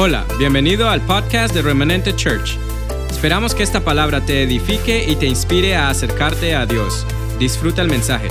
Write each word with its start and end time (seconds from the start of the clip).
Hola, 0.00 0.24
bienvenido 0.38 0.88
al 0.88 1.04
podcast 1.04 1.52
de 1.52 1.60
Remanente 1.60 2.14
Church. 2.14 2.56
Esperamos 3.10 3.52
que 3.52 3.64
esta 3.64 3.84
palabra 3.84 4.24
te 4.24 4.44
edifique 4.44 5.04
y 5.10 5.16
te 5.16 5.26
inspire 5.26 5.74
a 5.74 5.88
acercarte 5.88 6.54
a 6.54 6.66
Dios. 6.66 7.04
Disfruta 7.40 7.82
el 7.82 7.88
mensaje. 7.88 8.28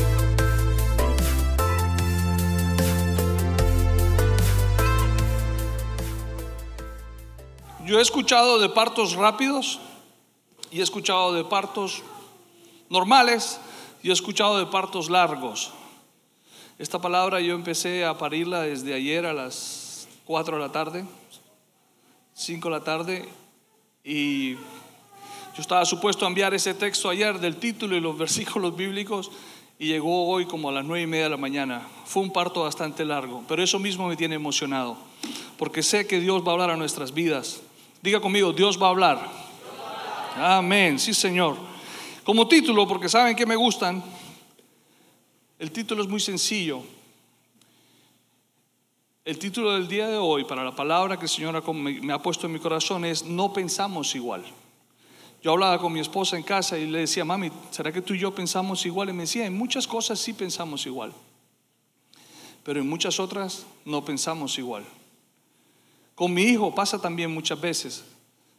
Yo 7.86 8.00
he 8.00 8.02
escuchado 8.02 8.60
de 8.60 8.70
partos 8.70 9.16
rápidos 9.16 9.82
y 10.72 10.80
he 10.80 10.84
escuchado 10.84 11.34
de 11.34 11.44
partos 11.44 12.02
normales 12.90 13.60
y 14.02 14.10
he 14.10 14.14
escuchado 14.14 14.58
de 14.58 14.68
partos 14.68 15.10
largos. 15.10 15.74
Esta 16.80 17.02
palabra 17.02 17.42
yo 17.42 17.56
empecé 17.56 18.06
a 18.06 18.18
parirla 18.18 18.62
desde 18.62 18.94
ayer 18.94 19.26
a 19.26 19.34
las 19.34 20.08
4 20.24 20.56
de 20.56 20.62
la 20.62 20.72
tarde, 20.72 21.06
5 22.38 22.70
de 22.70 22.72
la 22.72 22.84
tarde, 22.84 23.26
y 24.04 24.54
yo 24.54 24.60
estaba 25.58 25.84
supuesto 25.86 26.24
a 26.24 26.28
enviar 26.28 26.54
ese 26.54 26.76
texto 26.76 27.10
ayer 27.10 27.40
del 27.40 27.56
título 27.56 27.96
y 27.96 28.00
los 28.00 28.16
versículos 28.26 28.78
bíblicos 28.78 29.32
y 29.80 29.88
llegó 29.88 30.28
hoy 30.28 30.46
como 30.46 30.70
a 30.70 30.72
las 30.72 30.86
9 30.86 31.02
y 31.02 31.08
media 31.08 31.24
de 31.24 31.30
la 31.32 31.38
mañana. 31.38 31.88
Fue 32.06 32.22
un 32.22 32.32
parto 32.32 32.62
bastante 32.62 33.04
largo, 33.04 33.44
pero 33.48 33.64
eso 33.64 33.80
mismo 33.80 34.08
me 34.08 34.16
tiene 34.16 34.36
emocionado, 34.36 34.98
porque 35.58 35.82
sé 35.82 36.06
que 36.06 36.20
Dios 36.20 36.44
va 36.44 36.50
a 36.50 36.54
hablar 36.54 36.70
a 36.70 36.78
nuestras 36.78 37.12
vidas. 37.12 37.60
Diga 38.04 38.20
conmigo, 38.20 38.54
Dios 38.54 38.80
va 38.80 38.86
a 38.86 38.92
hablar. 38.92 39.32
Amén, 40.36 41.00
sí 41.00 41.16
Señor. 41.16 41.58
Como 42.24 42.48
título, 42.48 42.88
porque 42.88 43.10
saben 43.10 43.36
que 43.36 43.48
me 43.48 43.56
gustan, 43.56 44.04
el 45.58 45.72
título 45.72 46.04
es 46.04 46.08
muy 46.08 46.20
sencillo. 46.20 46.84
El 49.28 49.38
título 49.40 49.74
del 49.74 49.90
día 49.90 50.08
de 50.08 50.16
hoy, 50.16 50.46
para 50.46 50.64
la 50.64 50.74
palabra 50.74 51.18
que 51.18 51.26
el 51.26 51.30
Señor 51.30 51.62
me 51.74 52.14
ha 52.14 52.22
puesto 52.22 52.46
en 52.46 52.54
mi 52.54 52.60
corazón, 52.60 53.04
es 53.04 53.26
No 53.26 53.52
pensamos 53.52 54.16
igual. 54.16 54.46
Yo 55.44 55.52
hablaba 55.52 55.80
con 55.80 55.92
mi 55.92 56.00
esposa 56.00 56.38
en 56.38 56.44
casa 56.44 56.78
y 56.78 56.86
le 56.86 57.00
decía, 57.00 57.26
mami, 57.26 57.52
¿será 57.70 57.92
que 57.92 58.02
tú 58.02 58.14
y 58.14 58.20
yo 58.20 58.34
pensamos 58.34 58.86
igual? 58.86 59.10
Y 59.10 59.12
me 59.12 59.24
decía, 59.24 59.46
en 59.46 59.58
muchas 59.58 59.86
cosas 59.86 60.18
sí 60.18 60.32
pensamos 60.32 60.86
igual, 60.86 61.12
pero 62.64 62.80
en 62.80 62.88
muchas 62.88 63.20
otras 63.20 63.66
no 63.84 64.06
pensamos 64.06 64.58
igual. 64.60 64.86
Con 66.16 66.34
mi 66.34 66.44
hijo 66.44 66.74
pasa 66.74 66.98
también 66.98 67.30
muchas 67.30 67.60
veces. 67.60 68.06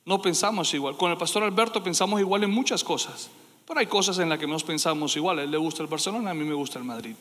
No 0.05 0.21
pensamos 0.21 0.75
igual. 0.75 0.99
Con 0.99 1.11
el 1.11 1.17
pastor 1.17 1.45
Alberto 1.45 1.83
pensamos 1.83 2.21
igual 2.21 2.45
en 2.45 2.51
muchas 2.51 2.85
cosas. 2.85 3.31
Pero 3.67 3.81
hay 3.81 3.87
cosas 3.87 4.19
en 4.19 4.29
las 4.29 4.39
que 4.39 4.47
no 4.47 4.59
pensamos 4.59 5.17
igual. 5.17 5.39
A 5.39 5.45
él 5.45 5.51
le 5.51 5.57
gusta 5.57 5.83
el 5.83 5.89
Barcelona, 5.89 6.33
a 6.33 6.35
mí 6.35 6.45
me 6.45 6.53
gusta 6.53 6.79
el 6.79 6.85
Madrid. 6.85 7.15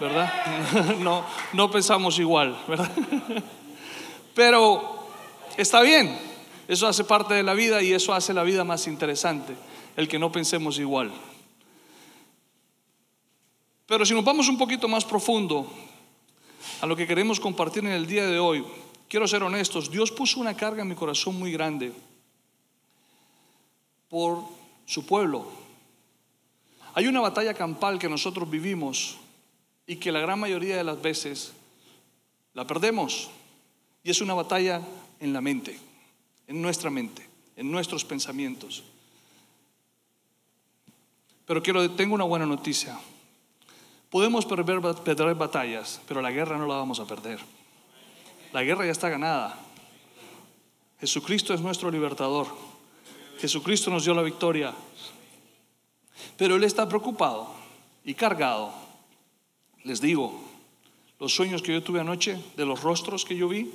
¿Verdad? 0.00 0.98
No, 0.98 1.24
no 1.52 1.70
pensamos 1.70 2.18
igual, 2.18 2.56
¿verdad? 2.66 2.90
Pero 4.34 5.06
está 5.56 5.80
bien. 5.82 6.18
Eso 6.68 6.86
hace 6.86 7.04
parte 7.04 7.34
de 7.34 7.42
la 7.42 7.54
vida 7.54 7.82
y 7.82 7.92
eso 7.92 8.14
hace 8.14 8.32
la 8.32 8.42
vida 8.42 8.64
más 8.64 8.86
interesante. 8.86 9.54
El 9.96 10.08
que 10.08 10.18
no 10.18 10.32
pensemos 10.32 10.78
igual. 10.78 11.12
Pero 13.86 14.06
si 14.06 14.14
nos 14.14 14.24
vamos 14.24 14.48
un 14.48 14.56
poquito 14.56 14.88
más 14.88 15.04
profundo 15.04 15.70
a 16.80 16.86
lo 16.86 16.96
que 16.96 17.06
queremos 17.06 17.38
compartir 17.40 17.84
en 17.84 17.92
el 17.92 18.06
día 18.06 18.26
de 18.26 18.38
hoy, 18.38 18.64
quiero 19.08 19.28
ser 19.28 19.42
honestos, 19.42 19.90
Dios 19.90 20.10
puso 20.10 20.40
una 20.40 20.56
carga 20.56 20.82
en 20.82 20.88
mi 20.88 20.94
corazón 20.94 21.38
muy 21.38 21.52
grande 21.52 21.92
por 24.08 24.42
su 24.86 25.04
pueblo. 25.04 25.46
Hay 26.94 27.06
una 27.06 27.20
batalla 27.20 27.52
campal 27.52 27.98
que 27.98 28.08
nosotros 28.08 28.48
vivimos 28.48 29.18
y 29.86 29.96
que 29.96 30.12
la 30.12 30.20
gran 30.20 30.38
mayoría 30.38 30.76
de 30.76 30.84
las 30.84 31.00
veces 31.00 31.52
la 32.54 32.66
perdemos. 32.66 33.30
Y 34.04 34.10
es 34.10 34.20
una 34.20 34.34
batalla 34.34 34.82
en 35.20 35.32
la 35.32 35.40
mente, 35.40 35.78
en 36.46 36.60
nuestra 36.60 36.90
mente, 36.90 37.26
en 37.56 37.70
nuestros 37.70 38.04
pensamientos. 38.04 38.82
Pero 41.46 41.62
quiero, 41.62 41.90
tengo 41.92 42.14
una 42.14 42.24
buena 42.24 42.46
noticia. 42.46 42.98
Podemos 44.10 44.44
perder, 44.44 44.80
perder 44.80 45.34
batallas, 45.34 46.00
pero 46.06 46.20
la 46.20 46.30
guerra 46.30 46.58
no 46.58 46.66
la 46.66 46.76
vamos 46.76 47.00
a 47.00 47.06
perder. 47.06 47.40
La 48.52 48.62
guerra 48.62 48.84
ya 48.84 48.92
está 48.92 49.08
ganada. 49.08 49.58
Jesucristo 51.00 51.54
es 51.54 51.60
nuestro 51.60 51.90
libertador. 51.90 52.46
Jesucristo 53.38 53.90
nos 53.90 54.04
dio 54.04 54.14
la 54.14 54.22
victoria. 54.22 54.72
Pero 56.36 56.56
Él 56.56 56.64
está 56.64 56.88
preocupado 56.88 57.48
y 58.04 58.14
cargado. 58.14 58.81
Les 59.84 60.00
digo, 60.00 60.40
los 61.18 61.34
sueños 61.34 61.62
que 61.62 61.72
yo 61.72 61.82
tuve 61.82 62.00
anoche, 62.00 62.38
de 62.56 62.64
los 62.64 62.82
rostros 62.82 63.24
que 63.24 63.36
yo 63.36 63.48
vi, 63.48 63.70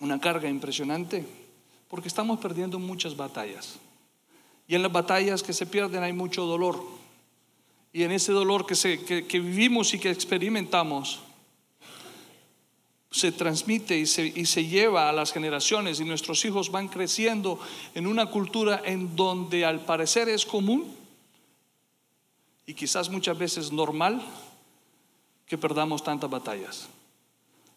una 0.00 0.20
carga 0.20 0.48
impresionante, 0.48 1.24
porque 1.88 2.08
estamos 2.08 2.38
perdiendo 2.38 2.78
muchas 2.78 3.16
batallas. 3.16 3.76
Y 4.66 4.74
en 4.74 4.82
las 4.82 4.92
batallas 4.92 5.42
que 5.42 5.52
se 5.52 5.66
pierden 5.66 6.02
hay 6.02 6.12
mucho 6.12 6.44
dolor. 6.44 6.82
Y 7.92 8.02
en 8.02 8.12
ese 8.12 8.32
dolor 8.32 8.66
que, 8.66 8.74
se, 8.74 9.04
que, 9.04 9.40
vivimos 9.40 9.94
y 9.94 9.98
que 9.98 10.10
experimentamos, 10.10 11.20
se 13.10 13.30
transmite 13.30 13.96
y 13.96 14.06
se, 14.06 14.26
y 14.26 14.44
se, 14.46 14.66
lleva 14.66 15.08
a 15.08 15.12
las 15.12 15.32
generaciones 15.32 16.00
y 16.00 16.04
nuestros 16.04 16.44
hijos 16.44 16.70
van 16.70 16.88
creciendo 16.88 17.60
en 17.94 18.06
una 18.06 18.26
cultura 18.26 18.82
en 18.84 19.14
donde 19.14 19.64
al 19.64 19.84
parecer 19.84 20.28
es 20.28 20.44
común 20.44 21.03
y 22.66 22.74
quizás 22.74 23.08
muchas 23.10 23.36
veces 23.38 23.72
normal 23.72 24.22
que 25.46 25.58
perdamos 25.58 26.02
tantas 26.02 26.30
batallas. 26.30 26.88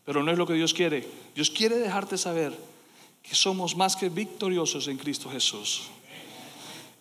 Pero 0.06 0.24
no 0.24 0.31
es 0.31 0.38
lo 0.38 0.48
que 0.48 0.53
Dios 0.53 0.74
quiere. 0.74 1.08
Dios 1.36 1.50
quiere 1.50 1.78
dejarte 1.78 2.18
saber 2.18 2.58
que 3.22 3.36
somos 3.36 3.75
más 3.75 3.96
que 3.96 4.09
victoriosos 4.09 4.88
en 4.88 4.98
Cristo 4.98 5.30
Jesús. 5.30 5.90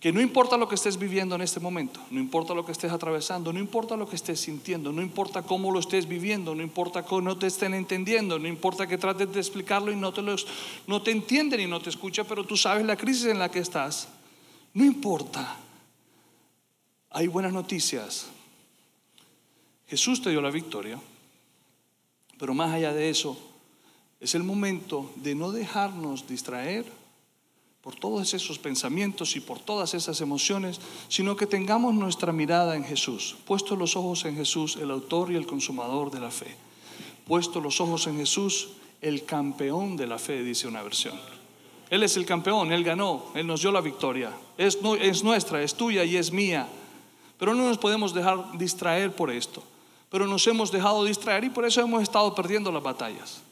Que 0.00 0.12
no 0.12 0.20
importa 0.20 0.56
lo 0.56 0.68
que 0.68 0.74
estés 0.74 0.98
viviendo 0.98 1.34
en 1.34 1.40
este 1.40 1.58
momento, 1.58 2.00
no 2.10 2.20
importa 2.20 2.52
lo 2.52 2.66
que 2.66 2.72
estés 2.72 2.92
atravesando, 2.92 3.52
no 3.52 3.58
importa 3.58 3.96
lo 3.96 4.08
que 4.08 4.16
estés 4.16 4.38
sintiendo, 4.40 4.92
no 4.92 5.00
importa 5.00 5.42
cómo 5.42 5.72
lo 5.72 5.80
estés 5.80 6.06
viviendo, 6.06 6.54
no 6.54 6.62
importa 6.62 7.02
cómo 7.02 7.22
no 7.22 7.38
te 7.38 7.46
estén 7.46 7.74
entendiendo, 7.74 8.38
no 8.38 8.46
importa 8.46 8.86
que 8.86 8.98
trates 8.98 9.32
de 9.32 9.40
explicarlo 9.40 9.90
y 9.90 9.96
no 9.96 10.12
te, 10.12 10.20
los, 10.20 10.46
no 10.86 11.00
te 11.00 11.12
entienden 11.12 11.60
y 11.60 11.66
no 11.66 11.80
te 11.80 11.90
escucha, 11.90 12.24
pero 12.24 12.44
tú 12.44 12.56
sabes 12.56 12.84
la 12.84 12.96
crisis 12.96 13.26
en 13.26 13.38
la 13.38 13.50
que 13.50 13.60
estás. 13.60 14.08
No 14.74 14.84
importa. 14.84 15.56
Hay 17.16 17.28
buenas 17.28 17.54
noticias. 17.54 18.26
Jesús 19.88 20.20
te 20.20 20.28
dio 20.28 20.42
la 20.42 20.50
victoria, 20.50 21.00
pero 22.38 22.52
más 22.52 22.74
allá 22.74 22.92
de 22.92 23.08
eso, 23.08 23.38
es 24.20 24.34
el 24.34 24.42
momento 24.42 25.10
de 25.16 25.34
no 25.34 25.50
dejarnos 25.50 26.28
distraer 26.28 26.84
por 27.80 27.94
todos 27.96 28.34
esos 28.34 28.58
pensamientos 28.58 29.34
y 29.34 29.40
por 29.40 29.58
todas 29.58 29.94
esas 29.94 30.20
emociones, 30.20 30.78
sino 31.08 31.36
que 31.36 31.46
tengamos 31.46 31.94
nuestra 31.94 32.34
mirada 32.34 32.76
en 32.76 32.84
Jesús, 32.84 33.36
puesto 33.46 33.76
los 33.76 33.96
ojos 33.96 34.26
en 34.26 34.36
Jesús, 34.36 34.76
el 34.76 34.90
autor 34.90 35.32
y 35.32 35.36
el 35.36 35.46
consumador 35.46 36.10
de 36.10 36.20
la 36.20 36.30
fe, 36.30 36.54
puesto 37.26 37.62
los 37.62 37.80
ojos 37.80 38.06
en 38.08 38.18
Jesús, 38.18 38.72
el 39.00 39.24
campeón 39.24 39.96
de 39.96 40.06
la 40.06 40.18
fe, 40.18 40.42
dice 40.42 40.68
una 40.68 40.82
versión. 40.82 41.18
Él 41.88 42.02
es 42.02 42.18
el 42.18 42.26
campeón, 42.26 42.72
Él 42.72 42.84
ganó, 42.84 43.32
Él 43.34 43.46
nos 43.46 43.62
dio 43.62 43.72
la 43.72 43.80
victoria, 43.80 44.36
es, 44.58 44.78
es 45.00 45.24
nuestra, 45.24 45.62
es 45.62 45.76
tuya 45.76 46.04
y 46.04 46.18
es 46.18 46.30
mía, 46.30 46.68
pero 47.38 47.54
no 47.54 47.68
nos 47.68 47.78
podemos 47.78 48.14
dejar 48.14 48.56
distraer 48.58 49.14
por 49.14 49.30
esto, 49.30 49.62
pero 50.10 50.26
nos 50.26 50.46
hemos 50.46 50.72
dejado 50.72 51.04
distraer 51.04 51.44
y 51.44 51.50
por 51.50 51.64
eso 51.64 51.80
hemos 51.80 52.02
estado 52.02 52.34
perdiendo 52.34 52.72
las 52.72 52.82
batallas. 52.82 53.42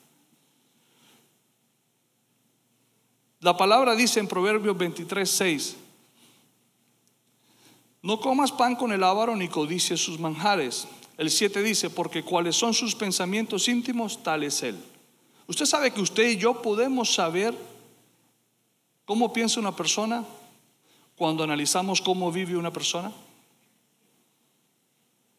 La 3.41 3.57
palabra 3.57 3.95
dice 3.95 4.21
en 4.21 4.27
Proverbios 4.27 4.77
23, 4.77 5.31
6, 5.31 5.77
no 8.01 8.21
comas 8.21 8.53
pan 8.53 8.77
con 8.77 8.93
el 8.93 9.03
avaro 9.03 9.35
ni 9.37 9.49
codicies 9.49 10.01
sus 10.01 10.19
manjares. 10.19 10.87
El 11.17 11.31
7 11.31 11.63
dice, 11.63 11.91
porque 11.91 12.23
cuáles 12.23 12.57
son 12.57 12.75
sus 12.75 12.95
pensamientos 12.95 13.69
íntimos, 13.69 14.23
tal 14.23 14.45
es 14.45 14.63
él. 14.63 14.77
Usted 15.47 15.67
sabe 15.67 15.91
que 15.91 16.01
usted 16.01 16.29
y 16.29 16.37
yo 16.37 16.61
podemos 16.61 17.15
saber 17.15 17.55
cómo 19.05 19.33
piensa 19.33 19.61
una 19.61 19.77
persona 19.77 20.25
cuando 21.17 21.45
analizamos 21.45 22.01
cómo 22.01 22.33
vive 22.33 22.57
una 22.57 22.73
persona. 22.73 23.13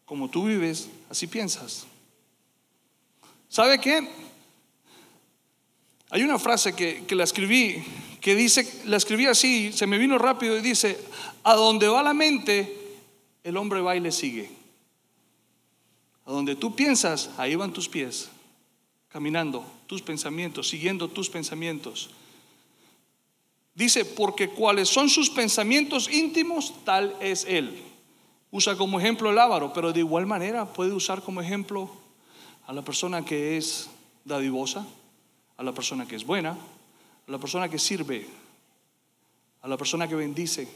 Como 0.05 0.29
tú 0.29 0.45
vives, 0.45 0.89
así 1.09 1.27
piensas. 1.27 1.87
¿Sabe 3.49 3.79
qué? 3.79 4.07
Hay 6.09 6.23
una 6.23 6.37
frase 6.37 6.73
que, 6.73 7.05
la 7.15 7.23
escribí, 7.23 7.83
que 8.21 8.35
dice, 8.35 8.81
la 8.85 8.97
escribí 8.97 9.25
así, 9.25 9.71
se 9.73 9.87
me 9.87 9.97
vino 9.97 10.17
rápido 10.17 10.57
y 10.57 10.61
dice, 10.61 10.99
a 11.43 11.55
donde 11.55 11.87
va 11.87 12.03
la 12.03 12.13
mente, 12.13 12.99
el 13.43 13.57
hombre 13.57 13.81
va 13.81 13.95
y 13.95 13.99
le 13.99 14.11
sigue. 14.11 14.49
A 16.25 16.31
donde 16.31 16.55
tú 16.55 16.75
piensas, 16.75 17.31
ahí 17.37 17.55
van 17.55 17.73
tus 17.73 17.89
pies, 17.89 18.29
caminando, 19.09 19.65
tus 19.87 20.01
pensamientos, 20.01 20.69
siguiendo 20.69 21.07
tus 21.07 21.29
pensamientos. 21.29 22.11
Dice, 23.73 24.05
porque 24.05 24.49
cuáles 24.49 24.87
son 24.87 25.09
sus 25.09 25.29
pensamientos 25.29 26.09
íntimos, 26.09 26.73
tal 26.85 27.15
es 27.19 27.45
él. 27.45 27.81
Usa 28.55 28.77
como 28.77 29.01
ejemplo 29.01 29.31
el 29.31 29.37
ávaro, 29.37 29.73
pero 29.73 29.91
de 29.91 29.99
igual 29.99 30.25
manera 30.25 30.63
puede 30.63 30.93
usar 30.93 31.21
como 31.21 31.41
ejemplo 31.41 31.89
a 32.65 32.71
la 32.71 32.83
persona 32.83 33.25
que 33.25 33.57
es 33.57 33.89
dadivosa, 34.23 34.87
a 35.57 35.63
la 35.63 35.73
persona 35.73 36.05
que 36.05 36.15
es 36.15 36.25
buena, 36.25 36.51
a 36.51 37.31
la 37.31 37.37
persona 37.37 37.67
que 37.67 37.77
sirve, 37.77 38.25
a 39.61 39.67
la 39.67 39.75
persona 39.75 40.07
que 40.07 40.15
bendice, 40.15 40.69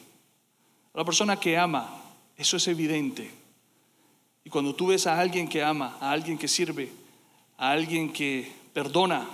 a 0.94 0.98
la 0.98 1.06
persona 1.06 1.40
que 1.40 1.58
ama. 1.58 2.04
Eso 2.36 2.58
es 2.58 2.68
evidente. 2.68 3.32
Y 4.44 4.50
cuando 4.50 4.76
tú 4.76 4.88
ves 4.88 5.08
a 5.08 5.18
alguien 5.18 5.48
que 5.48 5.64
ama, 5.64 5.96
a 6.02 6.12
alguien 6.12 6.38
que 6.38 6.50
sirve, 6.50 6.92
a 7.58 7.72
alguien 7.72 8.12
que 8.12 8.52
perdona, 8.74 9.26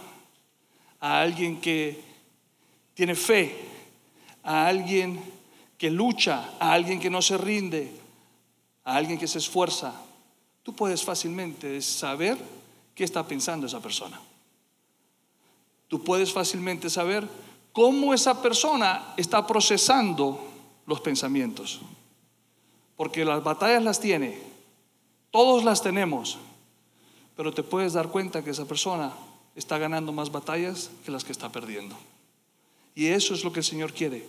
a 0.99 1.19
alguien 1.19 1.59
que 1.59 1.99
tiene 2.93 3.15
fe, 3.15 3.55
a 4.43 4.67
alguien 4.67 5.19
que 5.79 5.89
lucha, 5.89 6.51
a 6.59 6.73
alguien 6.73 6.99
que 6.99 7.09
no 7.09 7.23
se 7.23 7.39
rinde, 7.39 8.04
a 8.85 8.95
alguien 8.95 9.19
que 9.19 9.27
se 9.27 9.39
esfuerza, 9.39 9.93
tú 10.63 10.73
puedes 10.73 11.03
fácilmente 11.03 11.81
saber 11.81 12.37
qué 12.93 13.03
está 13.03 13.27
pensando 13.27 13.67
esa 13.67 13.81
persona. 13.81 14.21
Tú 15.87 16.03
puedes 16.03 16.31
fácilmente 16.31 16.89
saber 16.89 17.27
cómo 17.73 18.13
esa 18.13 18.41
persona 18.41 19.13
está 19.17 19.45
procesando 19.45 20.39
los 20.85 21.01
pensamientos. 21.01 21.81
Porque 22.95 23.25
las 23.25 23.43
batallas 23.43 23.83
las 23.83 23.99
tiene, 23.99 24.39
todos 25.31 25.63
las 25.65 25.81
tenemos, 25.81 26.37
pero 27.35 27.53
te 27.53 27.63
puedes 27.63 27.93
dar 27.93 28.07
cuenta 28.07 28.43
que 28.43 28.51
esa 28.51 28.65
persona 28.65 29.11
está 29.55 29.77
ganando 29.77 30.13
más 30.13 30.31
batallas 30.31 30.89
que 31.03 31.11
las 31.11 31.25
que 31.25 31.33
está 31.33 31.51
perdiendo. 31.51 31.95
Y 32.93 33.07
eso 33.07 33.33
es 33.33 33.43
lo 33.43 33.51
que 33.51 33.59
el 33.59 33.65
Señor 33.65 33.91
quiere, 33.93 34.25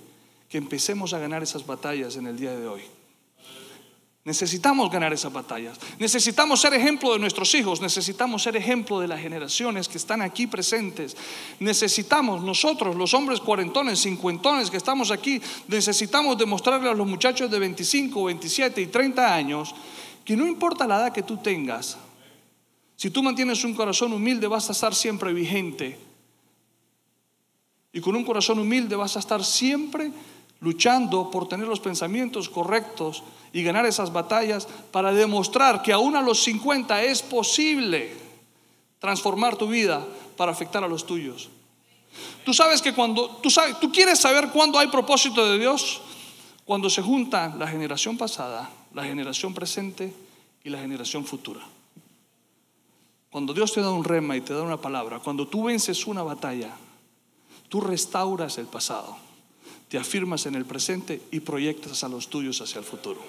que 0.49 0.59
empecemos 0.59 1.13
a 1.13 1.21
ganar 1.21 1.43
esas 1.43 1.65
batallas 1.65 2.17
en 2.17 2.27
el 2.27 2.37
día 2.37 2.57
de 2.57 2.67
hoy. 2.67 2.83
Necesitamos 4.27 4.91
ganar 4.91 5.13
esas 5.13 5.33
batallas. 5.33 5.79
Necesitamos 6.01 6.61
ser 6.61 6.75
ejemplo 6.75 7.13
de 7.13 7.21
nuestros 7.21 7.55
hijos. 7.55 7.81
Necesitamos 7.81 8.43
ser 8.43 8.57
ejemplo 8.57 8.99
de 8.99 9.07
las 9.07 9.21
generaciones 9.21 9.87
que 9.87 9.99
están 9.99 10.21
aquí 10.21 10.49
presentes. 10.49 11.17
Necesitamos 11.61 12.43
nosotros, 12.43 12.97
los 12.97 13.15
hombres 13.15 13.39
cuarentones, 13.39 14.01
cincuentones 14.01 14.69
que 14.69 14.79
estamos 14.79 15.13
aquí, 15.13 15.41
necesitamos 15.69 16.37
demostrarle 16.37 16.91
a 16.91 16.95
los 16.95 17.07
muchachos 17.07 17.49
de 17.49 17.61
25, 17.61 18.25
27 18.25 18.81
y 18.81 18.87
30 18.87 19.33
años 19.33 19.73
que 20.25 20.37
no 20.37 20.45
importa 20.45 20.89
la 20.89 20.97
edad 20.97 21.13
que 21.13 21.23
tú 21.23 21.37
tengas, 21.37 21.97
si 22.97 23.11
tú 23.11 23.23
mantienes 23.23 23.63
un 23.63 23.75
corazón 23.75 24.13
humilde 24.13 24.49
vas 24.49 24.69
a 24.69 24.73
estar 24.73 24.93
siempre 24.93 25.33
vigente. 25.33 26.01
Y 27.93 28.01
con 28.01 28.17
un 28.17 28.25
corazón 28.25 28.59
humilde 28.59 28.97
vas 28.97 29.15
a 29.17 29.21
estar 29.21 29.45
siempre 29.45 30.11
luchando 30.61 31.31
por 31.31 31.49
tener 31.49 31.67
los 31.67 31.81
pensamientos 31.81 32.49
correctos 32.49 33.23
y 33.53 33.63
ganar 33.63 33.87
esas 33.87 34.13
batallas 34.13 34.67
para 34.91 35.13
demostrar 35.13 35.83
que 35.83 35.93
aún 35.93 36.17
a 36.17 36.23
los 36.23 36.43
50 36.43 37.03
es 37.05 37.23
posible 37.23 38.15
transformar 38.99 39.57
tu 39.57 39.69
vida 39.69 40.05
para 40.37 40.53
afectar 40.53 40.83
a 40.83 40.89
los 40.89 41.07
tuyos. 41.07 41.49
Tú 42.45 42.55
sabes 42.55 42.81
que 42.81 42.95
cuando 42.95 43.29
tú 43.43 43.51
sabes, 43.51 43.79
tú 43.79 43.93
quieres 43.93 44.19
saber 44.19 44.49
cuándo 44.51 44.79
hay 44.79 44.89
propósito 44.89 45.51
de 45.51 45.59
Dios, 45.59 46.01
cuando 46.65 46.89
se 46.89 47.03
junta 47.03 47.55
la 47.57 47.69
generación 47.69 48.17
pasada, 48.17 48.71
la 48.95 49.05
generación 49.05 49.53
presente 49.53 50.13
y 50.65 50.71
la 50.71 50.79
generación 50.79 51.25
futura. 51.25 51.61
Cuando 53.31 53.53
Dios 53.53 53.73
te 53.73 53.83
da 53.83 53.91
un 53.91 54.05
rema 54.05 54.37
y 54.37 54.41
te 54.41 54.55
da 54.55 54.63
una 54.63 54.81
palabra, 54.81 55.19
cuando 55.19 55.47
tú 55.47 55.65
vences 55.65 56.07
una 56.07 56.23
batalla, 56.23 56.75
tú 57.69 57.81
restauras 57.81 58.57
el 58.57 58.67
pasado 58.67 59.26
afirmas 59.99 60.47
en 60.47 60.55
el 60.55 60.65
presente 60.65 61.23
y 61.31 61.41
proyectas 61.41 62.05
a 62.05 62.09
los 62.09 62.29
tuyos 62.29 62.61
hacia 62.61 62.79
el 62.79 62.85
futuro. 62.85 63.21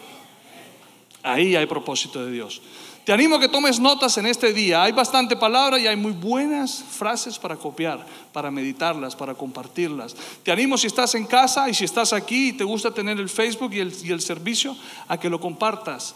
Ahí 1.24 1.56
hay 1.56 1.66
propósito 1.66 2.26
de 2.26 2.32
Dios. 2.32 2.62
Te 3.04 3.14
animo 3.14 3.36
a 3.36 3.40
que 3.40 3.48
tomes 3.48 3.80
notas 3.80 4.18
en 4.18 4.26
este 4.26 4.52
día. 4.52 4.84
Hay 4.84 4.92
bastante 4.92 5.38
palabra 5.38 5.80
y 5.80 5.88
hay 5.88 5.96
muy 5.96 6.12
buenas 6.12 6.84
frases 6.84 7.40
para 7.40 7.56
copiar, 7.56 8.06
para 8.34 8.52
meditarlas, 8.52 9.16
para 9.16 9.34
compartirlas. 9.34 10.16
Te 10.44 10.52
animo 10.52 10.78
si 10.78 10.88
estás 10.88 11.16
en 11.16 11.26
casa 11.26 11.70
y 11.70 11.74
si 11.74 11.86
estás 11.86 12.12
aquí 12.12 12.50
y 12.50 12.54
te 12.54 12.66
gusta 12.66 12.92
tener 12.92 13.18
el 13.18 13.30
Facebook 13.30 13.74
y 13.74 13.80
el, 13.80 13.94
y 14.04 14.12
el 14.12 14.20
servicio, 14.20 14.76
a 15.08 15.18
que 15.18 15.30
lo 15.30 15.40
compartas. 15.40 16.16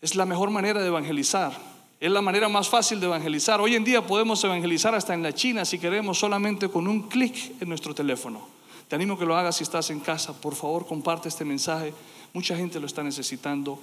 Es 0.00 0.14
la 0.14 0.24
mejor 0.24 0.50
manera 0.50 0.80
de 0.80 0.86
evangelizar. 0.86 1.52
Es 1.98 2.10
la 2.10 2.22
manera 2.22 2.48
más 2.48 2.68
fácil 2.68 3.00
de 3.00 3.06
evangelizar. 3.06 3.60
Hoy 3.60 3.74
en 3.74 3.82
día 3.84 4.06
podemos 4.06 4.42
evangelizar 4.44 4.94
hasta 4.94 5.14
en 5.14 5.22
la 5.22 5.34
China 5.34 5.64
si 5.64 5.78
queremos 5.78 6.18
solamente 6.18 6.68
con 6.68 6.86
un 6.86 7.08
clic 7.08 7.60
en 7.60 7.68
nuestro 7.68 7.92
teléfono. 7.94 8.59
Te 8.90 8.96
animo 8.96 9.14
a 9.14 9.18
que 9.20 9.24
lo 9.24 9.36
hagas 9.36 9.54
si 9.54 9.62
estás 9.62 9.88
en 9.90 10.00
casa. 10.00 10.32
Por 10.32 10.56
favor, 10.56 10.84
comparte 10.84 11.28
este 11.28 11.44
mensaje. 11.44 11.94
Mucha 12.32 12.56
gente 12.56 12.80
lo 12.80 12.86
está 12.86 13.04
necesitando. 13.04 13.78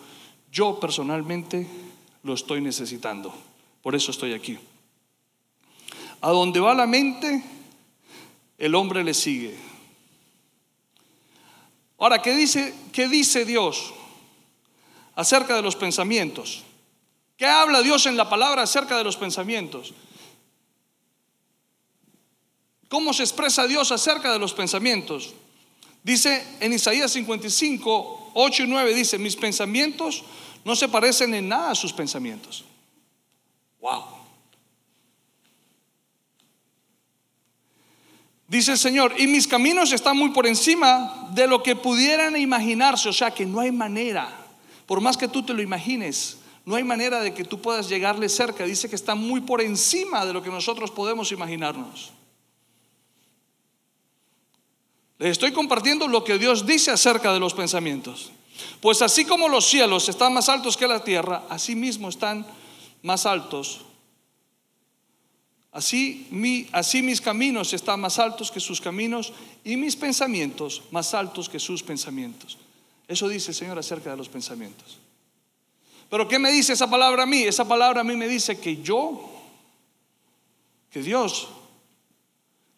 Yo 0.52 0.82
personalmente 0.82 1.66
lo 2.24 2.34
estoy 2.34 2.60
necesitando. 2.60 3.34
Por 3.82 3.96
eso 3.96 4.12
estoy 4.12 4.34
aquí. 4.34 4.60
A 6.20 6.30
donde 6.32 6.60
va 6.60 6.74
la 6.74 6.86
mente, 6.86 7.42
el 8.58 8.76
hombre 8.76 9.02
le 9.02 9.14
sigue. 9.14 9.58
Ahora, 12.00 12.22
¿qué 12.22 12.36
dice, 12.36 12.76
qué 12.92 13.08
dice 13.08 13.46
Dios 13.46 13.94
acerca 15.16 15.56
de 15.56 15.62
los 15.62 15.78
pensamientos? 15.78 16.64
¿Qué 17.38 17.46
habla 17.46 17.82
Dios 17.82 18.08
en 18.08 18.18
la 18.18 18.28
palabra 18.28 18.64
acerca 18.64 18.98
de 18.98 19.06
los 19.06 19.16
pensamientos? 19.16 19.94
¿Cómo 22.90 23.14
se 23.14 23.24
expresa 23.24 23.68
Dios 23.68 23.92
acerca 23.92 24.32
de 24.32 24.40
los 24.40 24.54
pensamientos? 24.54 25.34
Dice 26.04 26.46
en 26.60 26.72
Isaías 26.72 27.12
55, 27.12 28.32
8 28.34 28.64
y 28.64 28.68
9, 28.68 28.94
dice, 28.94 29.18
mis 29.18 29.36
pensamientos 29.36 30.24
no 30.64 30.76
se 30.76 30.88
parecen 30.88 31.34
en 31.34 31.50
nada 31.50 31.72
a 31.72 31.76
sus 31.76 31.92
pensamientos. 31.92 32.64
Wow. 33.82 34.04
Dice 38.48 38.72
el 38.72 38.78
Señor, 38.78 39.14
y 39.18 39.28
mis 39.28 39.46
caminos 39.46 39.92
están 39.92 40.16
muy 40.16 40.30
por 40.30 40.48
encima 40.48 41.28
de 41.34 41.48
lo 41.48 41.62
que 41.62 41.76
pudieran 41.76 42.38
imaginarse, 42.38 43.10
o 43.10 43.14
sea 43.14 43.32
que 43.32 43.46
no 43.46 43.60
hay 43.60 43.74
manera, 43.74 44.30
por 44.86 45.02
más 45.02 45.18
que 45.18 45.28
tú 45.28 45.44
te 45.44 45.54
lo 45.54 45.62
imagines, 45.62 46.38
no 46.64 46.76
hay 46.76 46.86
manera 46.86 47.20
de 47.20 47.34
que 47.34 47.44
tú 47.44 47.62
puedas 47.62 47.90
llegarle 47.90 48.30
cerca. 48.30 48.64
Dice 48.64 48.90
que 48.90 48.96
está 48.96 49.16
muy 49.16 49.42
por 49.42 49.62
encima 49.62 50.26
de 50.26 50.34
lo 50.34 50.42
que 50.42 50.50
nosotros 50.50 50.92
podemos 50.92 51.32
imaginarnos. 51.34 52.12
Les 55.20 55.32
estoy 55.32 55.52
compartiendo 55.52 56.08
lo 56.08 56.24
que 56.24 56.38
Dios 56.38 56.66
dice 56.66 56.92
acerca 56.92 57.34
de 57.34 57.40
los 57.40 57.54
pensamientos. 57.54 58.32
Pues 58.82 59.02
así 59.02 59.26
como 59.26 59.50
los 59.50 59.66
cielos 59.66 60.10
están 60.10 60.34
más 60.34 60.50
altos 60.50 60.78
que 60.78 60.88
la 60.88 61.04
tierra, 61.04 61.44
así 61.50 61.76
mismo 61.76 62.10
están 62.10 62.46
más 63.02 63.26
altos. 63.26 63.82
Así, 65.72 66.28
mi, 66.32 66.68
así 66.72 67.02
mis 67.02 67.22
caminos 67.22 67.74
están 67.74 68.00
más 68.00 68.20
altos 68.20 68.52
que 68.52 68.60
sus 68.60 68.82
caminos 68.82 69.34
y 69.64 69.76
mis 69.78 69.96
pensamientos 69.96 70.84
más 70.92 71.14
altos 71.14 71.50
que 71.50 71.60
sus 71.60 71.84
pensamientos. 71.84 72.58
Eso 73.08 73.28
dice 73.28 73.52
el 73.52 73.56
Señor 73.56 73.80
acerca 73.80 74.12
de 74.12 74.18
los 74.18 74.30
pensamientos. 74.30 74.98
Pero 76.10 76.28
¿qué 76.28 76.40
me 76.40 76.52
dice 76.52 76.74
esa 76.74 76.90
palabra 76.90 77.24
a 77.24 77.28
mí? 77.28 77.44
Esa 77.44 77.68
palabra 77.68 78.02
a 78.02 78.04
mí 78.04 78.16
me 78.16 78.28
dice 78.28 78.60
que 78.60 78.82
yo, 78.82 79.30
que 80.90 81.02
Dios 81.02 81.48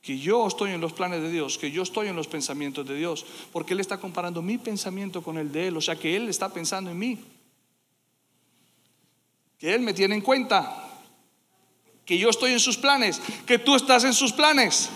que 0.09 0.17
yo 0.17 0.47
estoy 0.47 0.71
en 0.71 0.81
los 0.81 0.91
planes 0.91 1.21
de 1.21 1.29
Dios, 1.29 1.59
que 1.59 1.69
yo 1.69 1.83
estoy 1.83 2.07
en 2.07 2.15
los 2.15 2.25
pensamientos 2.25 2.83
de 2.83 2.95
Dios, 2.95 3.23
porque 3.53 3.73
Él 3.73 3.79
está 3.79 3.99
comparando 3.99 4.41
mi 4.41 4.57
pensamiento 4.57 5.21
con 5.21 5.37
el 5.37 5.51
de 5.51 5.67
Él, 5.67 5.77
o 5.77 5.81
sea 5.81 5.95
que 5.95 6.15
Él 6.15 6.27
está 6.29 6.51
pensando 6.51 6.89
en 6.89 6.97
mí, 6.97 7.23
que 9.59 9.71
Él 9.71 9.81
me 9.81 9.93
tiene 9.93 10.15
en 10.15 10.21
cuenta, 10.21 10.89
que 12.07 12.17
yo 12.17 12.31
estoy 12.31 12.53
en 12.53 12.59
sus 12.59 12.75
planes, 12.75 13.21
que 13.45 13.59
tú 13.59 13.75
estás 13.75 14.03
en 14.03 14.15
sus 14.15 14.33
planes. 14.33 14.89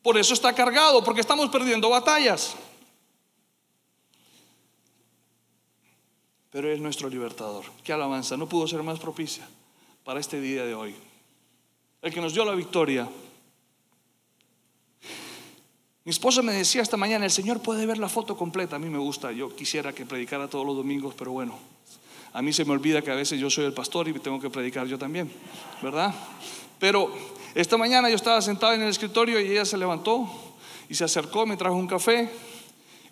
Por 0.00 0.16
eso 0.16 0.32
está 0.32 0.54
cargado, 0.54 1.04
porque 1.04 1.20
estamos 1.20 1.50
perdiendo 1.50 1.90
batallas. 1.90 2.56
Pero 6.50 6.72
es 6.72 6.80
nuestro 6.80 7.10
libertador. 7.10 7.66
Qué 7.84 7.92
alabanza, 7.92 8.38
no 8.38 8.48
pudo 8.48 8.66
ser 8.66 8.82
más 8.82 8.98
propicia 8.98 9.46
para 10.04 10.20
este 10.20 10.40
día 10.40 10.64
de 10.64 10.74
hoy 10.74 11.11
el 12.02 12.12
que 12.12 12.20
nos 12.20 12.34
dio 12.34 12.44
la 12.44 12.54
victoria. 12.54 13.08
Mi 16.04 16.10
esposa 16.10 16.42
me 16.42 16.52
decía 16.52 16.82
esta 16.82 16.96
mañana, 16.96 17.24
el 17.24 17.30
Señor 17.30 17.60
puede 17.60 17.86
ver 17.86 17.98
la 17.98 18.08
foto 18.08 18.36
completa. 18.36 18.74
A 18.74 18.78
mí 18.80 18.90
me 18.90 18.98
gusta, 18.98 19.30
yo 19.30 19.54
quisiera 19.54 19.92
que 19.92 20.04
predicara 20.04 20.48
todos 20.48 20.66
los 20.66 20.76
domingos, 20.76 21.14
pero 21.16 21.30
bueno, 21.30 21.56
a 22.32 22.42
mí 22.42 22.52
se 22.52 22.64
me 22.64 22.72
olvida 22.72 23.02
que 23.02 23.12
a 23.12 23.14
veces 23.14 23.38
yo 23.38 23.48
soy 23.48 23.66
el 23.66 23.72
pastor 23.72 24.08
y 24.08 24.12
tengo 24.14 24.40
que 24.40 24.50
predicar 24.50 24.88
yo 24.88 24.98
también, 24.98 25.30
¿verdad? 25.80 26.12
Pero 26.80 27.14
esta 27.54 27.76
mañana 27.76 28.10
yo 28.10 28.16
estaba 28.16 28.42
sentado 28.42 28.72
en 28.72 28.82
el 28.82 28.88
escritorio 28.88 29.40
y 29.40 29.52
ella 29.52 29.64
se 29.64 29.78
levantó 29.78 30.28
y 30.88 30.96
se 30.96 31.04
acercó, 31.04 31.46
me 31.46 31.56
trajo 31.56 31.76
un 31.76 31.86
café. 31.86 32.28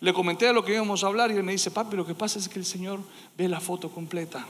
Le 0.01 0.13
comenté 0.13 0.47
de 0.47 0.53
lo 0.53 0.65
que 0.65 0.73
íbamos 0.73 1.05
a 1.05 1.07
hablar 1.07 1.31
y 1.31 1.35
él 1.35 1.43
me 1.43 1.53
dice, 1.53 1.71
papi, 1.71 1.95
lo 1.95 2.05
que 2.05 2.15
pasa 2.15 2.39
es 2.39 2.49
que 2.49 2.59
el 2.59 2.65
Señor 2.65 2.99
ve 3.37 3.47
la 3.47 3.61
foto 3.61 3.89
completa 3.89 4.45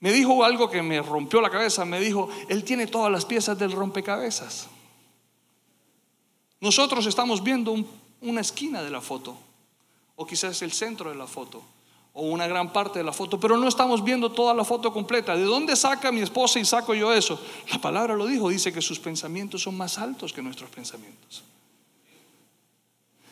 me 0.00 0.12
dijo 0.12 0.44
algo 0.44 0.68
que 0.68 0.82
me 0.82 1.00
rompió 1.00 1.40
la 1.40 1.50
cabeza. 1.50 1.84
Me 1.84 2.00
dijo, 2.00 2.28
Él 2.48 2.64
tiene 2.64 2.86
todas 2.86 3.10
las 3.10 3.24
piezas 3.24 3.58
del 3.58 3.72
rompecabezas. 3.72 4.68
Nosotros 6.60 7.06
estamos 7.06 7.42
viendo 7.42 7.74
una 8.20 8.40
esquina 8.40 8.82
de 8.82 8.90
la 8.90 9.00
foto, 9.00 9.36
o 10.16 10.26
quizás 10.26 10.62
el 10.62 10.72
centro 10.72 11.10
de 11.10 11.16
la 11.16 11.26
foto, 11.26 11.62
o 12.14 12.22
una 12.22 12.46
gran 12.46 12.72
parte 12.72 13.00
de 13.00 13.04
la 13.04 13.12
foto, 13.12 13.38
pero 13.38 13.56
no 13.56 13.68
estamos 13.68 14.02
viendo 14.02 14.30
toda 14.30 14.54
la 14.54 14.64
foto 14.64 14.92
completa. 14.92 15.36
¿De 15.36 15.44
dónde 15.44 15.76
saca 15.76 16.10
mi 16.12 16.20
esposa 16.20 16.58
y 16.58 16.64
saco 16.64 16.94
yo 16.94 17.12
eso? 17.12 17.38
La 17.70 17.80
palabra 17.80 18.14
lo 18.14 18.26
dijo, 18.26 18.48
dice 18.48 18.72
que 18.72 18.80
sus 18.80 18.98
pensamientos 18.98 19.62
son 19.62 19.76
más 19.76 19.98
altos 19.98 20.32
que 20.32 20.40
nuestros 20.40 20.70
pensamientos. 20.70 21.44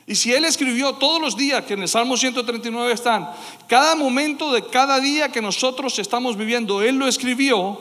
Y 0.07 0.15
si 0.17 0.33
Él 0.33 0.45
escribió 0.45 0.95
todos 0.95 1.21
los 1.21 1.37
días 1.37 1.65
que 1.65 1.75
en 1.75 1.83
el 1.83 1.89
Salmo 1.89 2.17
139 2.17 2.93
están, 2.93 3.31
cada 3.69 3.95
momento 3.95 4.53
de 4.53 4.67
cada 4.67 4.99
día 4.99 5.31
que 5.31 5.41
nosotros 5.41 5.99
estamos 5.99 6.37
viviendo, 6.37 6.83
Él 6.83 6.97
lo 6.97 7.07
escribió, 7.07 7.79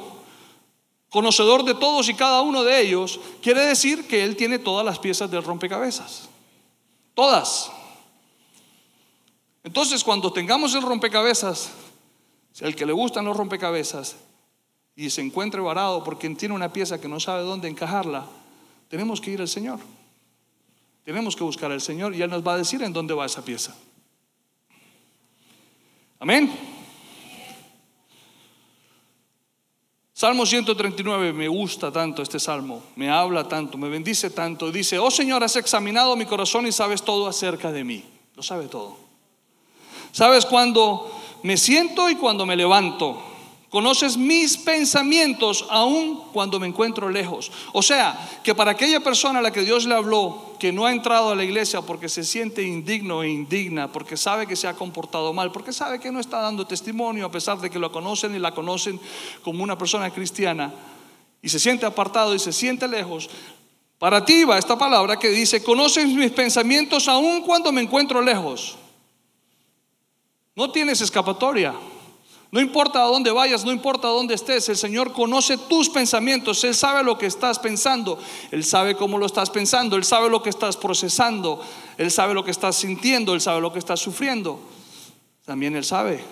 conocedor 1.10 1.64
de 1.64 1.74
todos 1.74 2.08
y 2.10 2.14
cada 2.14 2.42
uno 2.42 2.64
de 2.64 2.80
ellos, 2.82 3.20
quiere 3.42 3.62
decir 3.66 4.08
que 4.08 4.24
Él 4.24 4.36
tiene 4.36 4.60
todas 4.60 4.86
las 4.86 5.00
piezas 5.00 5.32
del 5.32 5.44
rompecabezas. 5.44 6.30
Todas. 7.16 7.72
Entonces, 9.64 10.04
cuando 10.04 10.32
tengamos 10.32 10.74
el 10.76 10.82
rompecabezas, 10.82 11.72
el 12.60 12.76
que 12.76 12.86
le 12.86 12.94
gustan 12.94 13.26
los 13.26 13.36
rompecabezas 13.36 14.16
y 14.96 15.10
se 15.10 15.22
encuentre 15.22 15.62
varado 15.62 16.04
porque 16.04 16.30
tiene 16.30 16.54
una 16.54 16.72
pieza 16.72 17.02
que 17.02 17.08
no 17.08 17.20
sabe 17.20 17.44
dónde 17.44 17.68
encajarla, 17.68 18.26
tenemos 18.90 19.20
que 19.20 19.32
ir 19.32 19.42
al 19.42 19.48
Señor. 19.48 19.80
Tenemos 21.04 21.36
que 21.36 21.44
buscar 21.44 21.72
al 21.72 21.82
Señor 21.82 22.16
y 22.16 22.22
Él 22.22 22.30
nos 22.30 22.46
va 22.46 22.54
a 22.54 22.58
decir 22.58 22.82
en 22.84 22.94
dónde 22.94 23.14
va 23.14 23.26
esa 23.26 23.44
pieza. 23.44 23.76
Amén. 26.20 26.52
Salmo 30.14 30.46
139, 30.46 31.34
me 31.34 31.48
gusta 31.48 31.92
tanto 31.92 32.22
este 32.22 32.40
salmo, 32.40 32.84
me 32.96 33.10
habla 33.10 33.48
tanto, 33.48 33.76
me 33.76 33.90
bendice 33.90 34.30
tanto. 34.30 34.72
Dice, 34.72 35.00
oh 35.00 35.10
Señor, 35.10 35.44
has 35.44 35.56
examinado 35.56 36.16
mi 36.16 36.28
corazón 36.28 36.68
y 36.68 36.72
sabes 36.72 37.02
todo 37.02 37.28
acerca 37.28 37.72
de 37.72 37.84
mí. 37.84 38.06
Lo 38.36 38.44
sabe 38.44 38.68
todo. 38.68 38.98
Sabes 40.12 40.46
cuando 40.46 41.12
me 41.42 41.58
siento 41.58 42.08
y 42.08 42.18
cuando 42.18 42.46
me 42.46 42.56
levanto. 42.56 43.31
Conoces 43.72 44.18
mis 44.18 44.58
pensamientos 44.58 45.66
aun 45.70 46.26
cuando 46.34 46.60
me 46.60 46.68
encuentro 46.68 47.10
lejos. 47.10 47.54
O 47.72 47.82
sea, 47.82 48.20
que 48.44 48.54
para 48.54 48.72
aquella 48.72 49.00
persona 49.00 49.40
a 49.40 49.42
la 49.42 49.54
que 49.54 49.62
Dios 49.62 49.86
le 49.86 49.96
habló, 49.96 50.58
que 50.60 50.74
no 50.74 50.86
ha 50.86 50.92
entrado 50.92 51.30
a 51.30 51.36
la 51.36 51.46
iglesia 51.46 51.82
porque 51.82 52.10
se 52.10 52.26
siente 52.26 52.64
indigno 52.64 53.24
e 53.24 53.30
indigna, 53.30 53.90
porque 53.90 54.18
sabe 54.18 54.46
que 54.46 54.58
se 54.58 54.68
ha 54.68 54.74
comportado 54.74 55.32
mal, 55.32 55.54
porque 55.54 55.72
sabe 55.72 56.02
que 56.02 56.12
no 56.12 56.20
está 56.20 56.42
dando 56.42 56.68
testimonio 56.68 57.26
a 57.26 57.32
pesar 57.32 57.62
de 57.62 57.70
que 57.70 57.80
lo 57.80 57.94
conocen 57.94 58.36
y 58.36 58.40
la 58.40 58.54
conocen 58.54 59.00
como 59.42 59.64
una 59.64 59.78
persona 59.78 60.12
cristiana, 60.12 60.74
y 61.42 61.48
se 61.48 61.58
siente 61.58 61.86
apartado 61.86 62.36
y 62.36 62.40
se 62.40 62.52
siente 62.52 62.90
lejos, 62.90 63.30
para 63.98 64.26
ti 64.26 64.44
va 64.44 64.58
esta 64.58 64.78
palabra 64.78 65.18
que 65.18 65.30
dice, 65.30 65.64
conoces 65.64 66.08
mis 66.08 66.32
pensamientos 66.32 67.08
aun 67.08 67.42
cuando 67.44 67.72
me 67.72 67.82
encuentro 67.82 68.22
lejos. 68.22 68.76
No 70.58 70.72
tienes 70.72 71.00
escapatoria. 71.00 71.74
No 72.52 72.60
importa 72.60 73.02
a 73.02 73.06
dónde 73.08 73.32
vayas, 73.32 73.64
no 73.64 73.72
importa 73.72 74.10
a 74.10 74.12
dónde 74.12 74.34
estés, 74.34 74.68
el 74.68 74.76
Señor 74.76 75.14
conoce 75.14 75.58
tus 75.58 75.90
pensamientos, 75.90 76.62
Él 76.66 76.76
sabe 76.76 77.02
lo 77.02 77.18
que 77.18 77.26
estás 77.26 77.58
pensando, 77.60 78.20
Él 78.52 78.66
sabe 78.66 78.98
cómo 78.98 79.18
lo 79.18 79.26
estás 79.26 79.50
pensando, 79.50 79.96
Él 79.96 80.04
sabe 80.04 80.30
lo 80.30 80.44
que 80.44 80.50
estás 80.50 80.76
procesando, 80.76 81.64
Él 81.98 82.12
sabe 82.12 82.34
lo 82.34 82.44
que 82.44 82.52
estás 82.52 82.76
sintiendo, 82.76 83.34
Él 83.34 83.40
sabe 83.40 83.62
lo 83.62 83.72
que 83.72 83.80
estás 83.80 84.02
sufriendo. 84.02 84.60
También 85.46 85.78
Él 85.78 85.86
sabe 85.86 86.26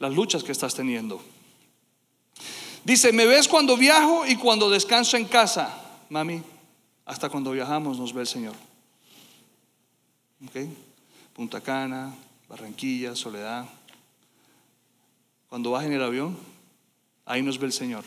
las 0.00 0.12
luchas 0.12 0.42
que 0.42 0.50
estás 0.50 0.74
teniendo. 0.74 1.20
Dice, 2.82 3.12
me 3.12 3.24
ves 3.24 3.46
cuando 3.46 3.76
viajo 3.76 4.26
y 4.26 4.34
cuando 4.34 4.68
descanso 4.68 5.16
en 5.16 5.26
casa. 5.26 5.80
Mami, 6.08 6.42
hasta 7.06 7.28
cuando 7.28 7.52
viajamos 7.52 7.98
nos 7.98 8.12
ve 8.12 8.22
el 8.22 8.26
Señor. 8.26 8.54
Punta 11.34 11.60
Cana, 11.60 12.12
Barranquilla, 12.48 13.14
Soledad. 13.14 13.64
Cuando 15.48 15.70
vas 15.70 15.84
en 15.84 15.92
el 15.92 16.02
avión, 16.02 16.36
ahí 17.24 17.42
nos 17.42 17.58
ve 17.58 17.66
el 17.66 17.72
Señor. 17.72 18.04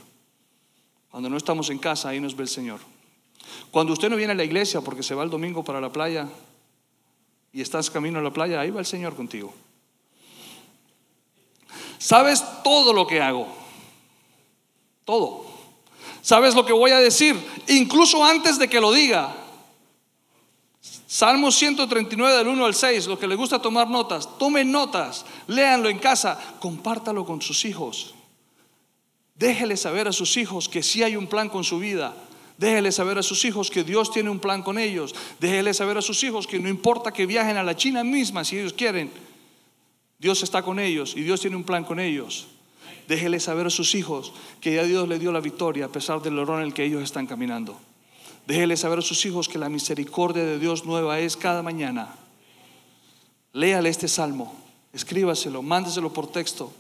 Cuando 1.10 1.30
no 1.30 1.38
estamos 1.38 1.70
en 1.70 1.80
casa, 1.80 2.10
ahí 2.10 2.20
nos 2.20 2.36
ve 2.36 2.44
el 2.44 2.50
Señor. 2.50 2.80
Cuando 3.72 3.94
usted 3.94 4.10
no 4.10 4.16
viene 4.16 4.34
a 4.34 4.36
la 4.36 4.44
iglesia 4.44 4.82
porque 4.82 5.04
se 5.04 5.16
va 5.16 5.24
el 5.24 5.30
domingo 5.30 5.64
para 5.64 5.82
la 5.82 5.92
playa 5.92 6.28
y 7.52 7.62
estás 7.62 7.90
camino 7.90 8.20
a 8.20 8.22
la 8.22 8.32
playa, 8.32 8.60
ahí 8.60 8.70
va 8.70 8.80
el 8.80 8.86
Señor 8.86 9.16
contigo. 9.16 9.54
Sabes 11.98 12.44
todo 12.64 12.94
lo 12.94 13.06
que 13.08 13.22
hago. 13.22 13.48
Todo. 15.06 15.46
Sabes 16.22 16.54
lo 16.54 16.66
que 16.66 16.74
voy 16.74 16.92
a 16.92 17.00
decir, 17.00 17.36
incluso 17.68 18.24
antes 18.24 18.60
de 18.60 18.70
que 18.70 18.80
lo 18.80 18.92
diga. 18.92 19.36
Salmo 21.12 21.52
139 21.52 22.38
del 22.38 22.48
1 22.48 22.66
al 22.66 22.74
6, 22.74 23.08
lo 23.08 23.20
que 23.20 23.28
le 23.28 23.36
gusta 23.36 23.62
tomar 23.62 23.90
notas, 23.90 24.38
tomen 24.38 24.72
notas, 24.72 25.26
léanlo 25.48 25.90
en 25.90 26.00
casa, 26.00 26.40
compártalo 26.62 27.26
con 27.26 27.42
sus 27.42 27.66
hijos. 27.66 28.16
Déjele 29.36 29.76
saber 29.76 30.08
a 30.08 30.14
sus 30.14 30.38
hijos 30.38 30.70
que 30.70 30.82
sí 30.82 31.04
hay 31.04 31.18
un 31.18 31.28
plan 31.28 31.50
con 31.50 31.66
su 31.66 31.80
vida. 31.80 32.16
Déjele 32.58 32.94
saber 32.94 33.18
a 33.18 33.24
sus 33.24 33.44
hijos 33.44 33.70
que 33.70 33.84
Dios 33.84 34.10
tiene 34.10 34.30
un 34.30 34.40
plan 34.40 34.64
con 34.64 34.80
ellos. 34.80 35.14
Déjele 35.42 35.74
saber 35.74 35.98
a 35.98 36.02
sus 36.02 36.24
hijos 36.24 36.48
que 36.48 36.60
no 36.60 36.70
importa 36.70 37.12
que 37.12 37.26
viajen 37.26 37.58
a 37.58 37.64
la 37.64 37.76
China 37.76 38.06
misma 38.06 38.46
si 38.46 38.58
ellos 38.58 38.72
quieren. 38.72 39.12
Dios 40.18 40.44
está 40.44 40.62
con 40.62 40.80
ellos 40.80 41.14
y 41.18 41.24
Dios 41.24 41.42
tiene 41.42 41.58
un 41.58 41.66
plan 41.66 41.84
con 41.84 42.00
ellos. 42.00 42.48
Déjele 43.10 43.42
saber 43.42 43.68
a 43.68 43.70
sus 43.70 43.96
hijos 43.96 44.32
que 44.62 44.76
ya 44.76 44.84
Dios 44.84 45.10
le 45.10 45.20
dio 45.20 45.34
la 45.34 45.42
victoria 45.42 45.88
a 45.88 45.92
pesar 45.92 46.22
del 46.22 46.40
horror 46.40 46.62
en 46.62 46.68
el 46.68 46.74
que 46.74 46.86
ellos 46.86 47.04
están 47.04 47.28
caminando. 47.28 47.78
Déjele 48.48 48.76
saber 48.78 49.00
a 49.00 49.04
sus 49.04 49.26
hijos 49.26 49.48
que 49.48 49.58
la 49.58 49.70
misericordia 49.70 50.44
de 50.44 50.60
Dios 50.60 50.86
nueva 50.86 51.20
es 51.20 51.38
cada 51.38 51.62
mañana. 51.62 52.16
Léale 53.54 53.90
este 53.90 54.08
salmo, 54.08 54.56
escríbaselo, 54.94 55.62
mándeselo 55.62 56.12
por 56.12 56.32
texto. 56.32 56.72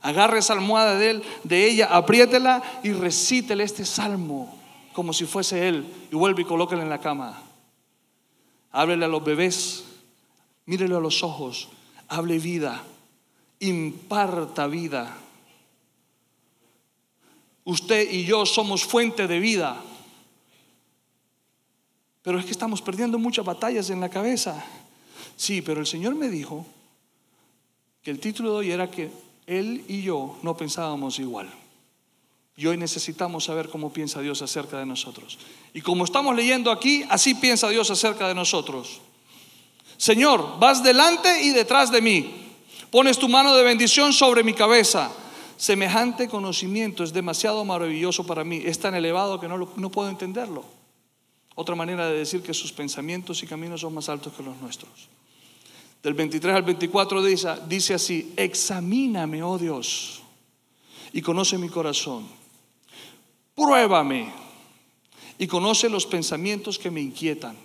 Agarre 0.00 0.38
esa 0.38 0.54
almohada 0.54 0.98
de, 0.98 1.10
él, 1.10 1.22
de 1.44 1.68
ella, 1.68 1.86
apriétela 1.96 2.62
y 2.82 2.92
recítele 2.92 3.62
este 3.62 3.84
salmo 3.84 4.58
como 4.92 5.12
si 5.12 5.24
fuese 5.24 5.68
él 5.68 5.86
y 6.10 6.16
vuelve 6.16 6.42
y 6.42 6.44
colóquela 6.44 6.82
en 6.82 6.90
la 6.90 7.00
cama. 7.00 7.40
Háblele 8.70 9.04
a 9.04 9.08
los 9.08 9.24
bebés, 9.24 9.84
mírele 10.66 10.94
a 10.96 11.00
los 11.00 11.22
ojos, 11.22 11.68
hable 12.08 12.38
vida, 12.38 12.82
imparta 13.60 14.66
vida. 14.66 15.16
Usted 17.64 18.10
y 18.10 18.24
yo 18.24 18.44
somos 18.44 18.84
fuente 18.84 19.26
de 19.26 19.38
vida. 19.38 19.76
Pero 22.22 22.38
es 22.38 22.44
que 22.44 22.52
estamos 22.52 22.80
perdiendo 22.80 23.18
muchas 23.18 23.44
batallas 23.44 23.90
en 23.90 24.00
la 24.00 24.08
cabeza. 24.08 24.64
Sí, 25.36 25.60
pero 25.60 25.80
el 25.80 25.86
Señor 25.86 26.14
me 26.14 26.28
dijo 26.28 26.64
que 28.02 28.10
el 28.10 28.20
título 28.20 28.52
de 28.52 28.56
hoy 28.58 28.70
era 28.70 28.90
que 28.90 29.10
Él 29.46 29.84
y 29.88 30.02
yo 30.02 30.38
no 30.42 30.56
pensábamos 30.56 31.18
igual. 31.18 31.50
Y 32.56 32.66
hoy 32.66 32.76
necesitamos 32.76 33.44
saber 33.44 33.68
cómo 33.68 33.92
piensa 33.92 34.20
Dios 34.20 34.42
acerca 34.42 34.78
de 34.78 34.86
nosotros. 34.86 35.38
Y 35.72 35.80
como 35.80 36.04
estamos 36.04 36.36
leyendo 36.36 36.70
aquí, 36.70 37.04
así 37.08 37.34
piensa 37.34 37.68
Dios 37.70 37.90
acerca 37.90 38.28
de 38.28 38.34
nosotros. 38.34 39.00
Señor, 39.96 40.58
vas 40.58 40.82
delante 40.82 41.42
y 41.42 41.50
detrás 41.50 41.90
de 41.90 42.02
mí. 42.02 42.54
Pones 42.90 43.18
tu 43.18 43.28
mano 43.28 43.54
de 43.54 43.62
bendición 43.64 44.12
sobre 44.12 44.44
mi 44.44 44.52
cabeza. 44.52 45.10
Semejante 45.56 46.28
conocimiento 46.28 47.04
es 47.04 47.12
demasiado 47.12 47.64
maravilloso 47.64 48.26
para 48.26 48.44
mí. 48.44 48.62
Es 48.64 48.78
tan 48.78 48.94
elevado 48.94 49.40
que 49.40 49.48
no, 49.48 49.68
no 49.76 49.90
puedo 49.90 50.10
entenderlo. 50.10 50.64
Otra 51.54 51.74
manera 51.74 52.06
de 52.06 52.18
decir 52.18 52.42
que 52.42 52.54
sus 52.54 52.72
pensamientos 52.72 53.42
y 53.42 53.46
caminos 53.46 53.82
son 53.82 53.94
más 53.94 54.08
altos 54.08 54.32
que 54.32 54.42
los 54.42 54.56
nuestros. 54.60 55.08
Del 56.02 56.14
23 56.14 56.56
al 56.56 56.62
24 56.62 57.22
dice, 57.22 57.48
dice 57.68 57.94
así, 57.94 58.32
examíname, 58.36 59.42
oh 59.42 59.58
Dios, 59.58 60.22
y 61.12 61.22
conoce 61.22 61.58
mi 61.58 61.68
corazón. 61.68 62.26
Pruébame 63.54 64.32
y 65.38 65.46
conoce 65.46 65.88
los 65.88 66.06
pensamientos 66.06 66.78
que 66.78 66.90
me 66.90 67.00
inquietan. 67.00 67.56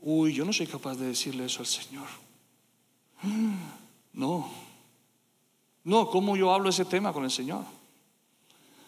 Uy, 0.00 0.32
yo 0.32 0.44
no 0.44 0.52
soy 0.52 0.66
capaz 0.66 0.94
de 0.94 1.08
decirle 1.08 1.44
eso 1.44 1.60
al 1.60 1.66
Señor. 1.66 2.06
No, 4.12 4.50
no, 5.84 6.08
¿cómo 6.08 6.36
yo 6.36 6.52
hablo 6.52 6.70
ese 6.70 6.84
tema 6.84 7.12
con 7.12 7.24
el 7.24 7.30
Señor? 7.30 7.64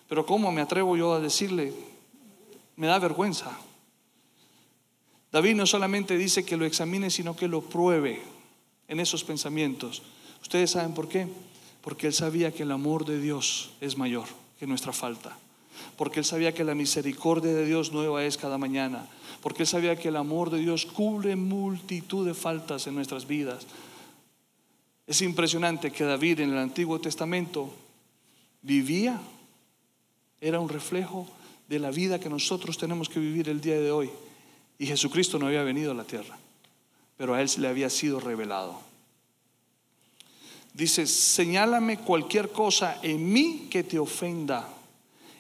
Pero 0.09 0.25
¿cómo 0.25 0.51
me 0.53 0.61
atrevo 0.61 0.97
yo 0.97 1.15
a 1.15 1.21
decirle 1.21 1.75
me 2.77 2.87
da 2.87 2.99
vergüenza. 2.99 3.51
David 5.31 5.55
no 5.55 5.67
solamente 5.67 6.19
dice 6.19 6.45
que 6.45 6.57
lo 6.57 6.67
examine, 6.67 7.11
sino 7.11 7.35
que 7.35 7.49
lo 7.49 7.63
pruebe 7.63 8.21
en 8.89 9.01
esos 9.01 9.25
pensamientos. 9.25 10.03
¿Ustedes 10.43 10.73
saben 10.73 10.93
por 10.93 11.09
qué? 11.09 11.27
Porque 11.81 12.07
él 12.07 12.13
sabía 12.13 12.53
que 12.53 12.65
el 12.65 12.71
amor 12.71 13.07
de 13.07 13.19
Dios 13.19 13.73
es 13.81 13.97
mayor 13.97 14.27
que 14.59 14.67
nuestra 14.67 14.93
falta. 14.93 15.39
Porque 15.97 16.21
él 16.21 16.27
sabía 16.27 16.53
que 16.53 16.65
la 16.65 16.75
misericordia 16.75 17.53
de 17.53 17.65
Dios 17.65 17.93
nueva 17.93 18.25
es 18.25 18.37
cada 18.37 18.59
mañana. 18.59 19.09
Porque 19.41 19.63
él 19.63 19.67
sabía 19.67 19.97
que 19.97 20.09
el 20.09 20.17
amor 20.17 20.51
de 20.51 20.59
Dios 20.59 20.85
cubre 20.85 21.35
multitud 21.35 22.27
de 22.27 22.35
faltas 22.35 22.87
en 22.87 22.95
nuestras 22.95 23.27
vidas. 23.27 23.67
Es 25.07 25.23
impresionante 25.23 25.91
que 25.91 26.05
David 26.05 26.41
en 26.41 26.51
el 26.51 26.59
Antiguo 26.59 27.01
Testamento 27.01 27.73
vivía, 28.61 29.21
era 30.41 30.61
un 30.61 30.69
reflejo 30.69 31.27
de 31.73 31.79
la 31.79 31.91
vida 31.91 32.21
que 32.21 32.29
nosotros 32.29 32.77
tenemos 32.77 33.09
que 33.09 33.19
vivir 33.19 33.49
el 33.49 33.63
día 33.63 33.81
de 33.81 33.91
hoy. 33.91 34.11
Y 34.79 34.85
Jesucristo 34.85 35.39
no 35.39 35.47
había 35.47 35.63
venido 35.63 35.93
a 35.93 35.95
la 35.95 36.05
tierra, 36.05 36.37
pero 37.17 37.33
a 37.33 37.41
Él 37.41 37.49
le 37.57 37.67
había 37.67 37.89
sido 37.89 38.21
revelado. 38.21 38.79
Dice, 40.75 41.07
señálame 41.07 41.97
cualquier 41.97 42.51
cosa 42.51 42.99
en 43.03 43.33
mí 43.33 43.69
que 43.71 43.85
te 43.85 43.99
ofenda 43.99 44.69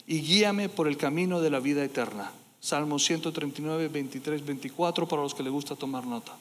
y 0.07 0.23
guíame 0.23 0.71
por 0.71 0.89
el 0.89 0.97
camino 0.97 1.43
de 1.43 1.51
la 1.51 1.61
vida 1.61 1.85
eterna. 1.85 2.33
Salmo 2.61 2.99
139, 2.99 3.89
23, 3.89 4.43
24 4.43 5.07
para 5.07 5.21
los 5.21 5.35
que 5.35 5.43
les 5.43 5.53
gusta 5.53 5.77
tomar 5.77 6.07
nota. 6.07 6.35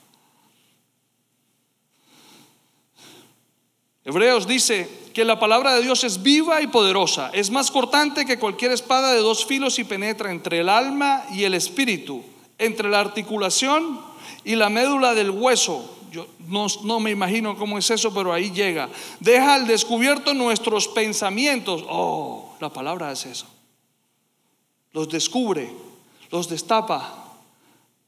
Hebreos 4.03 4.48
dice 4.48 4.89
que 5.13 5.25
la 5.25 5.39
palabra 5.39 5.75
de 5.75 5.84
Dios 5.84 6.03
es 6.03 6.24
viva 6.24 6.62
y 6.62 6.67
poderosa, 6.67 7.29
es 7.34 7.51
más 7.51 7.70
cortante 7.70 8.25
que 8.25 8.39
cualquier 8.39 8.72
espada 8.72 9.13
de 9.13 9.20
dos 9.20 9.46
filos 9.46 9.77
y 9.77 9.84
penetra 9.84 10.31
entre 10.31 10.60
el 10.60 10.70
alma 10.70 11.24
y 11.31 11.43
el 11.43 11.53
espíritu, 11.53 12.24
entre 12.58 12.89
la 12.89 13.00
articulación 13.00 14.00
y 14.43 14.55
la 14.55 14.70
médula 14.70 15.13
del 15.13 15.29
hueso. 15.29 15.98
Yo 16.12 16.27
no, 16.48 17.00
me 17.00 17.12
imagino 17.12 17.58
cómo 17.58 17.77
es 17.77 17.89
eso, 17.89 18.13
pero 18.13 18.34
ahí 18.34 18.51
llega. 18.51 18.89
Deja 19.20 19.53
al 19.53 19.65
descubierto 19.65 20.34
nuestros 20.34 20.88
pensamientos. 20.89 21.86
Oh, 21.88 22.55
la 22.60 22.70
palabra 22.70 23.12
es 23.12 23.25
eso. 23.25 23.46
Los 24.91 25.08
descubre, 25.08 25.72
los 26.29 26.50
destapa, 26.50 27.31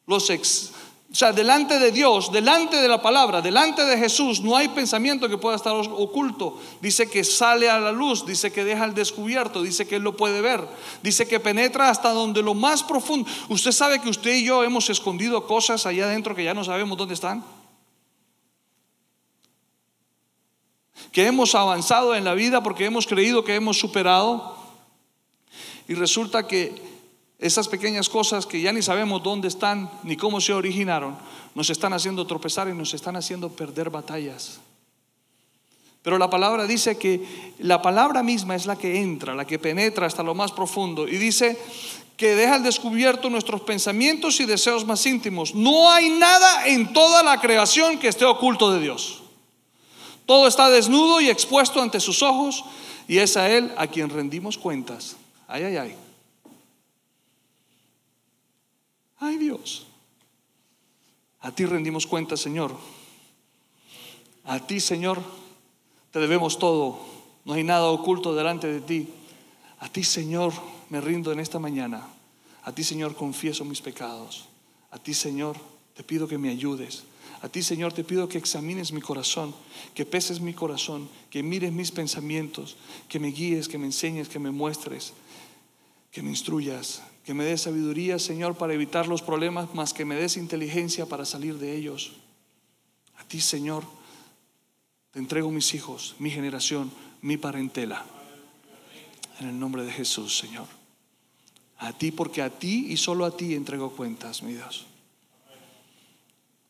los 0.05 0.29
ex, 0.29 0.73
o 1.13 1.15
sea, 1.15 1.31
delante 1.31 1.77
de 1.77 1.91
Dios, 1.91 2.31
delante 2.31 2.77
de 2.77 2.87
la 2.87 2.99
palabra, 2.99 3.39
delante 3.39 3.85
de 3.85 3.99
Jesús, 3.99 4.41
no 4.41 4.57
hay 4.57 4.69
pensamiento 4.69 5.29
que 5.29 5.37
pueda 5.37 5.55
estar 5.55 5.75
oculto. 5.75 6.59
Dice 6.81 7.07
que 7.07 7.23
sale 7.23 7.69
a 7.69 7.79
la 7.79 7.91
luz, 7.91 8.25
dice 8.25 8.51
que 8.51 8.63
deja 8.63 8.83
al 8.83 8.95
descubierto, 8.95 9.61
dice 9.61 9.87
que 9.87 9.97
Él 9.97 10.01
lo 10.01 10.17
puede 10.17 10.41
ver, 10.41 10.67
dice 11.03 11.27
que 11.27 11.39
penetra 11.39 11.91
hasta 11.91 12.09
donde 12.09 12.41
lo 12.41 12.55
más 12.55 12.81
profundo. 12.81 13.29
Usted 13.47 13.71
sabe 13.71 14.01
que 14.01 14.09
usted 14.09 14.33
y 14.33 14.45
yo 14.45 14.63
hemos 14.63 14.89
escondido 14.89 15.45
cosas 15.45 15.85
allá 15.85 16.05
adentro 16.05 16.33
que 16.33 16.43
ya 16.43 16.55
no 16.55 16.63
sabemos 16.63 16.97
dónde 16.97 17.13
están. 17.13 17.45
Que 21.11 21.27
hemos 21.27 21.53
avanzado 21.53 22.15
en 22.15 22.23
la 22.23 22.33
vida 22.33 22.63
porque 22.63 22.85
hemos 22.85 23.05
creído 23.05 23.43
que 23.43 23.53
hemos 23.53 23.77
superado. 23.77 24.57
Y 25.87 25.93
resulta 25.93 26.47
que 26.47 26.92
esas 27.39 27.67
pequeñas 27.67 28.09
cosas 28.09 28.45
que 28.45 28.61
ya 28.61 28.71
ni 28.71 28.81
sabemos 28.81 29.21
dónde 29.21 29.47
están 29.47 29.89
ni 30.03 30.15
cómo 30.15 30.39
se 30.39 30.53
originaron, 30.53 31.17
nos 31.55 31.69
están 31.69 31.93
haciendo 31.93 32.25
tropezar 32.25 32.69
y 32.69 32.73
nos 32.73 32.93
están 32.93 33.15
haciendo 33.15 33.49
perder 33.49 33.89
batallas. 33.89 34.59
Pero 36.03 36.17
la 36.17 36.29
palabra 36.29 36.67
dice 36.67 36.97
que 36.97 37.53
la 37.59 37.81
palabra 37.81 38.23
misma 38.23 38.55
es 38.55 38.65
la 38.65 38.75
que 38.75 38.99
entra, 38.99 39.33
la 39.33 39.47
que 39.47 39.57
penetra 39.57 40.05
hasta 40.05 40.21
lo 40.21 40.35
más 40.35 40.51
profundo. 40.51 41.07
Y 41.07 41.17
dice 41.17 41.57
que 42.17 42.35
deja 42.35 42.55
al 42.55 42.63
descubierto 42.63 43.29
nuestros 43.29 43.61
pensamientos 43.61 44.39
y 44.41 44.45
deseos 44.45 44.85
más 44.85 45.05
íntimos. 45.05 45.55
No 45.55 45.89
hay 45.89 46.09
nada 46.09 46.67
en 46.67 46.91
toda 46.91 47.23
la 47.23 47.39
creación 47.39 47.97
que 47.97 48.09
esté 48.09 48.25
oculto 48.25 48.71
de 48.73 48.81
Dios. 48.81 49.21
Todo 50.25 50.47
está 50.47 50.69
desnudo 50.69 51.21
y 51.21 51.29
expuesto 51.29 51.81
ante 51.81 52.01
sus 52.01 52.21
ojos 52.21 52.65
y 53.07 53.19
es 53.19 53.37
a 53.37 53.49
Él 53.49 53.71
a 53.77 53.87
quien 53.87 54.09
rendimos 54.09 54.57
cuentas. 54.57 55.15
Ay, 55.47 55.63
ay, 55.63 55.77
ay. 55.77 55.95
Ay 59.23 59.37
Dios, 59.37 59.87
a 61.39 61.55
ti 61.55 61.65
rendimos 61.65 62.05
cuenta, 62.05 62.35
Señor. 62.35 62.75
A 64.43 64.59
ti, 64.67 64.81
Señor, 64.81 65.23
te 66.11 66.19
debemos 66.19 66.59
todo. 66.59 66.99
No 67.45 67.53
hay 67.53 67.63
nada 67.63 67.85
oculto 67.85 68.35
delante 68.35 68.67
de 68.67 68.81
ti. 68.81 69.07
A 69.79 69.87
ti, 69.87 70.03
Señor, 70.03 70.51
me 70.89 70.99
rindo 70.99 71.31
en 71.31 71.39
esta 71.39 71.57
mañana. 71.57 72.05
A 72.63 72.75
ti, 72.75 72.83
Señor, 72.83 73.15
confieso 73.15 73.63
mis 73.63 73.79
pecados. 73.79 74.49
A 74.91 74.99
ti, 74.99 75.13
Señor, 75.13 75.55
te 75.95 76.03
pido 76.03 76.27
que 76.27 76.37
me 76.37 76.49
ayudes. 76.49 77.03
A 77.41 77.47
ti, 77.47 77.63
Señor, 77.63 77.93
te 77.93 78.03
pido 78.03 78.27
que 78.27 78.37
examines 78.37 78.91
mi 78.91 78.99
corazón, 78.99 79.55
que 79.93 80.05
peses 80.05 80.41
mi 80.41 80.53
corazón, 80.53 81.07
que 81.29 81.43
mires 81.43 81.71
mis 81.71 81.91
pensamientos, 81.91 82.75
que 83.07 83.19
me 83.19 83.29
guíes, 83.29 83.69
que 83.69 83.77
me 83.77 83.85
enseñes, 83.85 84.27
que 84.27 84.39
me 84.39 84.51
muestres, 84.51 85.13
que 86.11 86.21
me 86.21 86.29
instruyas, 86.29 87.01
que 87.23 87.33
me 87.33 87.45
des 87.45 87.61
sabiduría, 87.61 88.19
Señor, 88.19 88.55
para 88.55 88.73
evitar 88.73 89.07
los 89.07 89.21
problemas, 89.21 89.73
más 89.73 89.93
que 89.93 90.03
me 90.03 90.15
des 90.15 90.35
inteligencia 90.35 91.05
para 91.05 91.25
salir 91.25 91.57
de 91.57 91.75
ellos. 91.75 92.13
A 93.17 93.23
ti, 93.23 93.39
Señor, 93.39 93.85
te 95.11 95.19
entrego 95.19 95.49
mis 95.49 95.73
hijos, 95.73 96.15
mi 96.19 96.29
generación, 96.29 96.91
mi 97.21 97.37
parentela. 97.37 98.05
En 99.39 99.47
el 99.47 99.59
nombre 99.59 99.85
de 99.85 99.91
Jesús, 99.91 100.37
Señor. 100.37 100.67
A 101.77 101.93
ti, 101.93 102.11
porque 102.11 102.41
a 102.41 102.49
ti 102.49 102.87
y 102.89 102.97
solo 102.97 103.25
a 103.25 103.35
ti 103.35 103.55
entrego 103.55 103.91
cuentas, 103.91 104.43
mi 104.43 104.53
Dios. 104.53 104.85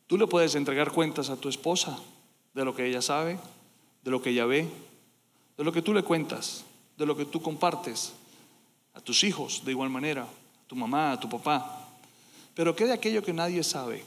Tú 0.06 0.16
le 0.16 0.26
puedes 0.26 0.54
entregar 0.54 0.92
cuentas 0.92 1.30
a 1.30 1.36
tu 1.36 1.48
esposa 1.48 1.98
de 2.54 2.64
lo 2.64 2.76
que 2.76 2.86
ella 2.86 3.02
sabe, 3.02 3.38
de 4.04 4.10
lo 4.10 4.22
que 4.22 4.30
ella 4.30 4.44
ve, 4.44 4.68
de 5.56 5.64
lo 5.64 5.72
que 5.72 5.82
tú 5.82 5.92
le 5.92 6.04
cuentas, 6.04 6.64
de 6.96 7.06
lo 7.06 7.16
que 7.16 7.24
tú 7.24 7.42
compartes, 7.42 8.12
a 8.94 9.00
tus 9.00 9.24
hijos 9.24 9.64
de 9.64 9.72
igual 9.72 9.90
manera 9.90 10.28
tu 10.74 10.80
mamá, 10.80 11.18
tu 11.20 11.28
papá. 11.28 11.88
Pero 12.52 12.74
¿qué 12.74 12.84
de 12.84 12.92
aquello 12.92 13.22
que 13.22 13.32
nadie 13.32 13.62
sabe? 13.62 14.04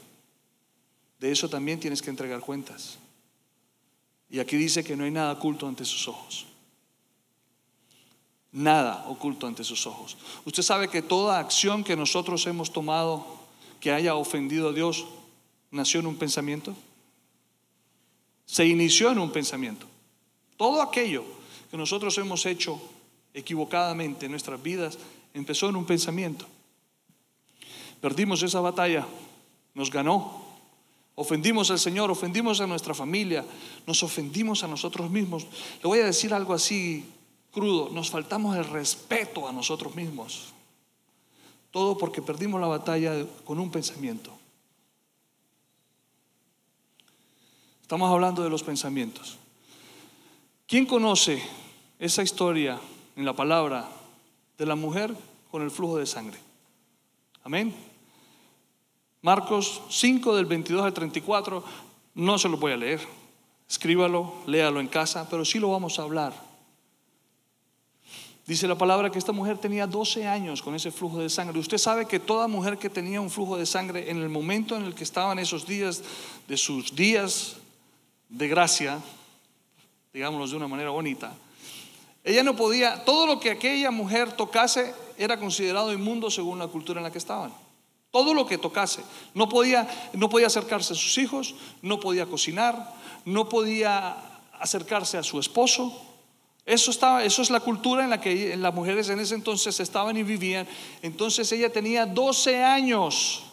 De 1.18 1.32
eso 1.32 1.48
también 1.48 1.80
tienes 1.80 2.02
que 2.02 2.10
entregar 2.10 2.40
cuentas. 2.40 2.98
Y 4.28 4.38
aquí 4.38 4.56
dice 4.56 4.84
que 4.84 4.94
no 4.94 5.04
hay 5.04 5.10
nada 5.10 5.32
oculto 5.32 5.66
ante 5.66 5.86
sus 5.86 6.06
ojos. 6.06 6.46
Nada 8.52 9.06
oculto 9.08 9.46
ante 9.46 9.64
sus 9.64 9.86
ojos. 9.86 10.18
Usted 10.44 10.62
sabe 10.62 10.88
que 10.88 11.00
toda 11.00 11.38
acción 11.38 11.84
que 11.84 11.96
nosotros 11.96 12.46
hemos 12.46 12.70
tomado 12.70 13.26
que 13.80 13.90
haya 13.90 14.14
ofendido 14.14 14.68
a 14.68 14.72
Dios 14.72 15.06
nació 15.70 16.00
en 16.00 16.06
un 16.06 16.16
pensamiento. 16.16 16.74
Se 18.44 18.66
inició 18.66 19.10
en 19.10 19.20
un 19.20 19.32
pensamiento. 19.32 19.86
Todo 20.58 20.82
aquello 20.82 21.24
que 21.70 21.78
nosotros 21.78 22.16
hemos 22.18 22.44
hecho 22.44 22.78
equivocadamente 23.32 24.26
en 24.26 24.32
nuestras 24.32 24.62
vidas 24.62 24.98
empezó 25.32 25.70
en 25.70 25.76
un 25.76 25.86
pensamiento. 25.86 26.46
Perdimos 28.00 28.42
esa 28.42 28.60
batalla, 28.60 29.06
nos 29.74 29.90
ganó. 29.90 30.46
Ofendimos 31.14 31.70
al 31.70 31.80
Señor, 31.80 32.10
ofendimos 32.10 32.60
a 32.60 32.66
nuestra 32.66 32.94
familia, 32.94 33.44
nos 33.86 34.02
ofendimos 34.02 34.62
a 34.62 34.68
nosotros 34.68 35.10
mismos. 35.10 35.46
Le 35.82 35.88
voy 35.88 35.98
a 35.98 36.04
decir 36.04 36.32
algo 36.32 36.54
así 36.54 37.04
crudo, 37.50 37.90
nos 37.90 38.10
faltamos 38.10 38.56
el 38.56 38.64
respeto 38.64 39.48
a 39.48 39.52
nosotros 39.52 39.96
mismos. 39.96 40.52
Todo 41.72 41.98
porque 41.98 42.22
perdimos 42.22 42.60
la 42.60 42.68
batalla 42.68 43.26
con 43.44 43.58
un 43.58 43.70
pensamiento. 43.70 44.32
Estamos 47.82 48.12
hablando 48.12 48.44
de 48.44 48.50
los 48.50 48.62
pensamientos. 48.62 49.38
¿Quién 50.66 50.86
conoce 50.86 51.42
esa 51.98 52.22
historia 52.22 52.78
en 53.16 53.24
la 53.24 53.32
palabra 53.32 53.88
de 54.58 54.66
la 54.66 54.76
mujer 54.76 55.16
con 55.50 55.62
el 55.62 55.70
flujo 55.70 55.96
de 55.96 56.06
sangre? 56.06 56.38
Amén. 57.42 57.87
Marcos 59.28 59.82
5 59.90 60.36
del 60.36 60.46
22 60.46 60.86
al 60.86 60.94
34, 60.94 61.62
no 62.14 62.38
se 62.38 62.48
lo 62.48 62.56
voy 62.56 62.72
a 62.72 62.78
leer. 62.78 63.06
Escríbalo, 63.68 64.32
léalo 64.46 64.80
en 64.80 64.86
casa, 64.86 65.28
pero 65.28 65.44
sí 65.44 65.58
lo 65.58 65.70
vamos 65.70 65.98
a 65.98 66.02
hablar. 66.04 66.32
Dice 68.46 68.66
la 68.66 68.78
palabra 68.78 69.10
que 69.10 69.18
esta 69.18 69.32
mujer 69.32 69.58
tenía 69.58 69.86
12 69.86 70.26
años 70.26 70.62
con 70.62 70.74
ese 70.74 70.90
flujo 70.90 71.18
de 71.18 71.28
sangre. 71.28 71.58
Usted 71.58 71.76
sabe 71.76 72.06
que 72.06 72.18
toda 72.18 72.48
mujer 72.48 72.78
que 72.78 72.88
tenía 72.88 73.20
un 73.20 73.28
flujo 73.28 73.58
de 73.58 73.66
sangre 73.66 74.10
en 74.10 74.16
el 74.16 74.30
momento 74.30 74.74
en 74.76 74.86
el 74.86 74.94
que 74.94 75.04
estaban 75.04 75.38
esos 75.38 75.66
días 75.66 76.02
de 76.48 76.56
sus 76.56 76.96
días 76.96 77.56
de 78.30 78.48
gracia, 78.48 78.98
digámoslo 80.10 80.48
de 80.48 80.56
una 80.56 80.68
manera 80.68 80.88
bonita, 80.88 81.34
ella 82.24 82.42
no 82.42 82.56
podía, 82.56 83.04
todo 83.04 83.26
lo 83.26 83.38
que 83.40 83.50
aquella 83.50 83.90
mujer 83.90 84.32
tocase 84.32 84.94
era 85.18 85.38
considerado 85.38 85.92
inmundo 85.92 86.30
según 86.30 86.58
la 86.58 86.68
cultura 86.68 87.00
en 87.00 87.04
la 87.04 87.12
que 87.12 87.18
estaban. 87.18 87.67
Todo 88.18 88.34
lo 88.34 88.46
que 88.46 88.58
tocase. 88.58 89.04
No 89.32 89.48
podía, 89.48 89.88
no 90.12 90.28
podía 90.28 90.48
acercarse 90.48 90.92
a 90.92 90.96
sus 90.96 91.16
hijos, 91.18 91.54
no 91.82 92.00
podía 92.00 92.26
cocinar, 92.26 92.92
no 93.24 93.48
podía 93.48 94.16
acercarse 94.58 95.18
a 95.18 95.22
su 95.22 95.38
esposo. 95.38 96.02
Eso, 96.66 96.90
estaba, 96.90 97.22
eso 97.22 97.42
es 97.42 97.50
la 97.50 97.60
cultura 97.60 98.02
en 98.02 98.10
la 98.10 98.20
que 98.20 98.56
las 98.56 98.74
mujeres 98.74 99.08
en 99.08 99.20
ese 99.20 99.36
entonces 99.36 99.78
estaban 99.78 100.16
y 100.16 100.24
vivían. 100.24 100.66
Entonces 101.00 101.52
ella 101.52 101.72
tenía 101.72 102.06
12 102.06 102.64
años, 102.64 103.44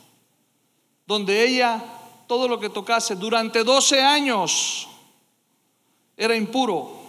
donde 1.06 1.48
ella, 1.48 1.84
todo 2.26 2.48
lo 2.48 2.60
que 2.60 2.70
tocase, 2.70 3.16
durante 3.16 3.64
12 3.64 4.02
años, 4.02 4.88
era 6.18 6.36
impuro 6.36 7.06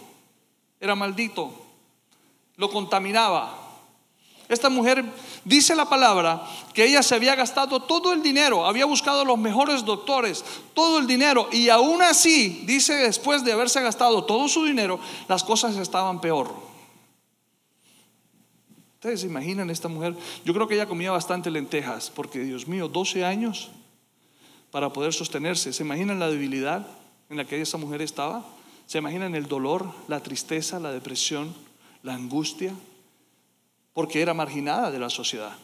era 0.79 0.93
maldito, 0.93 1.51
lo 2.55 2.69
contaminaba. 2.69 3.66
Esta 4.49 4.69
mujer 4.69 5.03
dice 5.43 5.75
la 5.75 5.89
palabra 5.89 6.47
que 6.73 6.85
ella 6.85 7.03
se 7.03 7.15
había 7.15 7.35
gastado 7.35 7.81
todo 7.81 8.13
el 8.13 8.23
dinero, 8.23 8.65
había 8.65 8.85
buscado 8.85 9.25
los 9.25 9.37
mejores 9.37 9.83
doctores, 9.83 10.45
todo 10.73 10.99
el 10.99 11.07
dinero, 11.07 11.49
y 11.51 11.69
aún 11.69 12.01
así, 12.01 12.63
dice 12.65 12.93
después 12.93 13.43
de 13.43 13.51
haberse 13.51 13.81
gastado 13.81 14.23
todo 14.23 14.47
su 14.47 14.63
dinero, 14.63 14.99
las 15.27 15.43
cosas 15.43 15.75
estaban 15.75 16.21
peor. 16.21 16.53
Ustedes 18.95 19.21
se 19.21 19.27
imaginan 19.27 19.69
esta 19.69 19.89
mujer, 19.89 20.15
yo 20.45 20.53
creo 20.53 20.67
que 20.67 20.75
ella 20.75 20.87
comía 20.87 21.11
bastante 21.11 21.51
lentejas, 21.51 22.09
porque 22.09 22.39
Dios 22.39 22.67
mío, 22.67 22.87
12 22.87 23.25
años 23.25 23.69
para 24.71 24.91
poder 24.91 25.13
sostenerse. 25.13 25.73
¿Se 25.73 25.83
imaginan 25.83 26.19
la 26.19 26.29
debilidad 26.29 26.87
en 27.29 27.37
la 27.37 27.45
que 27.45 27.61
esa 27.61 27.77
mujer 27.77 28.01
estaba? 28.01 28.45
¿Se 28.85 28.97
imaginan 28.97 29.35
el 29.35 29.47
dolor, 29.47 29.91
la 30.07 30.21
tristeza, 30.21 30.79
la 30.79 30.91
depresión, 30.91 31.53
la 32.03 32.13
angustia? 32.13 32.73
Porque 33.97 34.21
era 34.21 34.35
marginada 34.35 34.91
de 34.91 34.99
la 34.99 35.09
sociedad. 35.09 35.57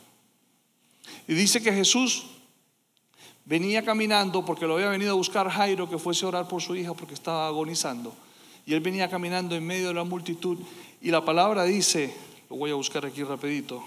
Y 1.28 1.36
dice 1.36 1.62
que 1.62 1.72
Jesús 1.72 2.26
venía 3.46 3.86
caminando 3.86 4.44
porque 4.44 4.66
lo 4.66 4.74
había 4.74 4.90
venido 4.90 5.12
a 5.12 5.14
buscar 5.14 5.48
Jairo 5.48 5.88
que 5.88 6.00
fuese 6.00 6.26
a 6.26 6.30
orar 6.30 6.48
por 6.48 6.60
su 6.60 6.76
hija 6.76 6.96
porque 6.96 7.14
estaba 7.14 7.46
agonizando. 7.46 8.12
Y 8.66 8.74
él 8.74 8.80
venía 8.80 9.08
caminando 9.08 9.56
en 9.56 9.64
medio 9.64 9.90
de 9.90 9.94
la 9.94 10.04
multitud 10.04 10.58
y 11.00 11.12
la 11.12 11.24
palabra 11.24 11.64
dice, 11.64 12.12
lo 12.50 12.56
voy 12.56 12.72
a 12.72 12.74
buscar 12.74 13.06
aquí 13.06 13.22
rapidito. 13.24 13.84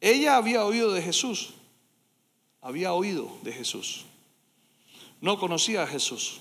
Ella 0.00 0.38
había 0.38 0.64
oído 0.64 0.90
de 0.90 1.02
Jesús, 1.02 1.50
había 2.62 2.94
oído 2.94 3.30
de 3.42 3.52
Jesús. 3.52 4.06
No 5.20 5.38
conocía 5.38 5.82
a 5.82 5.86
Jesús, 5.86 6.40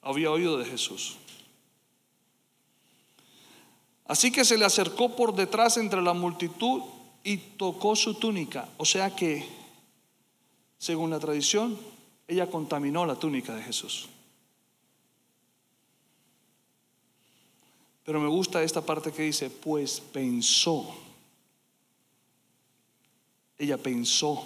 había 0.00 0.30
oído 0.30 0.56
de 0.56 0.64
Jesús. 0.64 1.18
Así 4.10 4.32
que 4.32 4.44
se 4.44 4.58
le 4.58 4.64
acercó 4.64 5.14
por 5.14 5.36
detrás 5.36 5.76
entre 5.76 6.02
la 6.02 6.14
multitud 6.14 6.82
y 7.22 7.36
tocó 7.36 7.94
su 7.94 8.14
túnica. 8.14 8.68
O 8.76 8.84
sea 8.84 9.14
que, 9.14 9.48
según 10.78 11.10
la 11.10 11.20
tradición, 11.20 11.78
ella 12.26 12.50
contaminó 12.50 13.06
la 13.06 13.14
túnica 13.14 13.54
de 13.54 13.62
Jesús. 13.62 14.08
Pero 18.04 18.18
me 18.18 18.26
gusta 18.26 18.64
esta 18.64 18.84
parte 18.84 19.12
que 19.12 19.22
dice, 19.22 19.48
pues 19.48 20.00
pensó. 20.00 20.92
Ella 23.58 23.78
pensó, 23.78 24.44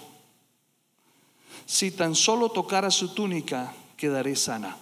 si 1.65 1.89
tan 1.89 2.13
solo 2.13 2.49
tocara 2.49 2.91
su 2.91 3.15
túnica, 3.15 3.73
quedaré 3.97 4.35
sana. 4.35 4.77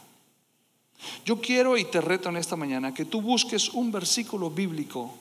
Yo 1.25 1.39
quiero 1.39 1.77
y 1.77 1.85
te 1.85 2.01
reto 2.01 2.29
en 2.29 2.37
esta 2.37 2.55
mañana 2.55 2.93
que 2.93 3.05
tú 3.05 3.21
busques 3.21 3.69
un 3.69 3.91
versículo 3.91 4.49
bíblico 4.49 5.13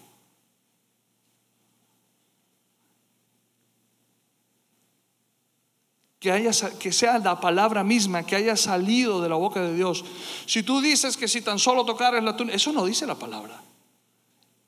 que, 6.22 6.30
haya, 6.30 6.52
que 6.78 6.92
sea 6.92 7.18
la 7.18 7.40
palabra 7.40 7.82
misma 7.82 8.24
que 8.24 8.36
haya 8.36 8.56
salido 8.56 9.20
de 9.20 9.28
la 9.28 9.34
boca 9.34 9.60
de 9.60 9.74
Dios. 9.74 10.04
Si 10.46 10.62
tú 10.62 10.80
dices 10.80 11.16
que 11.16 11.26
si 11.26 11.40
tan 11.40 11.58
solo 11.58 11.84
tocaras 11.84 12.22
la 12.22 12.36
túnica, 12.36 12.54
eso 12.54 12.72
no 12.72 12.84
dice 12.84 13.06
la 13.06 13.16
palabra. 13.16 13.60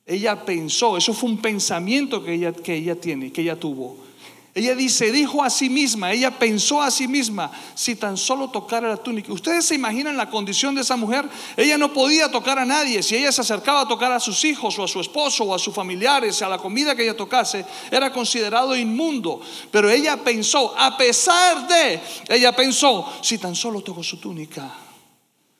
Ella 0.04 0.44
pensó, 0.44 0.96
eso 0.96 1.14
fue 1.14 1.30
un 1.30 1.38
pensamiento 1.40 2.24
que 2.24 2.34
ella, 2.34 2.52
que 2.52 2.74
ella 2.74 3.00
tiene, 3.00 3.32
que 3.32 3.42
ella 3.42 3.58
tuvo. 3.58 3.98
Ella 4.56 4.76
dice, 4.76 5.10
dijo 5.10 5.42
a 5.42 5.50
sí 5.50 5.68
misma, 5.68 6.12
ella 6.12 6.30
pensó 6.30 6.80
a 6.80 6.88
sí 6.92 7.08
misma, 7.08 7.50
si 7.74 7.96
tan 7.96 8.16
solo 8.16 8.50
tocara 8.50 8.88
la 8.88 8.96
túnica. 8.96 9.32
Ustedes 9.32 9.64
se 9.64 9.74
imaginan 9.74 10.16
la 10.16 10.30
condición 10.30 10.76
de 10.76 10.82
esa 10.82 10.94
mujer. 10.94 11.28
Ella 11.56 11.76
no 11.76 11.92
podía 11.92 12.30
tocar 12.30 12.60
a 12.60 12.64
nadie. 12.64 13.02
Si 13.02 13.16
ella 13.16 13.32
se 13.32 13.40
acercaba 13.40 13.80
a 13.80 13.88
tocar 13.88 14.12
a 14.12 14.20
sus 14.20 14.44
hijos 14.44 14.78
o 14.78 14.84
a 14.84 14.88
su 14.88 15.00
esposo 15.00 15.42
o 15.42 15.54
a 15.54 15.58
sus 15.58 15.74
familiares, 15.74 16.40
a 16.40 16.48
la 16.48 16.58
comida 16.58 16.94
que 16.94 17.02
ella 17.02 17.16
tocase, 17.16 17.66
era 17.90 18.12
considerado 18.12 18.76
inmundo. 18.76 19.40
Pero 19.72 19.90
ella 19.90 20.22
pensó, 20.22 20.72
a 20.78 20.96
pesar 20.96 21.66
de, 21.66 22.00
ella 22.28 22.54
pensó, 22.54 23.12
si 23.22 23.38
tan 23.38 23.56
solo 23.56 23.80
toco 23.80 24.04
su 24.04 24.18
túnica, 24.18 24.72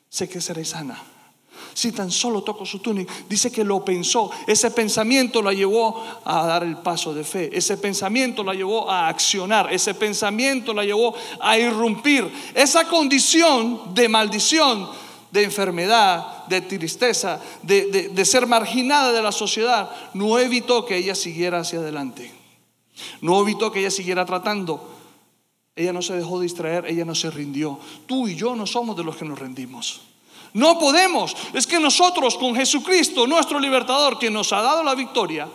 sé 0.07 0.29
que 0.29 0.39
seré 0.39 0.63
sana 0.63 1.14
si 1.75 1.91
tan 1.91 2.09
solo 2.09 2.41
toco 2.41 2.65
su 2.65 2.79
túnica. 2.79 3.13
Dice 3.27 3.51
que 3.51 3.65
lo 3.65 3.83
pensó. 3.83 4.31
Ese 4.47 4.71
pensamiento 4.71 5.41
la 5.41 5.51
llevó 5.51 6.01
a 6.23 6.47
dar 6.47 6.63
el 6.63 6.77
paso 6.77 7.13
de 7.13 7.25
fe. 7.25 7.49
Ese 7.51 7.77
pensamiento 7.77 8.45
la 8.45 8.53
llevó 8.53 8.89
a 8.89 9.09
accionar. 9.09 9.71
Ese 9.73 9.93
pensamiento 9.93 10.73
la 10.73 10.85
llevó 10.85 11.13
a 11.41 11.57
irrumpir. 11.57 12.31
Esa 12.53 12.87
condición 12.87 13.93
de 13.93 14.07
maldición, 14.07 14.89
de 15.31 15.43
enfermedad, 15.43 16.45
de 16.47 16.61
tristeza, 16.61 17.41
de, 17.61 18.09
de 18.09 18.25
ser 18.25 18.47
marginada 18.47 19.11
de 19.11 19.21
la 19.21 19.33
sociedad, 19.33 19.91
no 20.13 20.39
evitó 20.39 20.85
que 20.85 20.95
ella 20.95 21.13
siguiera 21.13 21.59
hacia 21.59 21.79
adelante. 21.79 22.31
No 23.19 23.41
evitó 23.41 23.69
que 23.69 23.81
ella 23.81 23.91
siguiera 23.91 24.25
tratando. 24.25 24.93
Ella 25.75 25.91
no 25.91 26.01
se 26.01 26.15
dejó 26.15 26.39
distraer, 26.39 26.85
ella 26.85 27.03
no 27.03 27.15
se 27.15 27.29
rindió. 27.29 27.77
Tú 28.05 28.29
y 28.29 28.35
yo 28.35 28.55
no 28.55 28.65
somos 28.65 28.95
de 28.95 29.03
los 29.03 29.17
que 29.17 29.25
nos 29.25 29.37
rendimos. 29.37 30.14
No 30.55 30.79
podemos. 30.79 31.35
Es 31.53 31.67
que 31.67 31.81
nosotros 31.81 32.37
con 32.37 32.55
Jesucristo, 32.55 33.27
nuestro 33.27 33.59
libertador, 33.59 34.17
que 34.17 34.29
nos 34.29 34.53
ha 34.53 34.61
dado 34.61 34.83
la 34.83 34.95
victoria, 34.95 35.49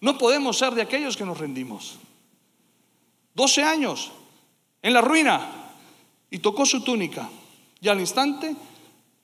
no 0.00 0.16
podemos 0.16 0.56
ser 0.56 0.74
de 0.74 0.80
aquellos 0.80 1.14
que 1.14 1.26
nos 1.26 1.36
rendimos. 1.36 1.96
12 3.34 3.62
años 3.62 4.12
en 4.80 4.94
la 4.94 5.02
ruina 5.02 5.74
y 6.30 6.38
tocó 6.38 6.64
su 6.64 6.80
túnica 6.82 7.28
y 7.82 7.88
al 7.88 8.00
instante 8.00 8.56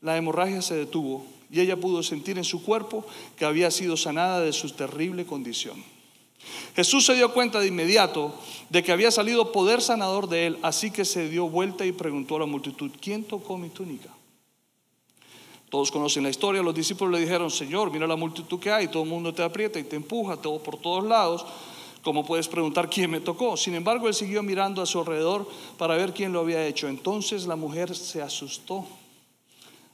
la 0.03 0.19
hemorragia 0.19 0.61
se 0.61 0.75
detuvo 0.75 1.25
y 1.51 1.61
ella 1.61 1.77
pudo 1.77 2.03
sentir 2.03 2.37
en 2.37 2.45
su 2.45 2.63
cuerpo 2.63 3.07
que 3.39 3.47
había 3.47 3.71
sido 3.71 3.97
sanada 3.97 4.41
de 4.41 4.53
su 4.53 4.71
terrible 4.73 5.25
condición. 5.25 5.83
Jesús 6.77 7.07
se 7.07 7.15
dio 7.15 7.33
cuenta 7.33 7.59
de 7.61 7.69
inmediato 7.69 8.35
de 8.69 8.83
que 8.83 8.93
había 8.93 9.11
salido 9.11 9.51
poder 9.51 9.81
sanador 9.81 10.29
de 10.29 10.49
él, 10.49 10.59
así 10.61 10.91
que 10.91 11.07
se 11.07 11.31
dio 11.31 11.49
vuelta 11.49 11.87
y 11.87 11.93
preguntó 11.93 12.37
a 12.37 12.41
la 12.41 12.47
multitud, 12.47 12.91
¿quién 13.01 13.25
tocó 13.25 13.57
mi 13.57 13.71
túnica? 13.71 14.11
Todos 15.70 15.92
conocen 15.92 16.24
la 16.24 16.30
historia, 16.30 16.62
los 16.62 16.74
discípulos 16.74 17.14
le 17.14 17.20
dijeron, 17.20 17.48
Señor, 17.48 17.92
mira 17.92 18.06
la 18.06 18.16
multitud 18.16 18.59
que 18.59 18.72
hay, 18.72 18.88
todo 18.88 19.04
el 19.04 19.09
mundo 19.09 19.33
te 19.33 19.44
aprieta 19.44 19.78
y 19.78 19.85
te 19.85 19.94
empuja 19.94 20.37
todo 20.37 20.61
por 20.61 20.76
todos 20.76 21.04
lados. 21.04 21.46
¿Cómo 22.02 22.26
puedes 22.26 22.48
preguntar 22.48 22.90
quién 22.90 23.11
me 23.11 23.20
tocó? 23.20 23.56
Sin 23.56 23.74
embargo, 23.74 24.09
él 24.09 24.14
siguió 24.14 24.42
mirando 24.42 24.83
a 24.83 24.87
su 24.87 24.98
alrededor 24.98 25.46
para 25.78 25.96
ver 25.96 26.12
quién 26.12 26.33
lo 26.33 26.40
había 26.40 26.66
hecho. 26.66 26.88
Entonces 26.88 27.46
la 27.46 27.54
mujer 27.54 27.94
se 27.94 28.20
asustó. 28.20 28.85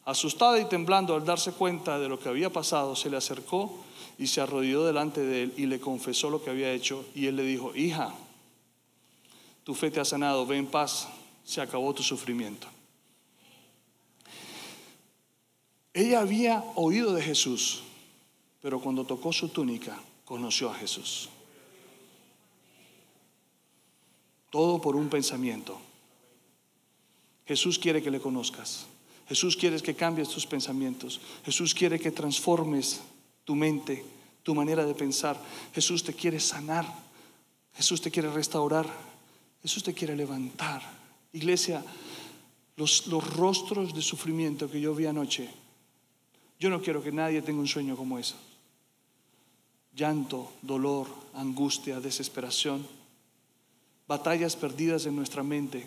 Asustada 0.07 0.59
y 0.59 0.65
temblando 0.65 1.15
al 1.15 1.25
darse 1.25 1.53
cuenta 1.53 1.99
de 1.99 2.09
lo 2.09 2.19
que 2.19 2.29
había 2.31 2.49
pasado, 2.49 2.97
se 2.97 3.11
le 3.11 3.19
acercó 3.19 3.71
y 4.19 4.29
se 4.29 4.41
arrodilló 4.41 4.85
delante 4.85 5.21
de 5.21 5.43
él 5.43 5.55
y 5.59 5.67
le 5.67 5.79
confesó 5.79 6.31
lo 6.31 6.43
que 6.43 6.51
había 6.51 6.73
hecho. 6.73 7.05
Y 7.15 7.27
él 7.27 7.37
le 7.37 7.43
dijo, 7.43 7.75
hija, 7.75 8.15
tu 9.65 9.75
fe 9.75 9.91
te 9.91 10.01
ha 10.01 10.05
sanado, 10.07 10.47
ve 10.47 10.57
en 10.57 10.69
paz, 10.69 11.09
se 11.45 11.61
acabó 11.61 11.93
tu 11.93 12.05
sufrimiento. 12.05 12.69
Ella 15.97 16.21
había 16.21 16.63
oído 16.75 17.15
de 17.15 17.23
Jesús, 17.23 17.81
pero 18.61 18.83
cuando 18.83 19.07
tocó 19.07 19.33
su 19.33 19.49
túnica, 19.49 19.99
conoció 20.27 20.69
a 20.69 20.75
Jesús. 20.75 21.31
Todo 24.51 24.79
por 24.79 24.95
un 24.95 25.09
pensamiento. 25.09 25.81
Jesús 27.47 27.79
quiere 27.79 28.03
que 28.03 28.11
le 28.11 28.21
conozcas. 28.21 28.85
Jesús 29.27 29.57
quiere 29.57 29.81
que 29.81 29.95
cambies 29.95 30.29
tus 30.29 30.45
pensamientos. 30.45 31.19
Jesús 31.47 31.73
quiere 31.73 31.99
que 31.99 32.11
transformes 32.11 33.01
tu 33.47 33.55
mente, 33.55 34.05
tu 34.43 34.55
manera 34.55 34.85
de 34.85 34.95
pensar. 34.95 35.43
Jesús 35.73 36.05
te 36.05 36.13
quiere 36.13 36.41
sanar. 36.41 36.85
Jesús 37.73 38.03
te 38.03 38.11
quiere 38.11 38.31
restaurar. 38.31 38.87
Jesús 39.63 39.83
te 39.83 39.95
quiere 39.95 40.15
levantar. 40.15 40.83
Iglesia, 41.33 41.83
los, 42.77 43.07
los 43.07 43.35
rostros 43.35 43.95
de 43.95 44.03
sufrimiento 44.03 44.71
que 44.71 44.79
yo 44.79 44.95
vi 44.95 45.07
anoche 45.07 45.49
yo 46.59 46.71
no 46.71 46.81
quiero 46.81 47.03
que 47.03 47.13
nadie 47.13 47.43
tenga 47.43 47.61
un 47.61 47.69
sueño 47.69 47.97
como 47.97 48.19
eso. 48.19 48.37
Llanto, 49.95 50.53
dolor, 50.63 51.07
angustia, 51.35 52.01
desesperación, 52.01 52.87
batallas 54.07 54.57
perdidas 54.57 55.07
en 55.07 55.17
nuestra 55.17 55.43
mente. 55.43 55.87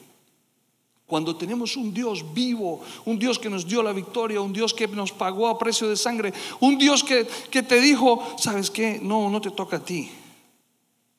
Cuando 1.06 1.36
tenemos 1.36 1.76
un 1.76 1.92
Dios 1.92 2.34
vivo, 2.34 2.82
un 3.06 3.18
Dios 3.18 3.40
que 3.40 3.50
nos 3.50 3.68
dio 3.68 3.82
la 3.82 3.94
victoria, 3.94 4.42
un 4.42 4.54
Dios 4.54 4.76
que 4.76 4.88
nos 4.88 5.12
pagó 5.12 5.48
a 5.48 5.58
precio 5.58 5.90
de 5.90 5.98
sangre, 5.98 6.34
un 6.60 6.78
Dios 6.78 7.04
que, 7.04 7.28
que 7.50 7.64
te 7.64 7.82
dijo, 7.82 8.36
¿sabes 8.38 8.70
qué? 8.70 9.00
No, 9.02 9.28
no 9.30 9.42
te 9.42 9.50
toca 9.50 9.78
a 9.78 9.84
ti. 9.84 10.12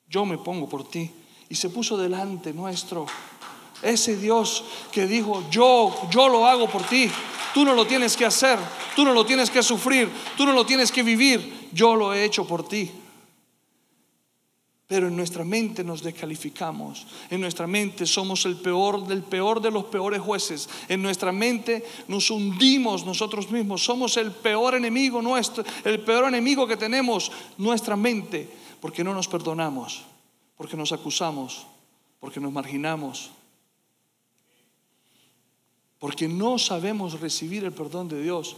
Yo 0.07 0.25
me 0.25 0.37
pongo 0.37 0.69
por 0.69 0.89
ti. 0.89 1.11
Y 1.49 1.55
se 1.55 1.69
puso 1.69 1.97
delante 1.97 2.53
nuestro. 2.53 3.05
Ese 3.81 4.15
Dios 4.15 4.63
que 4.91 5.07
dijo, 5.07 5.43
yo, 5.49 6.09
yo 6.11 6.29
lo 6.29 6.45
hago 6.45 6.67
por 6.67 6.83
ti. 6.83 7.09
Tú 7.53 7.65
no 7.65 7.73
lo 7.73 7.85
tienes 7.85 8.15
que 8.15 8.25
hacer, 8.25 8.57
tú 8.95 9.03
no 9.03 9.13
lo 9.13 9.25
tienes 9.25 9.49
que 9.49 9.61
sufrir, 9.63 10.09
tú 10.37 10.45
no 10.45 10.53
lo 10.53 10.65
tienes 10.65 10.91
que 10.91 11.03
vivir, 11.03 11.69
yo 11.73 11.95
lo 11.95 12.13
he 12.13 12.23
hecho 12.23 12.45
por 12.45 12.67
ti. 12.67 12.91
Pero 14.87 15.07
en 15.07 15.15
nuestra 15.15 15.45
mente 15.45 15.83
nos 15.83 16.03
descalificamos, 16.03 17.07
en 17.29 17.39
nuestra 17.39 17.65
mente 17.65 18.05
somos 18.05 18.45
el 18.45 18.57
peor 18.57 19.07
del 19.07 19.23
peor 19.23 19.61
de 19.61 19.71
los 19.71 19.85
peores 19.85 20.19
jueces, 20.19 20.69
en 20.89 21.01
nuestra 21.01 21.31
mente 21.31 21.85
nos 22.09 22.29
hundimos 22.29 23.05
nosotros 23.05 23.49
mismos, 23.51 23.83
somos 23.83 24.17
el 24.17 24.31
peor 24.31 24.75
enemigo 24.75 25.21
nuestro, 25.21 25.63
el 25.85 26.01
peor 26.01 26.25
enemigo 26.25 26.67
que 26.67 26.75
tenemos, 26.75 27.31
nuestra 27.57 27.95
mente, 27.95 28.49
porque 28.81 29.03
no 29.03 29.13
nos 29.13 29.29
perdonamos, 29.29 30.03
porque 30.57 30.75
nos 30.75 30.91
acusamos, 30.91 31.65
porque 32.19 32.41
nos 32.41 32.51
marginamos, 32.51 33.31
porque 36.01 36.27
no 36.27 36.57
sabemos 36.57 37.21
recibir 37.21 37.63
el 37.63 37.73
perdón 37.73 38.07
de 38.07 38.23
Dios, 38.23 38.55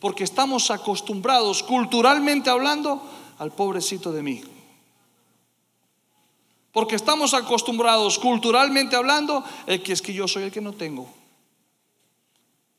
porque 0.00 0.24
estamos 0.24 0.70
acostumbrados, 0.70 1.62
culturalmente 1.62 2.48
hablando, 2.48 3.02
al 3.36 3.52
pobrecito 3.52 4.12
de 4.12 4.22
mí. 4.22 4.40
Porque 6.72 6.96
estamos 6.96 7.34
acostumbrados, 7.34 8.18
culturalmente 8.18 8.96
hablando, 8.96 9.44
el 9.66 9.82
que 9.82 9.92
es 9.92 10.00
que 10.00 10.14
yo 10.14 10.26
soy 10.26 10.44
el 10.44 10.50
que 10.50 10.62
no 10.62 10.72
tengo. 10.72 11.06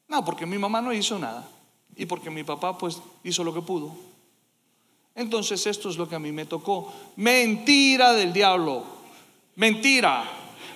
No, 0.07 0.25
porque 0.25 0.47
mi 0.47 0.57
mamá 0.57 0.81
no 0.81 0.91
hizo 0.91 1.19
nada 1.19 1.47
y 1.95 2.07
porque 2.07 2.31
mi 2.31 2.43
papá 2.43 2.75
pues 2.75 2.99
hizo 3.23 3.43
lo 3.43 3.53
que 3.53 3.61
pudo. 3.61 3.95
Entonces 5.13 5.63
esto 5.67 5.91
es 5.91 5.97
lo 5.97 6.09
que 6.09 6.15
a 6.15 6.19
mí 6.19 6.31
me 6.31 6.45
tocó. 6.45 6.91
Mentira 7.17 8.13
del 8.13 8.33
diablo. 8.33 8.83
Mentira. 9.57 10.27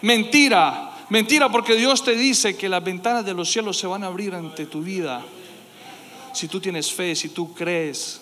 Mentira. 0.04 0.91
Mentira 1.12 1.52
porque 1.52 1.76
Dios 1.76 2.06
te 2.06 2.15
dice 2.15 2.56
que 2.56 2.69
las 2.69 2.82
ventanas 2.82 3.26
de 3.26 3.34
los 3.34 3.52
cielos 3.52 3.78
se 3.78 3.86
van 3.86 4.02
a 4.06 4.08
abrir 4.08 4.34
ante 4.34 4.65
tu 4.65 4.82
vida. 4.82 5.21
Si 6.34 6.47
tú 6.47 6.62
tienes 6.62 6.89
fe, 6.89 7.17
si 7.17 7.28
tú 7.28 7.54
crees, 7.54 8.21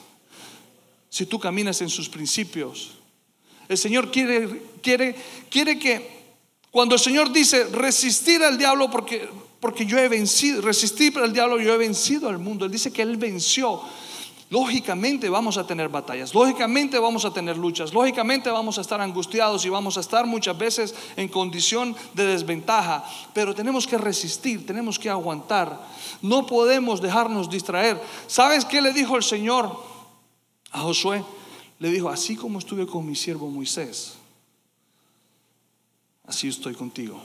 si 1.08 1.28
tú 1.28 1.40
caminas 1.40 1.82
en 1.82 1.90
sus 1.90 2.10
principios. 2.10 2.98
El 3.68 3.78
Señor 3.78 4.10
quiere, 4.10 4.64
quiere, 4.82 5.16
quiere 5.52 5.78
que 5.78 6.20
cuando 6.72 6.96
el 6.96 7.00
Señor 7.00 7.32
dice 7.32 7.66
resistir 7.66 8.42
al 8.42 8.58
diablo 8.58 8.90
porque, 8.90 9.30
porque 9.60 9.86
yo 9.86 10.00
he 10.00 10.08
vencido, 10.08 10.60
resistir 10.64 11.16
al 11.20 11.32
diablo, 11.32 11.60
yo 11.62 11.76
he 11.76 11.78
vencido 11.78 12.28
al 12.28 12.40
mundo. 12.40 12.66
Él 12.66 12.72
dice 12.72 12.92
que 12.92 13.04
Él 13.04 13.18
venció. 13.18 13.84
Lógicamente 14.50 15.30
vamos 15.30 15.58
a 15.58 15.68
tener 15.68 15.90
batallas, 15.90 16.34
lógicamente 16.34 16.98
vamos 16.98 17.24
a 17.24 17.32
tener 17.32 17.56
luchas, 17.56 17.94
lógicamente 17.94 18.50
vamos 18.50 18.80
a 18.80 18.82
estar 18.82 19.00
angustiados 19.00 19.64
y 19.64 19.70
vamos 19.70 19.96
a 19.96 20.00
estar 20.00 20.26
muchas 20.26 20.58
veces 20.58 20.96
en 21.16 21.28
condición 21.28 21.96
de 22.16 22.26
desventaja, 22.26 23.06
pero 23.32 23.54
tenemos 23.54 23.86
que 23.86 24.00
resistir, 24.00 24.66
tenemos 24.66 24.98
que 24.98 25.08
aguantar, 25.08 25.80
no 26.24 26.48
podemos 26.48 27.00
dejarnos 27.00 27.48
distraer. 27.48 28.02
¿Sabes 28.26 28.66
qué 28.66 28.82
le 28.82 28.92
dijo 28.92 29.16
el 29.18 29.24
Señor 29.24 29.72
a 30.72 30.80
Josué? 30.80 31.24
Le 31.78 31.92
dijo, 31.92 32.10
así 32.10 32.36
como 32.36 32.58
estuve 32.58 32.88
con 32.88 33.06
mi 33.06 33.16
siervo 33.16 33.52
Moisés, 33.52 34.16
así 36.26 36.48
estoy 36.48 36.74
contigo. 36.74 37.22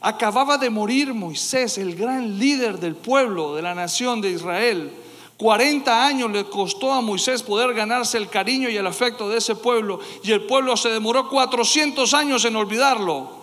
Acababa 0.00 0.58
de 0.58 0.70
morir 0.70 1.12
Moisés, 1.12 1.76
el 1.76 1.96
gran 1.96 2.38
líder 2.38 2.78
del 2.78 2.94
pueblo, 2.94 3.56
de 3.56 3.62
la 3.62 3.74
nación 3.74 4.20
de 4.20 4.30
Israel 4.30 5.02
40 5.36 6.06
años 6.06 6.30
le 6.30 6.44
costó 6.44 6.92
a 6.92 7.00
Moisés 7.00 7.42
poder 7.42 7.74
ganarse 7.74 8.16
el 8.16 8.28
cariño 8.28 8.70
y 8.70 8.76
el 8.76 8.86
afecto 8.86 9.28
de 9.28 9.38
ese 9.38 9.54
pueblo 9.54 10.00
y 10.22 10.32
el 10.32 10.46
pueblo 10.46 10.76
se 10.76 10.88
demoró 10.88 11.28
400 11.28 12.14
años 12.14 12.44
en 12.44 12.56
olvidarlo. 12.56 13.36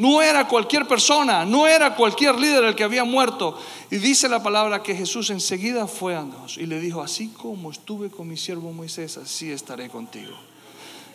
No 0.00 0.22
era 0.22 0.48
cualquier 0.48 0.88
persona, 0.88 1.44
no 1.44 1.66
era 1.66 1.94
cualquier 1.94 2.36
líder 2.36 2.64
el 2.64 2.74
que 2.74 2.84
había 2.84 3.04
muerto. 3.04 3.58
Y 3.90 3.96
dice 3.96 4.30
la 4.30 4.42
palabra 4.42 4.82
que 4.82 4.96
Jesús 4.96 5.28
enseguida 5.28 5.86
fue 5.86 6.16
a 6.16 6.22
Dios 6.22 6.56
y 6.56 6.64
le 6.64 6.80
dijo, 6.80 7.02
así 7.02 7.28
como 7.28 7.70
estuve 7.70 8.08
con 8.08 8.26
mi 8.26 8.38
siervo 8.38 8.72
Moisés, 8.72 9.18
así 9.18 9.52
estaré 9.52 9.90
contigo. 9.90 10.32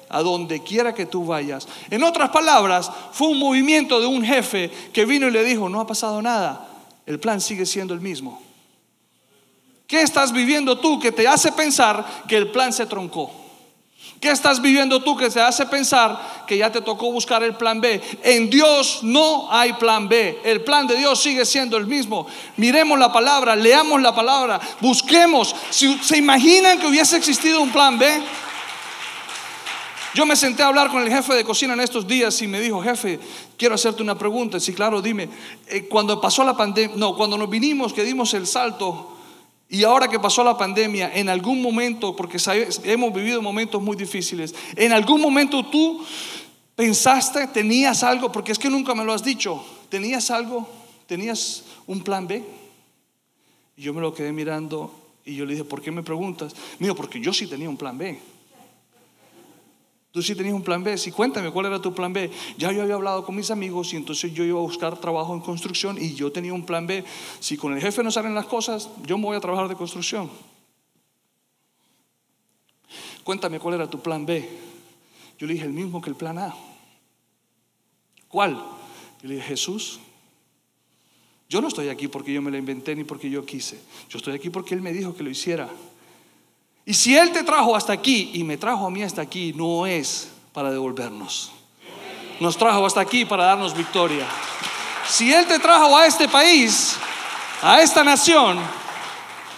A 0.08 0.22
donde 0.22 0.62
quiera 0.62 0.94
que 0.94 1.08
tú 1.08 1.26
vayas. 1.26 1.68
En 1.89 2.04
otras 2.04 2.30
palabras, 2.30 2.91
fue 3.12 3.30
un 3.30 3.39
movimiento 3.39 4.00
de 4.00 4.06
un 4.06 4.24
jefe 4.24 4.70
que 4.94 5.06
vino 5.06 5.28
y 5.28 5.32
le 5.32 5.44
dijo, 5.44 5.68
no 5.68 5.82
ha 5.82 5.88
pasado 5.88 6.22
nada, 6.22 6.70
el 7.08 7.20
plan 7.20 7.41
sigue 7.41 7.65
siendo 7.65 7.96
el 7.96 8.02
mismo. 8.02 8.44
¿Qué 9.88 10.02
estás 10.02 10.32
viviendo 10.32 10.80
tú 10.80 11.00
que 11.00 11.12
te 11.12 11.28
hace 11.28 11.52
pensar 11.52 12.24
que 12.28 12.38
el 12.38 12.52
plan 12.52 12.74
se 12.74 12.86
troncó? 12.86 13.32
¿Qué 14.19 14.32
estás 14.32 14.62
viviendo 14.62 15.04
tú 15.04 15.15
que 15.15 15.30
te 15.30 15.41
hace 15.41 15.65
pensar 15.67 16.45
que 16.48 16.58
ya 16.58 16.71
te 16.71 16.82
tocó 16.82 17.12
buscar 17.12 17.43
el 17.43 17.56
plan 17.56 17.80
B? 17.82 18.02
En 18.24 18.50
Dios 18.50 19.00
no 19.04 19.52
hay 19.52 19.74
plan 19.74 20.08
B. 20.08 20.39
El 20.43 20.63
plan 20.63 20.88
de 20.88 20.95
Dios 20.95 21.21
sigue 21.21 21.45
siendo 21.45 21.78
el 21.78 21.86
mismo. 21.86 22.26
Miremos 22.58 22.98
la 22.98 23.12
palabra, 23.12 23.56
leamos 23.56 24.02
la 24.02 24.15
palabra, 24.15 24.60
busquemos. 24.82 25.56
Si 25.69 26.00
se 26.00 26.17
imaginan 26.17 26.80
que 26.80 26.88
hubiese 26.88 27.17
existido 27.17 27.62
un 27.62 27.71
plan 27.71 28.00
B, 28.00 28.24
yo 30.15 30.26
me 30.26 30.36
senté 30.36 30.63
a 30.63 30.67
hablar 30.67 30.89
con 30.89 31.04
el 31.04 31.10
jefe 31.10 31.34
de 31.36 31.43
cocina 31.43 31.74
en 31.74 31.82
estos 31.82 32.08
días 32.08 32.41
y 32.41 32.48
me 32.48 32.60
dijo, 32.60 32.82
jefe, 32.82 33.19
quiero 33.58 33.76
hacerte 33.76 34.02
una 34.02 34.17
pregunta. 34.17 34.60
Sí, 34.60 34.74
claro, 34.74 35.02
dime, 35.02 35.30
eh, 35.67 35.88
cuando 35.88 36.19
pasó 36.19 36.43
la 36.43 36.56
pandemia, 36.56 36.95
no, 36.95 37.15
cuando 37.15 37.38
nos 37.38 37.50
vinimos, 37.50 37.91
que 37.91 38.04
dimos 38.04 38.34
el 38.34 38.48
salto 38.48 39.14
y 39.67 39.84
ahora 39.84 40.08
que 40.08 40.19
pasó 40.19 40.43
la 40.43 40.58
pandemia, 40.58 41.12
en 41.15 41.28
algún 41.28 41.62
momento, 41.62 42.15
porque 42.15 42.38
hemos 42.84 43.13
vivido 43.13 43.41
momentos 43.41 43.82
muy 43.82 43.97
difíciles, 43.97 44.54
en 44.75 44.91
algún 44.91 45.21
momento 45.21 45.65
tú 45.65 46.06
pensaste, 46.75 47.47
tenías 47.47 48.04
algo, 48.04 48.32
porque 48.32 48.51
es 48.51 48.60
que 48.60 48.69
nunca 48.69 48.93
me 48.93 49.04
lo 49.04 49.13
has 49.13 49.23
dicho, 49.23 49.63
tenías 49.89 50.30
algo, 50.30 50.67
tenías 51.08 51.63
un 51.88 52.01
plan 52.01 52.28
B. 52.28 52.43
Y 53.78 53.82
yo 53.82 53.93
me 53.93 54.01
lo 54.01 54.13
quedé 54.13 54.32
mirando 54.32 54.91
y 55.25 55.36
yo 55.36 55.45
le 55.45 55.54
dije, 55.54 55.65
¿por 55.65 55.82
qué 55.82 55.91
me 55.91 56.04
preguntas? 56.04 56.56
Mío, 56.80 56.95
porque 56.95 57.19
yo 57.19 57.34
sí 57.34 57.47
tenía 57.47 57.69
un 57.69 57.78
plan 57.78 57.97
B. 57.97 58.19
Tú 60.15 60.21
sí 60.21 60.34
tenías 60.34 60.56
un 60.56 60.63
plan 60.63 60.82
B. 60.82 60.97
Sí, 60.97 61.12
cuéntame 61.12 61.51
cuál 61.51 61.65
era 61.65 61.82
tu 61.82 61.93
plan 61.93 62.13
B. 62.13 62.32
Ya 62.58 62.71
yo 62.71 62.82
había 62.84 62.95
hablado 62.95 63.25
con 63.25 63.36
mis 63.36 63.51
amigos 63.51 63.91
y 63.91 63.97
entonces 63.97 64.34
yo 64.34 64.45
iba 64.45 64.58
a 64.58 64.62
buscar 64.62 64.97
trabajo 64.97 65.34
en 65.34 65.41
construcción 65.41 65.97
y 65.99 66.13
yo 66.13 66.32
tenía 66.32 66.54
un 66.54 66.65
plan 66.65 66.88
B. 66.88 67.04
Si 67.41 67.58
con 67.58 67.73
el 67.73 67.82
jefe 67.82 68.01
no 68.01 68.10
salen 68.10 68.34
las 68.34 68.45
cosas, 68.45 68.89
yo 69.06 69.17
me 69.17 69.25
voy 69.25 69.36
a 69.36 69.41
trabajar 69.41 69.67
de 69.67 69.75
construcción. 69.75 70.32
Cuéntame 73.25 73.60
cuál 73.60 73.75
era 73.75 73.89
tu 73.89 73.99
plan 73.99 74.25
B. 74.25 74.47
Yo 75.38 75.47
le 75.47 75.56
dije 75.56 75.65
el 75.65 75.73
mismo 75.73 75.99
que 75.99 76.12
el 76.12 76.15
plan 76.15 76.38
A. 76.38 76.56
¿Cuál? 78.30 78.54
Yo 79.21 79.28
le 79.28 79.36
dije 79.36 79.47
Jesús. 79.47 79.99
Yo 81.49 81.60
no 81.60 81.67
estoy 81.67 81.89
aquí 81.89 82.08
porque 82.08 82.32
yo 82.32 82.41
me 82.41 82.51
lo 82.51 82.58
inventé 82.58 82.95
ni 82.95 83.04
porque 83.04 83.30
yo 83.30 83.45
quise. 83.45 83.82
Yo 84.08 84.19
estoy 84.19 84.34
aquí 84.34 84.49
porque 84.49 84.75
Él 84.75 84.82
me 84.82 84.93
dijo 84.93 85.13
que 85.13 85.23
lo 85.23 85.30
hiciera. 85.30 85.69
Y 86.86 86.93
si 86.93 87.17
Él 87.17 87.32
te 87.32 87.43
trajo 87.43 87.76
hasta 87.76 87.93
aquí 87.93 88.32
y 88.34 88.43
me 88.43 88.58
trajo 88.58 88.86
a 88.86 88.91
mí 88.91 89.02
hasta 89.02 89.21
aquí, 89.21 89.54
no 89.54 89.88
es 89.88 90.30
para 90.54 90.69
devolvernos. 90.69 91.52
Nos 92.39 92.58
trajo 92.58 92.86
hasta 92.86 93.02
aquí 93.02 93.26
para 93.26 93.45
darnos 93.45 93.76
victoria. 93.76 94.28
Si 95.10 95.34
Él 95.34 95.48
te 95.48 95.58
trajo 95.58 95.98
a 95.98 96.06
este 96.06 96.28
país, 96.28 96.95
a 97.62 97.82
esta 97.82 98.04
nación, 98.04 98.60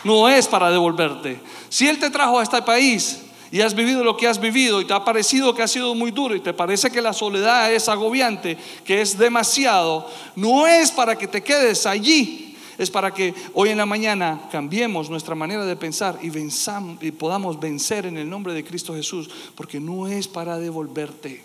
no 0.05 0.29
es 0.29 0.47
para 0.47 0.71
devolverte. 0.71 1.39
Si 1.67 1.87
Él 1.87 1.99
te 1.99 2.09
trajo 2.09 2.39
a 2.39 2.43
este 2.43 2.61
país 2.61 3.23
y 3.51 3.59
has 3.59 3.73
vivido 3.73 4.05
lo 4.05 4.15
que 4.15 4.27
has 4.27 4.39
vivido 4.39 4.79
y 4.79 4.85
te 4.85 4.93
ha 4.93 5.03
parecido 5.03 5.53
que 5.53 5.63
ha 5.63 5.67
sido 5.67 5.95
muy 5.95 6.11
duro 6.11 6.33
y 6.33 6.39
te 6.39 6.53
parece 6.53 6.89
que 6.91 7.01
la 7.01 7.11
soledad 7.11 7.73
es 7.73 7.89
agobiante, 7.89 8.57
que 8.85 9.01
es 9.01 9.17
demasiado, 9.17 10.09
no 10.35 10.65
es 10.65 10.91
para 10.91 11.17
que 11.17 11.27
te 11.27 11.43
quedes 11.43 11.85
allí 11.85 12.46
es 12.77 12.91
para 12.91 13.13
que 13.13 13.33
hoy 13.53 13.69
en 13.69 13.77
la 13.77 13.85
mañana 13.85 14.41
cambiemos 14.51 15.09
nuestra 15.09 15.35
manera 15.35 15.65
de 15.65 15.75
pensar 15.75 16.19
y, 16.21 17.11
podamos 17.11 17.59
vencer 17.59 18.05
en 18.05 18.17
el 18.17 18.29
nombre 18.29 18.53
de 18.53 18.63
Cristo 18.63 18.93
Jesús, 18.93 19.29
porque 19.55 19.79
no 19.79 20.07
es 20.07 20.27
para 20.27 20.59
devolverte. 20.59 21.43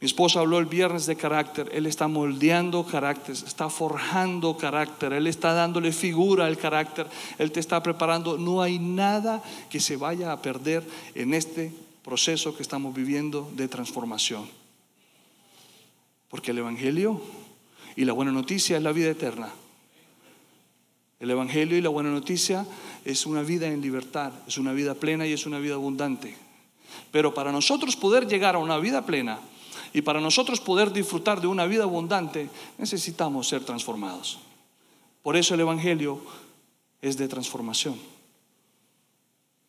Mi 0.00 0.06
esposa 0.06 0.40
habló 0.40 0.58
el 0.58 0.66
viernes 0.66 1.06
de 1.06 1.16
carácter, 1.16 1.70
Él 1.72 1.86
está 1.86 2.06
moldeando 2.06 2.84
carácter, 2.84 3.34
está 3.34 3.70
forjando 3.70 4.56
carácter, 4.56 5.14
Él 5.14 5.26
está 5.26 5.54
dándole 5.54 5.90
figura 5.90 6.46
al 6.46 6.58
carácter, 6.58 7.06
Él 7.38 7.50
te 7.50 7.60
está 7.60 7.82
preparando. 7.82 8.36
No 8.36 8.60
hay 8.60 8.78
nada 8.78 9.42
que 9.70 9.80
se 9.80 9.96
vaya 9.96 10.32
a 10.32 10.42
perder 10.42 10.84
en 11.14 11.32
este 11.32 11.72
proceso 12.04 12.54
que 12.54 12.62
estamos 12.62 12.94
viviendo 12.94 13.50
de 13.54 13.68
transformación. 13.68 14.46
Porque 16.28 16.50
el 16.50 16.58
Evangelio 16.58 17.20
y 17.96 18.04
la 18.04 18.12
buena 18.12 18.30
noticia 18.30 18.76
es 18.76 18.82
la 18.82 18.92
vida 18.92 19.10
eterna. 19.10 19.50
El 21.18 21.30
Evangelio 21.30 21.78
y 21.78 21.80
la 21.80 21.88
buena 21.88 22.10
noticia 22.10 22.66
es 23.04 23.24
una 23.24 23.42
vida 23.42 23.66
en 23.68 23.80
libertad, 23.80 24.32
es 24.46 24.58
una 24.58 24.72
vida 24.72 24.94
plena 24.94 25.26
y 25.26 25.32
es 25.32 25.46
una 25.46 25.58
vida 25.58 25.74
abundante. 25.74 26.36
Pero 27.10 27.32
para 27.32 27.52
nosotros 27.52 27.96
poder 27.96 28.26
llegar 28.26 28.54
a 28.54 28.58
una 28.58 28.78
vida 28.78 29.06
plena 29.06 29.40
y 29.94 30.02
para 30.02 30.20
nosotros 30.20 30.60
poder 30.60 30.92
disfrutar 30.92 31.40
de 31.40 31.46
una 31.46 31.64
vida 31.64 31.84
abundante, 31.84 32.50
necesitamos 32.76 33.48
ser 33.48 33.64
transformados. 33.64 34.38
Por 35.22 35.36
eso 35.36 35.54
el 35.54 35.60
Evangelio 35.60 36.20
es 37.00 37.16
de 37.16 37.28
transformación. 37.28 37.96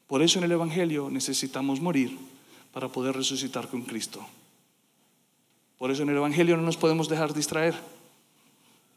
Por 0.06 0.22
eso 0.22 0.40
en 0.40 0.46
el 0.46 0.52
Evangelio 0.52 1.10
necesitamos 1.10 1.80
morir 1.80 2.18
para 2.74 2.90
poder 2.90 3.16
resucitar 3.16 3.70
con 3.70 3.84
Cristo. 3.84 4.26
Por 5.78 5.92
eso 5.92 6.04
en 6.04 6.10
el 6.10 6.18
Evangelio 6.18 6.58
no 6.58 6.64
nos 6.64 6.78
podemos 6.78 7.08
dejar 7.08 7.34
distraer. 7.34 7.76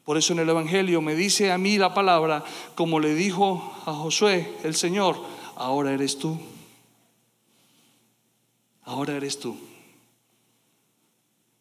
Por 0.05 0.17
eso 0.17 0.33
en 0.33 0.41
el 0.41 0.49
Evangelio 0.49 1.01
me 1.01 1.15
dice 1.15 1.53
a 1.53 1.59
mí 1.59 1.79
la 1.79 1.95
palabra, 1.95 2.45
como 2.75 3.01
le 3.01 3.15
dijo 3.15 3.73
a 3.87 3.93
Josué 3.93 4.57
el 4.65 4.75
Señor, 4.75 5.17
ahora 5.57 5.93
eres 5.93 6.19
tú. 6.19 6.39
Ahora 8.83 9.17
eres 9.17 9.39
tú. 9.39 9.57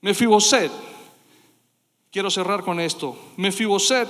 Mefiboset, 0.01 0.71
quiero 2.11 2.31
cerrar 2.31 2.63
con 2.63 2.79
esto. 2.79 3.17
Mefiboset, 3.35 4.09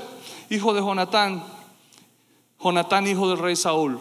hijo 0.49 0.73
de 0.73 0.81
Jonatán, 0.81 1.43
Jonatán, 2.59 3.07
hijo 3.07 3.27
del 3.29 3.39
rey 3.39 3.55
Saúl. 3.55 3.99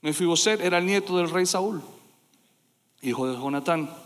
Mefiboset 0.00 0.60
era 0.60 0.78
el 0.78 0.86
nieto 0.86 1.16
del 1.16 1.30
rey 1.30 1.46
Saúl, 1.46 1.82
hijo 3.02 3.26
de 3.26 3.36
Jonatán. 3.36 4.03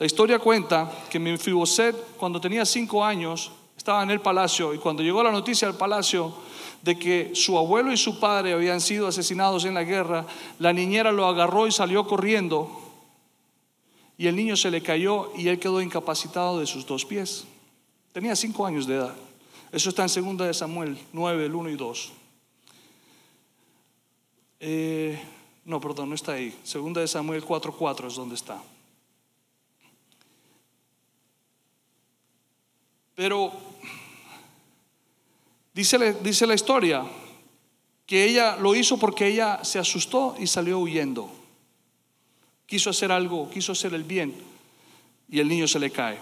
La 0.00 0.06
historia 0.06 0.38
cuenta 0.38 0.90
que 1.10 1.18
Mefiboset, 1.18 2.16
cuando 2.16 2.40
tenía 2.40 2.64
cinco 2.64 3.04
años, 3.04 3.52
estaba 3.76 4.02
en 4.02 4.10
el 4.10 4.22
palacio 4.22 4.72
y 4.72 4.78
cuando 4.78 5.02
llegó 5.02 5.22
la 5.22 5.30
noticia 5.30 5.68
al 5.68 5.76
palacio 5.76 6.32
de 6.80 6.98
que 6.98 7.32
su 7.34 7.58
abuelo 7.58 7.92
y 7.92 7.98
su 7.98 8.18
padre 8.18 8.54
habían 8.54 8.80
sido 8.80 9.06
asesinados 9.06 9.66
en 9.66 9.74
la 9.74 9.84
guerra, 9.84 10.24
la 10.58 10.72
niñera 10.72 11.12
lo 11.12 11.26
agarró 11.26 11.66
y 11.66 11.70
salió 11.70 12.06
corriendo 12.06 12.80
y 14.16 14.26
el 14.26 14.36
niño 14.36 14.56
se 14.56 14.70
le 14.70 14.82
cayó 14.82 15.32
y 15.36 15.48
él 15.48 15.58
quedó 15.58 15.82
incapacitado 15.82 16.60
de 16.60 16.66
sus 16.66 16.86
dos 16.86 17.04
pies. 17.04 17.44
Tenía 18.14 18.34
cinco 18.36 18.64
años 18.64 18.86
de 18.86 18.94
edad. 18.94 19.14
Eso 19.70 19.90
está 19.90 20.06
en 20.06 20.36
2 20.38 20.46
de 20.46 20.54
Samuel 20.54 20.98
9, 21.12 21.44
el 21.44 21.54
1 21.54 21.68
y 21.68 21.76
2. 21.76 22.12
Eh, 24.60 25.22
no, 25.66 25.78
perdón, 25.78 26.08
no 26.08 26.14
está 26.14 26.32
ahí. 26.32 26.58
2 26.72 26.94
de 26.94 27.06
Samuel 27.06 27.44
4, 27.44 27.74
4 27.76 28.08
es 28.08 28.14
donde 28.14 28.36
está. 28.36 28.62
Pero 33.20 33.52
dice, 35.74 36.46
la 36.46 36.54
historia 36.54 37.04
que 38.06 38.24
ella 38.24 38.56
lo 38.56 38.74
hizo 38.74 38.96
porque 38.96 39.26
ella 39.26 39.62
se 39.62 39.78
asustó 39.78 40.34
y 40.38 40.46
salió 40.46 40.78
huyendo. 40.78 41.30
Quiso 42.64 42.88
hacer 42.88 43.12
algo, 43.12 43.50
quiso 43.50 43.72
hacer 43.72 43.92
el 43.92 44.04
bien 44.04 44.34
y 45.28 45.38
el 45.38 45.48
niño 45.48 45.68
se 45.68 45.78
le 45.78 45.90
cae. 45.90 46.18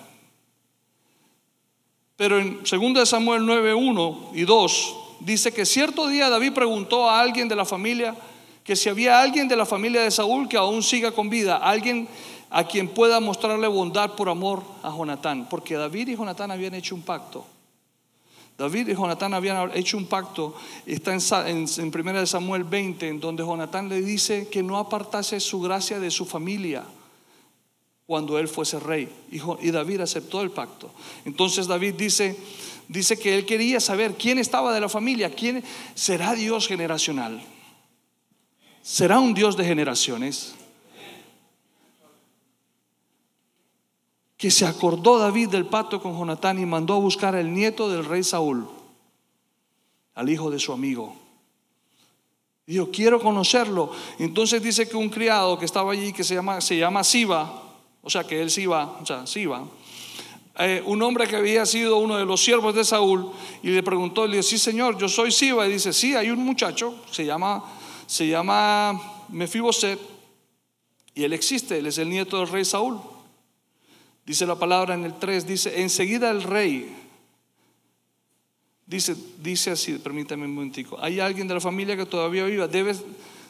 Pero 2.17 2.37
en 2.41 2.65
2 2.65 3.09
Samuel 3.09 3.47
9, 3.47 3.75
1 3.75 4.33
y 4.35 4.43
2 4.43 4.97
dice 5.21 5.53
que 5.53 5.65
cierto 5.65 6.09
día 6.09 6.29
David 6.29 6.53
preguntó 6.53 7.09
a 7.09 7.21
alguien 7.21 7.47
de 7.47 7.55
la 7.55 7.65
familia 7.65 8.17
que 8.65 8.75
si 8.75 8.89
había 8.89 9.21
alguien 9.21 9.47
de 9.47 9.55
la 9.55 9.67
familia 9.67 10.03
de 10.03 10.11
Saúl 10.11 10.49
que 10.49 10.57
aún 10.57 10.83
siga 10.83 11.13
con 11.13 11.31
vida, 11.31 11.59
alguien 11.59 12.09
a 12.51 12.65
quien 12.65 12.89
pueda 12.89 13.21
mostrarle 13.21 13.69
bondad 13.69 14.13
por 14.15 14.29
amor 14.29 14.63
a 14.83 14.91
Jonatán, 14.91 15.47
porque 15.49 15.75
David 15.75 16.09
y 16.09 16.17
Jonatán 16.17 16.51
habían 16.51 16.75
hecho 16.75 16.95
un 16.95 17.03
pacto. 17.03 17.47
David 18.57 18.89
y 18.89 18.95
Jonatán 18.95 19.35
habían 19.35 19.71
hecho 19.77 19.97
un 19.97 20.07
pacto, 20.07 20.57
está 20.85 21.15
en, 21.49 21.67
en, 21.79 21.93
1 21.95 22.27
Samuel 22.27 22.65
20, 22.65 23.09
en 23.09 23.21
donde 23.21 23.45
Jonatán 23.45 23.89
le 23.89 24.03
dice 24.03 24.49
que 24.49 24.65
no 24.65 24.79
apartase 24.79 25.39
su 25.39 25.61
gracia 25.61 26.01
de 26.01 26.11
su 26.11 26.27
familia 26.27 26.85
cuando 28.09 28.39
él 28.39 28.49
fuese 28.49 28.81
rey. 28.81 29.07
Y, 29.31 29.71
David 29.71 30.01
aceptó 30.01 30.41
el 30.41 30.51
pacto. 30.51 30.91
Entonces 31.27 31.67
David 31.67 31.95
dice, 31.95 32.35
dice 32.89 33.19
que 33.19 33.35
él 33.35 33.45
quería 33.45 33.81
saber 33.81 34.15
quién 34.15 34.39
estaba 34.39 34.73
de 34.73 34.81
la 34.81 34.89
familia, 34.89 35.31
quién 35.31 35.63
será 35.95 36.35
Dios 36.35 36.67
generacional. 36.67 37.41
¿Será 38.83 39.21
un 39.21 39.35
Dios 39.35 39.59
de 39.59 39.67
generaciones? 39.67 40.55
Que 44.38 44.53
se 44.53 44.64
acordó 44.64 45.18
David 45.18 45.48
del 45.48 45.66
pacto 45.66 46.01
con 46.01 46.16
Jonatán 46.16 46.61
y 46.61 46.64
mandó 46.64 46.94
a 46.94 46.98
buscar 46.98 47.35
al 47.35 47.53
nieto 47.53 47.90
del 47.90 48.05
rey 48.05 48.22
Saúl, 48.22 48.68
al 50.14 50.31
hijo 50.31 50.48
de 50.48 50.61
su 50.61 50.72
amigo. 50.72 51.14
Dijo, 52.64 52.88
quiero 52.92 53.20
conocerlo. 53.20 53.90
Entonces 54.20 54.62
dice 54.62 54.88
que 54.88 54.96
un 54.96 55.09
criado 55.09 55.59
que 55.59 55.64
estaba 55.64 55.90
allí, 55.92 56.12
que 56.12 56.22
se 56.22 56.37
llama, 56.37 56.61
se 56.61 56.79
llama 56.79 57.03
Siba, 57.03 57.64
o 58.01 58.09
sea 58.09 58.22
que 58.22 58.40
él 58.40 58.51
Siba, 58.51 58.98
o 59.03 59.05
sea, 59.05 59.24
eh, 60.61 60.83
un 60.87 61.03
hombre 61.03 61.27
que 61.27 61.35
había 61.35 61.66
sido 61.66 61.96
uno 61.98 62.16
de 62.16 62.24
los 62.24 62.42
siervos 62.42 62.77
de 62.77 62.85
Saúl, 62.85 63.33
y 63.62 63.70
le 63.70 63.83
preguntó, 63.83 64.24
le 64.27 64.37
dice, 64.37 64.51
sí 64.51 64.59
señor, 64.59 64.98
yo 64.98 65.09
soy 65.09 65.33
Siba, 65.33 65.66
y 65.66 65.72
dice, 65.72 65.92
sí, 65.92 66.14
hay 66.14 66.31
un 66.31 66.44
muchacho, 66.44 66.94
se 67.11 67.24
llama, 67.24 67.64
se 68.07 68.29
llama 68.29 69.24
Mefiboset, 69.31 69.98
y 71.14 71.24
él 71.24 71.33
existe, 71.33 71.79
él 71.79 71.87
es 71.87 71.98
el 71.98 72.09
nieto 72.09 72.38
del 72.38 72.48
rey 72.48 72.64
Saúl. 72.64 73.01
Dice 74.29 74.45
la 74.45 74.57
palabra 74.57 74.93
en 74.93 75.07
el 75.07 75.14
3, 75.14 75.47
dice, 75.47 75.81
enseguida 75.81 76.31
el 76.31 76.43
rey, 76.43 76.95
dice, 78.85 79.17
dice 79.38 79.71
así, 79.71 79.95
permítame 79.95 80.45
un 80.45 80.55
momentico, 80.55 80.99
hay 81.01 81.19
alguien 81.19 81.49
de 81.49 81.55
la 81.55 81.62
familia 81.62 81.97
que 81.97 82.05
todavía 82.05 82.45
viva, 82.45 82.69
debe, 82.69 82.95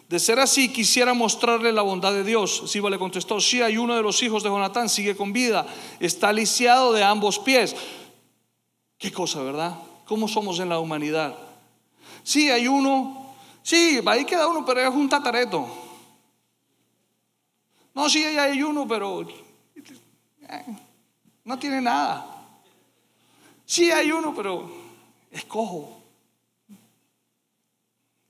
de 0.09 0.19
ser 0.21 0.39
así, 0.39 0.73
quisiera 0.73 1.15
mostrarle 1.15 1.73
la 1.73 1.83
bondad 1.83 2.13
de 2.13 2.23
Dios. 2.23 2.63
Siba 2.71 2.91
le 2.91 2.99
contestó, 3.01 3.41
sí, 3.41 3.61
hay 3.61 3.77
uno 3.77 3.97
de 3.97 4.03
los 4.03 4.23
hijos 4.23 4.45
de 4.45 4.51
Jonatán, 4.51 4.89
sigue 4.89 5.17
con 5.17 5.33
vida, 5.33 5.67
está 5.99 6.33
lisiado 6.33 6.93
de 6.93 7.03
ambos 7.03 7.41
pies. 7.41 7.75
Qué 8.99 9.11
cosa, 9.11 9.43
¿verdad? 9.43 9.77
¿Cómo 10.05 10.29
somos 10.29 10.61
en 10.61 10.69
la 10.69 10.79
humanidad? 10.79 11.37
Sí, 12.23 12.51
hay 12.51 12.69
uno, 12.69 13.35
sí, 13.65 13.99
ahí 14.07 14.25
queda 14.25 14.47
uno, 14.47 14.65
pero 14.65 14.81
es 14.81 14.95
un 14.95 15.09
tatareto. 15.09 15.67
No, 17.97 18.09
sí, 18.09 18.23
hay 18.23 18.63
uno, 18.63 18.87
pero 18.87 19.27
no 21.45 21.59
tiene 21.59 21.81
nada. 21.81 22.27
Sí 23.65 23.91
hay 23.91 24.11
uno, 24.11 24.35
pero 24.35 24.71
es 25.31 25.45
cojo. 25.45 26.03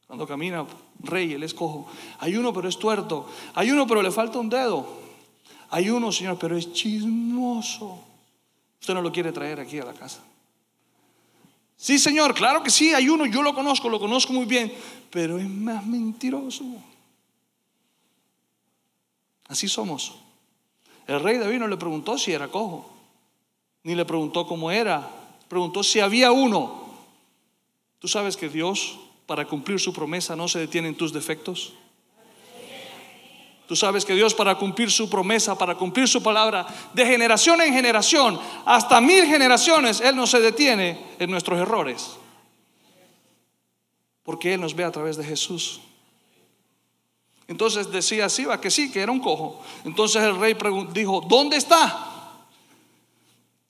Cuando 0.06 0.26
camina 0.26 0.66
rey, 1.00 1.34
él 1.34 1.42
es 1.42 1.54
cojo. 1.54 1.86
Hay 2.18 2.36
uno, 2.36 2.52
pero 2.52 2.68
es 2.68 2.78
tuerto. 2.78 3.28
Hay 3.54 3.70
uno, 3.70 3.86
pero 3.86 4.02
le 4.02 4.10
falta 4.10 4.38
un 4.38 4.48
dedo. 4.48 4.88
Hay 5.70 5.90
uno, 5.90 6.10
Señor, 6.10 6.38
pero 6.38 6.56
es 6.56 6.72
chismoso. 6.72 8.02
Usted 8.80 8.94
no 8.94 9.02
lo 9.02 9.12
quiere 9.12 9.32
traer 9.32 9.60
aquí 9.60 9.78
a 9.78 9.84
la 9.84 9.92
casa. 9.92 10.20
Sí, 11.76 11.98
Señor, 11.98 12.34
claro 12.34 12.62
que 12.62 12.70
sí, 12.70 12.92
hay 12.92 13.08
uno, 13.08 13.26
yo 13.26 13.42
lo 13.42 13.54
conozco, 13.54 13.88
lo 13.88 14.00
conozco 14.00 14.32
muy 14.32 14.46
bien, 14.46 14.72
pero 15.10 15.38
es 15.38 15.48
más 15.48 15.86
mentiroso. 15.86 16.64
Así 19.46 19.68
somos. 19.68 20.16
El 21.08 21.20
rey 21.20 21.38
David 21.38 21.58
no 21.58 21.68
le 21.68 21.78
preguntó 21.78 22.18
si 22.18 22.32
era 22.32 22.48
cojo, 22.48 22.86
ni 23.82 23.94
le 23.94 24.04
preguntó 24.04 24.46
cómo 24.46 24.70
era, 24.70 25.08
preguntó 25.48 25.82
si 25.82 26.00
había 26.00 26.32
uno. 26.32 26.86
¿Tú 27.98 28.08
sabes 28.08 28.36
que 28.36 28.50
Dios, 28.50 28.98
para 29.26 29.46
cumplir 29.46 29.80
su 29.80 29.94
promesa, 29.94 30.36
no 30.36 30.48
se 30.48 30.58
detiene 30.58 30.88
en 30.88 30.94
tus 30.94 31.10
defectos? 31.14 31.72
Tú 33.66 33.74
sabes 33.74 34.04
que 34.04 34.14
Dios 34.14 34.34
para 34.34 34.56
cumplir 34.56 34.90
su 34.90 35.08
promesa, 35.08 35.56
para 35.56 35.74
cumplir 35.76 36.06
su 36.08 36.22
palabra, 36.22 36.66
de 36.92 37.06
generación 37.06 37.62
en 37.62 37.72
generación, 37.72 38.38
hasta 38.66 39.00
mil 39.00 39.24
generaciones, 39.24 40.02
Él 40.02 40.14
no 40.14 40.26
se 40.26 40.40
detiene 40.40 40.98
en 41.18 41.30
nuestros 41.30 41.58
errores. 41.58 42.16
Porque 44.24 44.52
Él 44.52 44.60
nos 44.60 44.74
ve 44.74 44.84
a 44.84 44.92
través 44.92 45.16
de 45.16 45.24
Jesús. 45.24 45.80
Entonces 47.48 47.90
decía 47.90 48.28
Siba 48.28 48.60
que 48.60 48.70
sí, 48.70 48.92
que 48.92 49.00
era 49.00 49.10
un 49.10 49.20
cojo. 49.20 49.60
Entonces 49.84 50.22
el 50.22 50.38
rey 50.38 50.56
dijo, 50.92 51.22
¿dónde 51.22 51.56
está? 51.56 52.44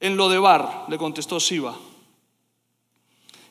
En 0.01 0.17
Lodebar, 0.17 0.87
le 0.89 0.99
contestó 0.99 1.41
Siba. 1.41 1.77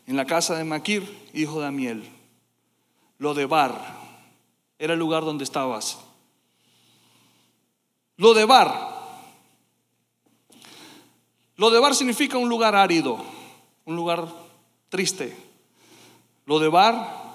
En 0.06 0.16
la 0.16 0.26
casa 0.26 0.56
de 0.56 0.66
Maquir, 0.66 1.30
hijo 1.34 1.62
de 1.62 1.68
Amiel. 1.68 2.10
Lodebar 3.18 3.98
era 4.78 4.94
el 4.94 5.00
lugar 5.00 5.24
donde 5.24 5.46
estabas. 5.46 5.98
Lodebar. 8.18 8.96
Lodebar 11.56 11.96
significa 11.96 12.38
un 12.38 12.50
lugar 12.50 12.76
árido, 12.76 13.18
un 13.86 13.96
lugar 13.96 14.28
triste. 14.90 15.36
Lodebar 16.46 17.27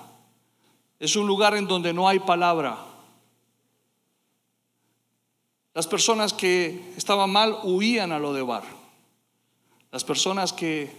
es 1.03 1.17
un 1.17 1.27
lugar 1.27 1.57
en 1.57 1.67
donde 1.67 1.93
no 1.93 2.07
hay 2.07 2.21
palabra. 2.21 2.79
Las 5.75 5.89
personas 5.89 6.33
que 6.33 6.93
estaban 6.97 7.29
mal 7.29 7.59
huían 7.65 8.13
a 8.13 8.21
lo 8.21 8.33
de 8.33 8.43
bar. 8.43 8.63
Las 9.91 10.05
personas 10.05 10.53
que 10.53 10.95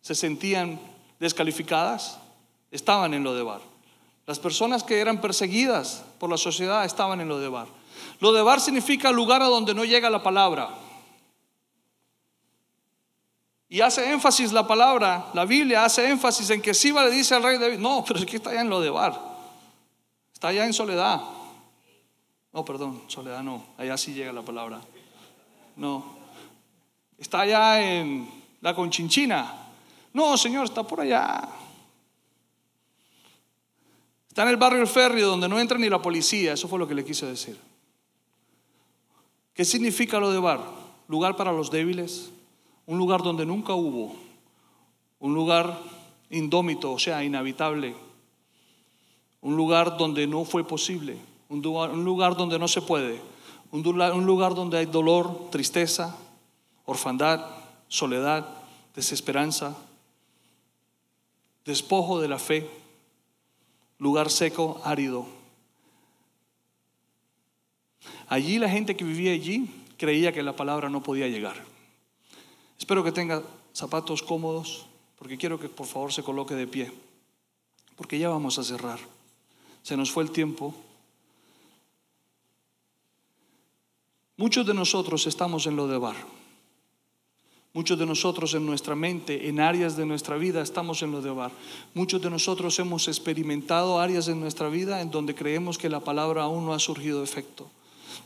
se 0.00 0.14
sentían 0.14 0.80
descalificadas 1.20 2.18
estaban 2.70 3.12
en 3.12 3.24
lo 3.24 3.34
de 3.34 3.42
bar. 3.42 3.60
Las 4.26 4.38
personas 4.38 4.84
que 4.84 5.00
eran 5.00 5.20
perseguidas 5.20 6.02
por 6.18 6.30
la 6.30 6.38
sociedad 6.38 6.86
estaban 6.86 7.20
en 7.20 7.28
lo 7.28 7.38
de 7.38 7.48
bar. 7.48 7.66
Lo 8.20 8.32
de 8.32 8.40
bar 8.40 8.58
significa 8.58 9.10
lugar 9.10 9.42
a 9.42 9.48
donde 9.48 9.74
no 9.74 9.84
llega 9.84 10.08
la 10.08 10.22
palabra. 10.22 10.70
Y 13.68 13.82
hace 13.82 14.10
énfasis 14.10 14.50
la 14.50 14.66
palabra, 14.66 15.26
la 15.34 15.44
Biblia 15.44 15.84
hace 15.84 16.08
énfasis 16.08 16.48
en 16.48 16.62
que 16.62 16.72
Siba 16.72 17.04
le 17.04 17.10
dice 17.10 17.34
al 17.34 17.42
rey 17.42 17.58
David, 17.58 17.80
no, 17.80 18.02
pero 18.08 18.18
es 18.18 18.24
que 18.24 18.36
está 18.36 18.48
allá 18.48 18.62
en 18.62 18.70
lo 18.70 18.80
de 18.80 18.88
bar. 18.88 19.31
Está 20.42 20.48
allá 20.48 20.66
en 20.66 20.72
soledad. 20.72 21.20
No, 22.52 22.64
perdón, 22.64 23.00
soledad 23.06 23.44
no. 23.44 23.64
Allá 23.78 23.96
sí 23.96 24.12
llega 24.12 24.32
la 24.32 24.42
palabra. 24.42 24.80
No. 25.76 26.04
Está 27.16 27.42
allá 27.42 27.80
en 27.80 28.28
la 28.60 28.74
conchinchina. 28.74 29.68
No, 30.12 30.36
Señor, 30.36 30.64
está 30.64 30.82
por 30.82 31.00
allá. 31.00 31.48
Está 34.26 34.42
en 34.42 34.48
el 34.48 34.56
barrio 34.56 34.80
El 34.80 34.88
Ferry 34.88 35.20
donde 35.20 35.48
no 35.48 35.60
entra 35.60 35.78
ni 35.78 35.88
la 35.88 36.02
policía. 36.02 36.54
Eso 36.54 36.66
fue 36.66 36.80
lo 36.80 36.88
que 36.88 36.96
le 36.96 37.04
quise 37.04 37.24
decir. 37.24 37.56
¿Qué 39.54 39.64
significa 39.64 40.18
lo 40.18 40.32
de 40.32 40.40
bar? 40.40 40.58
Lugar 41.06 41.36
para 41.36 41.52
los 41.52 41.70
débiles. 41.70 42.32
Un 42.86 42.98
lugar 42.98 43.22
donde 43.22 43.46
nunca 43.46 43.74
hubo. 43.74 44.16
Un 45.20 45.34
lugar 45.34 45.78
indómito, 46.30 46.90
o 46.90 46.98
sea, 46.98 47.22
inhabitable 47.22 47.94
un 49.42 49.56
lugar 49.56 49.98
donde 49.98 50.26
no 50.26 50.44
fue 50.44 50.66
posible, 50.66 51.18
un 51.48 51.60
lugar, 51.60 52.36
donde 52.36 52.58
no 52.58 52.68
se 52.68 52.80
puede, 52.80 53.20
un 53.70 54.24
lugar 54.24 54.54
donde 54.54 54.78
hay 54.78 54.86
dolor, 54.86 55.50
tristeza, 55.50 56.16
orfandad, 56.86 57.44
soledad, 57.88 58.48
desesperanza, 58.94 59.76
despojo 61.64 62.20
de 62.20 62.28
la 62.28 62.38
fe, 62.38 62.70
lugar 63.98 64.30
seco, 64.30 64.80
árido. 64.84 65.26
Allí 68.28 68.58
la 68.58 68.68
gente 68.68 68.96
que 68.96 69.04
vivía 69.04 69.32
allí 69.32 69.68
creía 69.98 70.32
que 70.32 70.42
la 70.42 70.56
palabra 70.56 70.88
no 70.88 71.02
podía 71.02 71.28
llegar. 71.28 71.62
Espero 72.78 73.04
que 73.04 73.12
tenga 73.12 73.42
zapatos 73.72 74.22
cómodos, 74.22 74.86
porque 75.18 75.36
quiero 75.36 75.58
que 75.58 75.68
por 75.68 75.86
favor 75.86 76.12
se 76.12 76.22
coloque 76.22 76.54
de 76.54 76.66
pie, 76.66 76.92
porque 77.96 78.18
ya 78.18 78.28
vamos 78.28 78.58
a 78.58 78.64
cerrar. 78.64 78.98
Se 79.82 79.96
nos 79.96 80.10
fue 80.10 80.22
el 80.22 80.30
tiempo. 80.30 80.74
Muchos 84.36 84.66
de 84.66 84.74
nosotros 84.74 85.26
estamos 85.26 85.66
en 85.66 85.76
lo 85.76 85.86
de 85.88 85.98
bar. 85.98 86.16
Muchos 87.74 87.98
de 87.98 88.04
nosotros 88.04 88.52
en 88.54 88.66
nuestra 88.66 88.94
mente, 88.94 89.48
en 89.48 89.60
áreas 89.60 89.96
de 89.96 90.04
nuestra 90.04 90.36
vida, 90.36 90.60
estamos 90.60 91.02
en 91.02 91.10
lo 91.10 91.22
de 91.22 91.30
bar. 91.30 91.52
Muchos 91.94 92.20
de 92.20 92.28
nosotros 92.28 92.78
hemos 92.78 93.08
experimentado 93.08 93.98
áreas 93.98 94.28
en 94.28 94.40
nuestra 94.40 94.68
vida 94.68 95.00
en 95.00 95.10
donde 95.10 95.34
creemos 95.34 95.78
que 95.78 95.88
la 95.88 96.00
palabra 96.00 96.42
aún 96.42 96.66
no 96.66 96.74
ha 96.74 96.78
surgido 96.78 97.22
efecto 97.22 97.70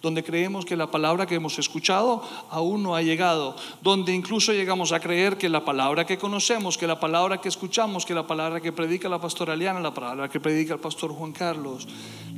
donde 0.02 0.22
creemos 0.22 0.64
que 0.64 0.76
la 0.76 0.90
palabra 0.90 1.26
que 1.26 1.34
hemos 1.34 1.58
escuchado 1.58 2.22
aún 2.50 2.82
no 2.82 2.94
ha 2.94 3.02
llegado, 3.02 3.56
donde 3.82 4.14
incluso 4.14 4.52
llegamos 4.52 4.92
a 4.92 5.00
creer 5.00 5.36
que 5.36 5.48
la 5.48 5.64
palabra 5.64 6.06
que 6.06 6.18
conocemos, 6.18 6.78
que 6.78 6.86
la 6.86 7.00
palabra 7.00 7.40
que 7.40 7.48
escuchamos, 7.48 8.04
que 8.06 8.14
la 8.14 8.26
palabra 8.26 8.60
que 8.60 8.72
predica 8.72 9.08
la 9.08 9.20
pastora 9.20 9.54
Aliana, 9.54 9.80
la 9.80 9.94
palabra 9.94 10.28
que 10.28 10.40
predica 10.40 10.74
el 10.74 10.80
pastor 10.80 11.12
Juan 11.12 11.32
Carlos, 11.32 11.86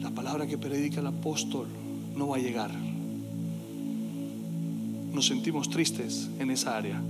la 0.01 0.11
palabra 0.11 0.47
que 0.47 0.59
predica 0.59 1.01
el 1.01 1.07
apóstol, 1.07 1.67
no 2.15 2.29
va 2.29 2.37
a 2.37 2.41
llegar. 2.41 2.71
Nos 5.13 5.27
sentimos 5.27 5.71
tristes 5.71 6.29
en 6.39 6.51
esa 6.51 6.77
área. 6.77 7.01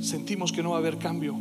Sentimos 0.00 0.52
que 0.52 0.62
no 0.62 0.70
va 0.70 0.76
a 0.76 0.78
haber 0.78 0.98
cambio. 0.98 1.36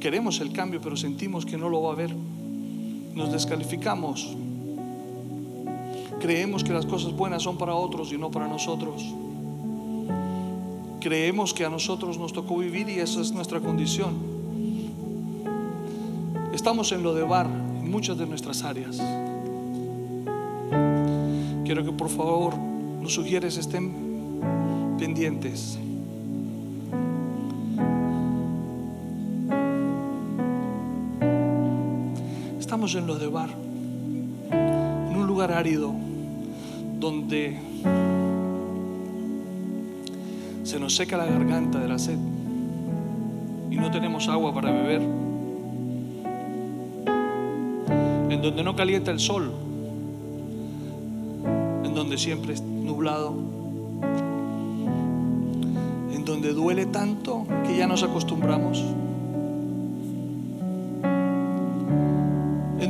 Queremos 0.00 0.40
el 0.40 0.52
cambio, 0.52 0.80
pero 0.80 0.96
sentimos 0.96 1.46
que 1.46 1.56
no 1.56 1.68
lo 1.68 1.82
va 1.82 1.90
a 1.90 1.92
haber 1.92 2.12
nos 3.14 3.32
descalificamos. 3.32 4.36
Creemos 6.20 6.62
que 6.62 6.72
las 6.72 6.86
cosas 6.86 7.12
buenas 7.12 7.42
son 7.42 7.58
para 7.58 7.74
otros 7.74 8.12
y 8.12 8.18
no 8.18 8.30
para 8.30 8.46
nosotros. 8.48 9.04
Creemos 11.00 11.52
que 11.52 11.64
a 11.64 11.68
nosotros 11.68 12.16
nos 12.16 12.32
tocó 12.32 12.58
vivir 12.58 12.88
y 12.88 13.00
esa 13.00 13.20
es 13.20 13.32
nuestra 13.32 13.58
condición. 13.60 14.14
Estamos 16.54 16.92
en 16.92 17.02
lo 17.02 17.12
de 17.14 17.22
bar 17.22 17.46
en 17.46 17.90
muchas 17.90 18.18
de 18.18 18.26
nuestras 18.26 18.62
áreas. 18.62 19.02
Quiero 21.64 21.84
que 21.84 21.92
por 21.92 22.08
favor 22.08 22.54
los 23.02 23.14
sugieres 23.14 23.56
estén 23.56 23.90
pendientes. 24.98 25.78
En 32.94 33.06
lo 33.06 33.14
de 33.16 33.26
bar, 33.28 33.48
en 34.50 35.16
un 35.16 35.26
lugar 35.26 35.52
árido, 35.52 35.94
donde 36.98 37.58
se 40.62 40.78
nos 40.78 40.94
seca 40.94 41.16
la 41.16 41.24
garganta 41.26 41.78
de 41.78 41.88
la 41.88 41.98
sed 41.98 42.18
y 43.70 43.76
no 43.76 43.90
tenemos 43.90 44.28
agua 44.28 44.52
para 44.52 44.70
beber, 44.70 45.00
en 48.30 48.42
donde 48.42 48.62
no 48.62 48.76
calienta 48.76 49.10
el 49.10 49.20
sol, 49.20 49.52
en 51.84 51.94
donde 51.94 52.18
siempre 52.18 52.52
es 52.54 52.62
nublado, 52.62 53.34
en 56.12 56.24
donde 56.24 56.52
duele 56.52 56.86
tanto 56.86 57.46
que 57.66 57.76
ya 57.76 57.86
nos 57.86 58.02
acostumbramos. 58.02 58.84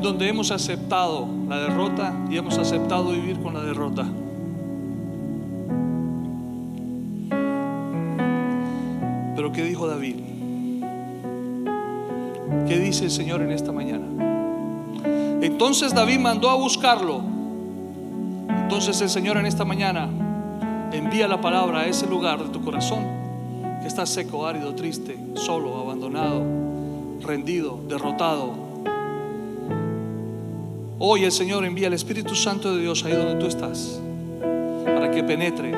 Donde 0.02 0.28
hemos 0.28 0.50
aceptado 0.50 1.28
la 1.48 1.60
derrota 1.60 2.12
y 2.28 2.36
hemos 2.36 2.58
aceptado 2.58 3.12
vivir 3.12 3.40
con 3.40 3.54
la 3.54 3.62
derrota. 3.62 4.04
Pero 9.36 9.52
¿qué 9.52 9.64
dijo 9.64 9.86
David? 9.86 10.16
¿Qué 12.68 12.78
dice 12.78 13.04
el 13.04 13.10
Señor 13.10 13.42
en 13.42 13.52
esta 13.52 13.72
mañana? 13.72 14.06
Entonces 15.40 15.94
David 15.94 16.18
mandó 16.18 16.50
a 16.50 16.54
buscarlo. 16.54 17.22
Entonces 18.48 19.00
el 19.00 19.08
Señor 19.08 19.36
en 19.36 19.46
esta 19.46 19.64
mañana 19.64 20.08
envía 20.92 21.28
la 21.28 21.40
palabra 21.40 21.80
a 21.80 21.86
ese 21.86 22.06
lugar 22.06 22.42
de 22.42 22.50
tu 22.50 22.62
corazón 22.62 23.04
que 23.80 23.88
está 23.88 24.06
seco, 24.06 24.46
árido, 24.46 24.74
triste, 24.74 25.18
solo, 25.34 25.76
abandonado, 25.78 26.44
rendido, 27.20 27.80
derrotado, 27.88 28.71
Hoy 31.04 31.24
el 31.24 31.32
Señor 31.32 31.64
envía 31.64 31.88
el 31.88 31.94
Espíritu 31.94 32.36
Santo 32.36 32.76
de 32.76 32.80
Dios 32.80 33.04
ahí 33.04 33.12
donde 33.12 33.34
tú 33.34 33.46
estás, 33.46 34.00
para 34.84 35.10
que 35.10 35.24
penetre. 35.24 35.72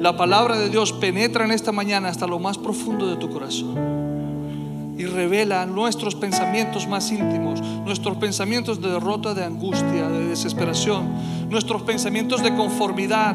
La 0.00 0.16
palabra 0.16 0.56
de 0.56 0.68
Dios 0.68 0.92
penetra 0.92 1.44
en 1.44 1.50
esta 1.50 1.72
mañana 1.72 2.08
hasta 2.08 2.28
lo 2.28 2.38
más 2.38 2.58
profundo 2.58 3.08
de 3.08 3.16
tu 3.16 3.28
corazón 3.28 4.94
y 4.96 5.04
revela 5.04 5.66
nuestros 5.66 6.14
pensamientos 6.14 6.86
más 6.86 7.10
íntimos, 7.10 7.60
nuestros 7.60 8.18
pensamientos 8.18 8.80
de 8.80 8.90
derrota, 8.90 9.34
de 9.34 9.42
angustia, 9.42 10.08
de 10.08 10.28
desesperación, 10.28 11.12
nuestros 11.50 11.82
pensamientos 11.82 12.40
de 12.40 12.54
conformidad, 12.54 13.34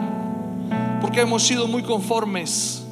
porque 1.01 1.19
hemos 1.19 1.43
sido 1.43 1.67
muy 1.67 1.83
conformes. 1.83 2.85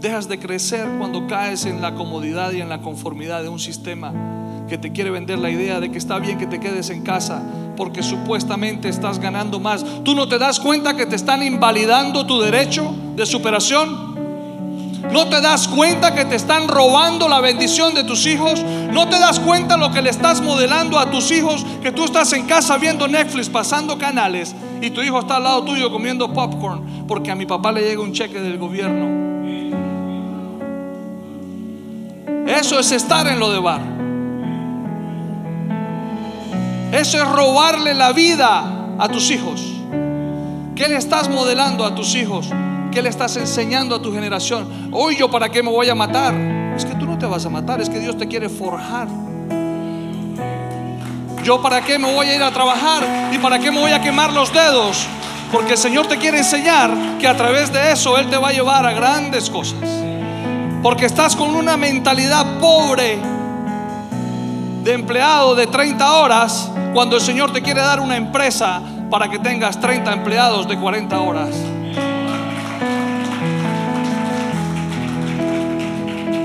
Dejas 0.00 0.28
de 0.28 0.38
crecer 0.38 0.88
cuando 1.00 1.26
caes 1.26 1.66
en 1.66 1.82
la 1.82 1.96
comodidad 1.96 2.52
y 2.52 2.60
en 2.60 2.68
la 2.68 2.80
conformidad 2.80 3.42
de 3.42 3.48
un 3.48 3.58
sistema 3.58 4.12
que 4.72 4.78
te 4.78 4.90
quiere 4.90 5.10
vender 5.10 5.38
la 5.38 5.50
idea 5.50 5.80
de 5.80 5.92
que 5.92 5.98
está 5.98 6.18
bien 6.18 6.38
que 6.38 6.46
te 6.46 6.58
quedes 6.58 6.88
en 6.88 7.02
casa 7.02 7.42
porque 7.76 8.02
supuestamente 8.02 8.88
estás 8.88 9.18
ganando 9.18 9.60
más. 9.60 9.84
¿Tú 10.02 10.14
no 10.14 10.26
te 10.26 10.38
das 10.38 10.58
cuenta 10.60 10.96
que 10.96 11.04
te 11.04 11.14
están 11.14 11.42
invalidando 11.42 12.24
tu 12.24 12.40
derecho 12.40 12.90
de 13.14 13.26
superación? 13.26 14.14
¿No 15.12 15.28
te 15.28 15.42
das 15.42 15.68
cuenta 15.68 16.14
que 16.14 16.24
te 16.24 16.36
están 16.36 16.68
robando 16.68 17.28
la 17.28 17.40
bendición 17.40 17.94
de 17.94 18.04
tus 18.04 18.24
hijos? 18.24 18.64
¿No 18.90 19.10
te 19.10 19.18
das 19.18 19.40
cuenta 19.40 19.76
lo 19.76 19.92
que 19.92 20.00
le 20.00 20.08
estás 20.08 20.40
modelando 20.40 20.98
a 20.98 21.10
tus 21.10 21.30
hijos? 21.32 21.66
Que 21.82 21.92
tú 21.92 22.06
estás 22.06 22.32
en 22.32 22.46
casa 22.46 22.78
viendo 22.78 23.06
Netflix, 23.06 23.50
pasando 23.50 23.98
canales 23.98 24.54
y 24.80 24.88
tu 24.88 25.02
hijo 25.02 25.20
está 25.20 25.36
al 25.36 25.42
lado 25.42 25.64
tuyo 25.64 25.92
comiendo 25.92 26.32
popcorn 26.32 27.04
porque 27.06 27.30
a 27.30 27.34
mi 27.34 27.44
papá 27.44 27.72
le 27.72 27.82
llega 27.82 28.00
un 28.00 28.14
cheque 28.14 28.40
del 28.40 28.56
gobierno. 28.56 29.20
Eso 32.46 32.78
es 32.78 32.90
estar 32.90 33.26
en 33.26 33.38
lo 33.38 33.50
de 33.52 33.58
bar. 33.58 33.91
Eso 36.92 37.16
es 37.16 37.26
robarle 37.26 37.94
la 37.94 38.12
vida 38.12 38.94
a 38.98 39.08
tus 39.08 39.30
hijos. 39.30 39.62
¿Qué 40.76 40.88
le 40.88 40.98
estás 40.98 41.30
modelando 41.30 41.86
a 41.86 41.94
tus 41.94 42.14
hijos? 42.14 42.50
¿Qué 42.92 43.00
le 43.00 43.08
estás 43.08 43.34
enseñando 43.38 43.96
a 43.96 44.02
tu 44.02 44.12
generación? 44.12 44.90
Hoy 44.92 45.16
yo 45.16 45.30
para 45.30 45.48
qué 45.48 45.62
me 45.62 45.70
voy 45.70 45.88
a 45.88 45.94
matar. 45.94 46.34
Es 46.76 46.84
que 46.84 46.94
tú 46.94 47.06
no 47.06 47.16
te 47.16 47.24
vas 47.24 47.46
a 47.46 47.48
matar, 47.48 47.80
es 47.80 47.88
que 47.88 47.98
Dios 47.98 48.18
te 48.18 48.28
quiere 48.28 48.50
forjar. 48.50 49.08
Yo 51.42 51.62
para 51.62 51.80
qué 51.80 51.98
me 51.98 52.12
voy 52.12 52.26
a 52.26 52.36
ir 52.36 52.42
a 52.42 52.50
trabajar 52.50 53.30
y 53.32 53.38
para 53.38 53.58
qué 53.58 53.70
me 53.70 53.80
voy 53.80 53.92
a 53.92 54.02
quemar 54.02 54.30
los 54.34 54.52
dedos. 54.52 55.06
Porque 55.50 55.72
el 55.72 55.78
Señor 55.78 56.08
te 56.08 56.18
quiere 56.18 56.38
enseñar 56.38 56.90
que 57.18 57.26
a 57.26 57.34
través 57.34 57.72
de 57.72 57.92
eso 57.92 58.18
Él 58.18 58.28
te 58.28 58.36
va 58.36 58.50
a 58.50 58.52
llevar 58.52 58.84
a 58.84 58.92
grandes 58.92 59.48
cosas. 59.48 59.78
Porque 60.82 61.06
estás 61.06 61.36
con 61.36 61.54
una 61.54 61.78
mentalidad 61.78 62.58
pobre 62.60 63.18
de 64.84 64.92
empleado 64.92 65.54
de 65.54 65.66
30 65.66 66.12
horas 66.12 66.71
cuando 66.92 67.16
el 67.16 67.22
Señor 67.22 67.52
te 67.52 67.62
quiere 67.62 67.80
dar 67.80 68.00
una 68.00 68.16
empresa 68.16 68.82
para 69.10 69.28
que 69.30 69.38
tengas 69.38 69.80
30 69.80 70.12
empleados 70.12 70.68
de 70.68 70.78
40 70.78 71.20
horas. 71.20 71.50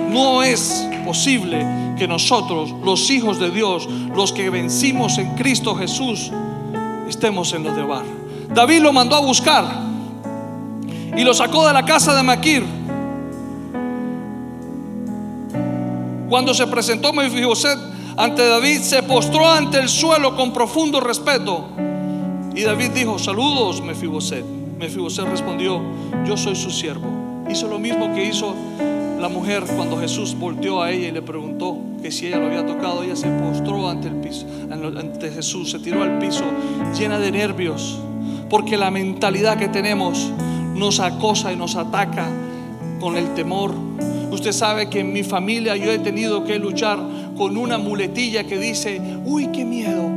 No 0.10 0.44
es 0.44 0.88
posible 1.06 1.66
que 1.98 2.08
nosotros, 2.08 2.72
los 2.84 3.10
hijos 3.10 3.40
de 3.40 3.52
Dios, 3.52 3.88
los 4.16 4.32
que 4.32 4.50
vencimos 4.50 5.18
en 5.18 5.36
Cristo 5.36 5.76
Jesús, 5.76 6.32
estemos 7.08 7.54
en 7.54 7.64
los 7.64 7.76
de 7.76 7.84
bar. 7.84 8.06
David 8.54 8.82
lo 8.82 8.94
mandó 8.94 9.16
a 9.16 9.22
buscar 9.22 9.66
y 11.16 11.24
lo 11.24 11.34
sacó 11.34 11.68
de 11.68 11.74
la 11.74 11.84
casa 11.84 12.16
de 12.16 12.24
Maquir. 12.24 12.64
Cuando 16.30 16.54
se 16.54 16.68
presentó 16.68 17.14
Mefiboset 17.14 17.97
ante 18.18 18.48
David, 18.48 18.82
se 18.82 19.04
postró 19.04 19.48
ante 19.48 19.78
el 19.80 19.88
suelo 19.88 20.36
con 20.36 20.52
profundo 20.52 21.00
respeto. 21.00 21.66
Y 22.56 22.64
David 22.64 22.90
dijo, 22.92 23.20
saludos, 23.20 23.82
Mefiboset. 23.82 24.44
Mefiboset 24.80 25.26
respondió, 25.26 25.80
yo 26.26 26.36
soy 26.36 26.56
su 26.56 26.72
siervo. 26.72 27.46
Hizo 27.50 27.68
lo 27.68 27.78
mismo 27.78 28.14
que 28.14 28.26
hizo 28.26 28.56
la 29.20 29.30
mujer 29.30 29.64
cuando 29.76 29.98
Jesús 30.00 30.36
volteó 30.38 30.82
a 30.82 30.92
ella 30.92 31.08
y 31.08 31.12
le 31.12 31.22
preguntó 31.22 31.78
que 32.02 32.12
si 32.12 32.28
ella 32.28 32.38
lo 32.38 32.48
había 32.48 32.66
tocado. 32.66 33.04
Ella 33.04 33.16
se 33.16 33.30
postró 33.30 33.90
ante 33.90 34.08
el 34.08 34.16
piso, 34.16 34.46
ante 34.72 35.32
Jesús, 35.32 35.72
se 35.72 35.80
tiró 35.80 36.04
al 36.04 36.20
piso, 36.20 36.44
llena 36.98 37.20
de 37.20 37.32
nervios, 37.32 38.00
porque 38.50 38.78
la 38.78 38.92
mentalidad 38.92 39.58
que 39.58 39.68
tenemos 39.68 40.32
nos 40.76 41.00
acosa 41.00 41.52
y 41.52 41.56
nos 41.56 41.76
ataca 41.76 42.28
con 43.00 43.16
el 43.16 43.34
temor. 43.34 43.74
Usted 44.32 44.52
sabe 44.52 44.90
que 44.90 45.00
en 45.00 45.14
mi 45.14 45.24
familia 45.24 45.76
yo 45.76 45.92
he 45.92 46.00
tenido 46.00 46.44
que 46.44 46.60
luchar 46.60 47.00
con 47.38 47.56
una 47.58 47.78
muletilla 47.78 48.44
que 48.46 48.58
dice, 48.58 49.00
uy, 49.26 49.48
qué 49.48 49.64
miedo. 49.64 50.10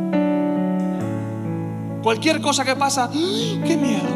Cualquier 2.03 2.41
cosa 2.41 2.65
que 2.65 2.75
pasa, 2.77 3.11
¡ay, 3.13 3.61
qué 3.67 3.77
miedo. 3.77 4.09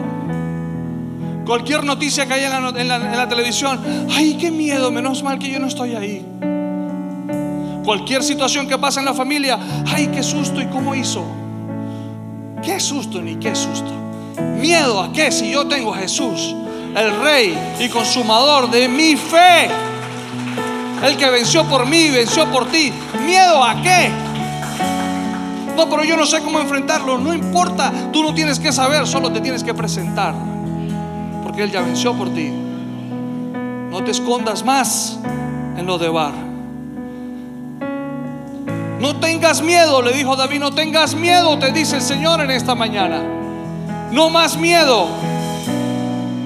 Cualquier 1.44 1.84
noticia 1.84 2.24
que 2.26 2.32
haya 2.34 2.56
en 2.56 2.88
la, 2.88 2.96
en 2.96 3.16
la- 3.16 3.28
televisión, 3.28 3.78
ay, 4.10 4.38
qué 4.40 4.50
miedo, 4.50 4.90
menos 4.90 5.22
mal 5.22 5.38
que 5.38 5.50
yo 5.50 5.58
no 5.60 5.66
estoy 5.66 5.94
ahí. 5.94 6.24
Cualquier 7.84 8.22
situación 8.22 8.66
que 8.66 8.78
pasa 8.78 9.00
en 9.00 9.06
la 9.06 9.12
familia, 9.12 9.58
ay, 9.86 10.06
qué 10.08 10.22
susto 10.22 10.60
y 10.62 10.66
cómo 10.66 10.94
hizo. 10.94 11.22
Qué 12.62 12.80
susto 12.80 13.20
ni 13.20 13.36
qué 13.36 13.54
susto. 13.54 13.92
Miedo 14.58 15.02
a 15.02 15.12
qué 15.12 15.30
si 15.30 15.50
yo 15.52 15.66
tengo 15.68 15.92
a 15.92 15.98
Jesús, 15.98 16.54
el 16.96 17.20
rey 17.22 17.54
y 17.78 17.88
consumador 17.90 18.70
de 18.70 18.88
mi 18.88 19.14
fe. 19.16 19.68
El 21.04 21.18
que 21.18 21.28
venció 21.28 21.64
por 21.64 21.84
mí, 21.86 22.08
venció 22.08 22.50
por 22.50 22.70
ti. 22.70 22.90
¿Miedo 23.26 23.62
a 23.62 23.74
qué? 23.82 24.10
No, 25.76 25.90
pero 25.90 26.02
yo 26.02 26.16
no 26.16 26.24
sé 26.24 26.40
cómo 26.40 26.60
enfrentarlo. 26.60 27.18
No 27.18 27.34
importa, 27.34 27.92
tú 28.10 28.22
no 28.22 28.32
tienes 28.32 28.58
que 28.58 28.72
saber, 28.72 29.06
solo 29.06 29.30
te 29.30 29.42
tienes 29.42 29.62
que 29.62 29.74
presentar. 29.74 30.34
Porque 31.42 31.64
Él 31.64 31.70
ya 31.70 31.82
venció 31.82 32.14
por 32.14 32.32
ti. 32.32 32.50
No 33.90 34.02
te 34.02 34.12
escondas 34.12 34.64
más 34.64 35.18
en 35.76 35.84
lo 35.84 35.98
de 35.98 36.08
Bar. 36.08 36.32
No 38.98 39.16
tengas 39.16 39.60
miedo, 39.60 40.00
le 40.00 40.12
dijo 40.12 40.36
David, 40.36 40.60
no 40.60 40.72
tengas 40.72 41.14
miedo, 41.14 41.58
te 41.58 41.70
dice 41.70 41.96
el 41.96 42.02
Señor 42.02 42.40
en 42.40 42.50
esta 42.50 42.74
mañana. 42.74 43.20
No 44.10 44.30
más 44.30 44.56
miedo. 44.56 45.08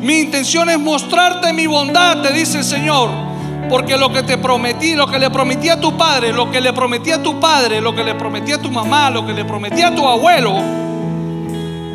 Mi 0.03 0.19
intención 0.21 0.69
es 0.69 0.81
mostrarte 0.81 1.53
mi 1.53 1.69
bondad, 1.69 2.23
te 2.23 2.33
dice 2.33 2.59
el 2.59 2.65
Señor. 2.65 3.28
Porque 3.69 3.99
lo 3.99 4.11
que 4.11 4.23
te 4.23 4.39
prometí, 4.39 4.95
lo 4.95 5.07
que 5.07 5.19
le 5.19 5.31
prometí 5.31 5.69
a 5.69 5.79
tu 5.79 5.95
padre, 5.97 6.33
lo 6.33 6.51
que 6.51 6.61
le 6.61 6.73
prometí 6.73 7.11
a 7.11 7.23
tu 7.23 7.39
padre, 7.39 7.83
lo 7.83 7.95
que 7.95 8.03
le 8.03 8.15
prometí 8.15 8.53
a 8.53 8.59
tu 8.59 8.71
mamá, 8.71 9.11
lo 9.11 9.27
que 9.27 9.35
le 9.35 9.45
prometí 9.45 9.83
a 9.83 9.95
tu 9.95 10.07
abuelo, 10.09 10.55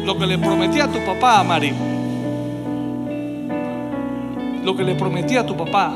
lo 0.06 0.18
que 0.18 0.28
le 0.28 0.38
prometí 0.38 0.80
a 0.80 0.88
tu 0.88 1.04
papá, 1.04 1.44
Mari, 1.44 1.74
lo 4.64 4.76
que 4.76 4.84
le 4.84 4.94
prometí 4.94 5.36
a 5.36 5.46
tu 5.46 5.58
papá, 5.58 5.94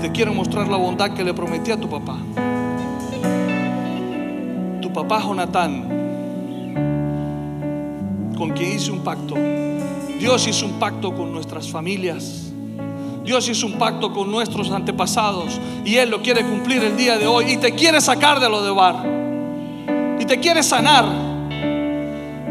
te 0.00 0.10
quiero 0.10 0.32
mostrar 0.32 0.68
la 0.68 0.78
bondad 0.78 1.10
que 1.10 1.22
le 1.22 1.34
prometí 1.34 1.70
a 1.70 1.76
tu 1.76 1.88
papá. 1.88 2.16
Tu 4.80 4.90
papá 4.90 5.20
Jonatán, 5.20 5.84
con 8.38 8.50
quien 8.50 8.72
hice 8.72 8.90
un 8.90 9.00
pacto. 9.00 9.34
Dios 10.18 10.46
hizo 10.46 10.66
un 10.66 10.78
pacto 10.78 11.14
con 11.14 11.32
nuestras 11.32 11.68
familias. 11.68 12.52
Dios 13.24 13.48
hizo 13.48 13.66
un 13.66 13.74
pacto 13.74 14.12
con 14.12 14.30
nuestros 14.30 14.70
antepasados. 14.70 15.60
Y 15.84 15.96
Él 15.96 16.10
lo 16.10 16.22
quiere 16.22 16.42
cumplir 16.42 16.82
el 16.84 16.96
día 16.96 17.18
de 17.18 17.26
hoy. 17.26 17.52
Y 17.52 17.56
te 17.58 17.72
quiere 17.72 18.00
sacar 18.00 18.40
de 18.40 18.48
lo 18.48 18.62
de 18.62 18.70
bar. 18.70 19.04
Y 20.18 20.24
te 20.24 20.38
quiere 20.40 20.62
sanar. 20.62 21.04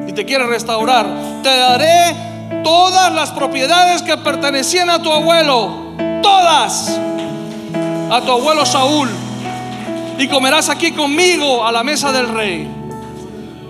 Y 0.07 0.11
te 0.11 0.26
quiere 0.26 0.45
restaurar. 0.45 1.07
Te 1.41 1.49
daré 1.49 2.16
todas 2.63 3.13
las 3.13 3.32
propiedades 3.32 4.01
que 4.01 4.18
pertenecían 4.18 4.89
a 4.89 5.01
tu 5.01 5.11
abuelo, 5.11 5.70
todas, 6.22 6.99
a 8.11 8.22
tu 8.22 8.32
abuelo 8.32 8.66
Saúl. 8.66 9.09
Y 10.18 10.28
comerás 10.28 10.70
aquí 10.70 10.91
conmigo 10.91 11.66
a 11.66 11.72
la 11.72 11.84
mesa 11.84 12.11
del 12.11 12.28
rey. 12.30 12.68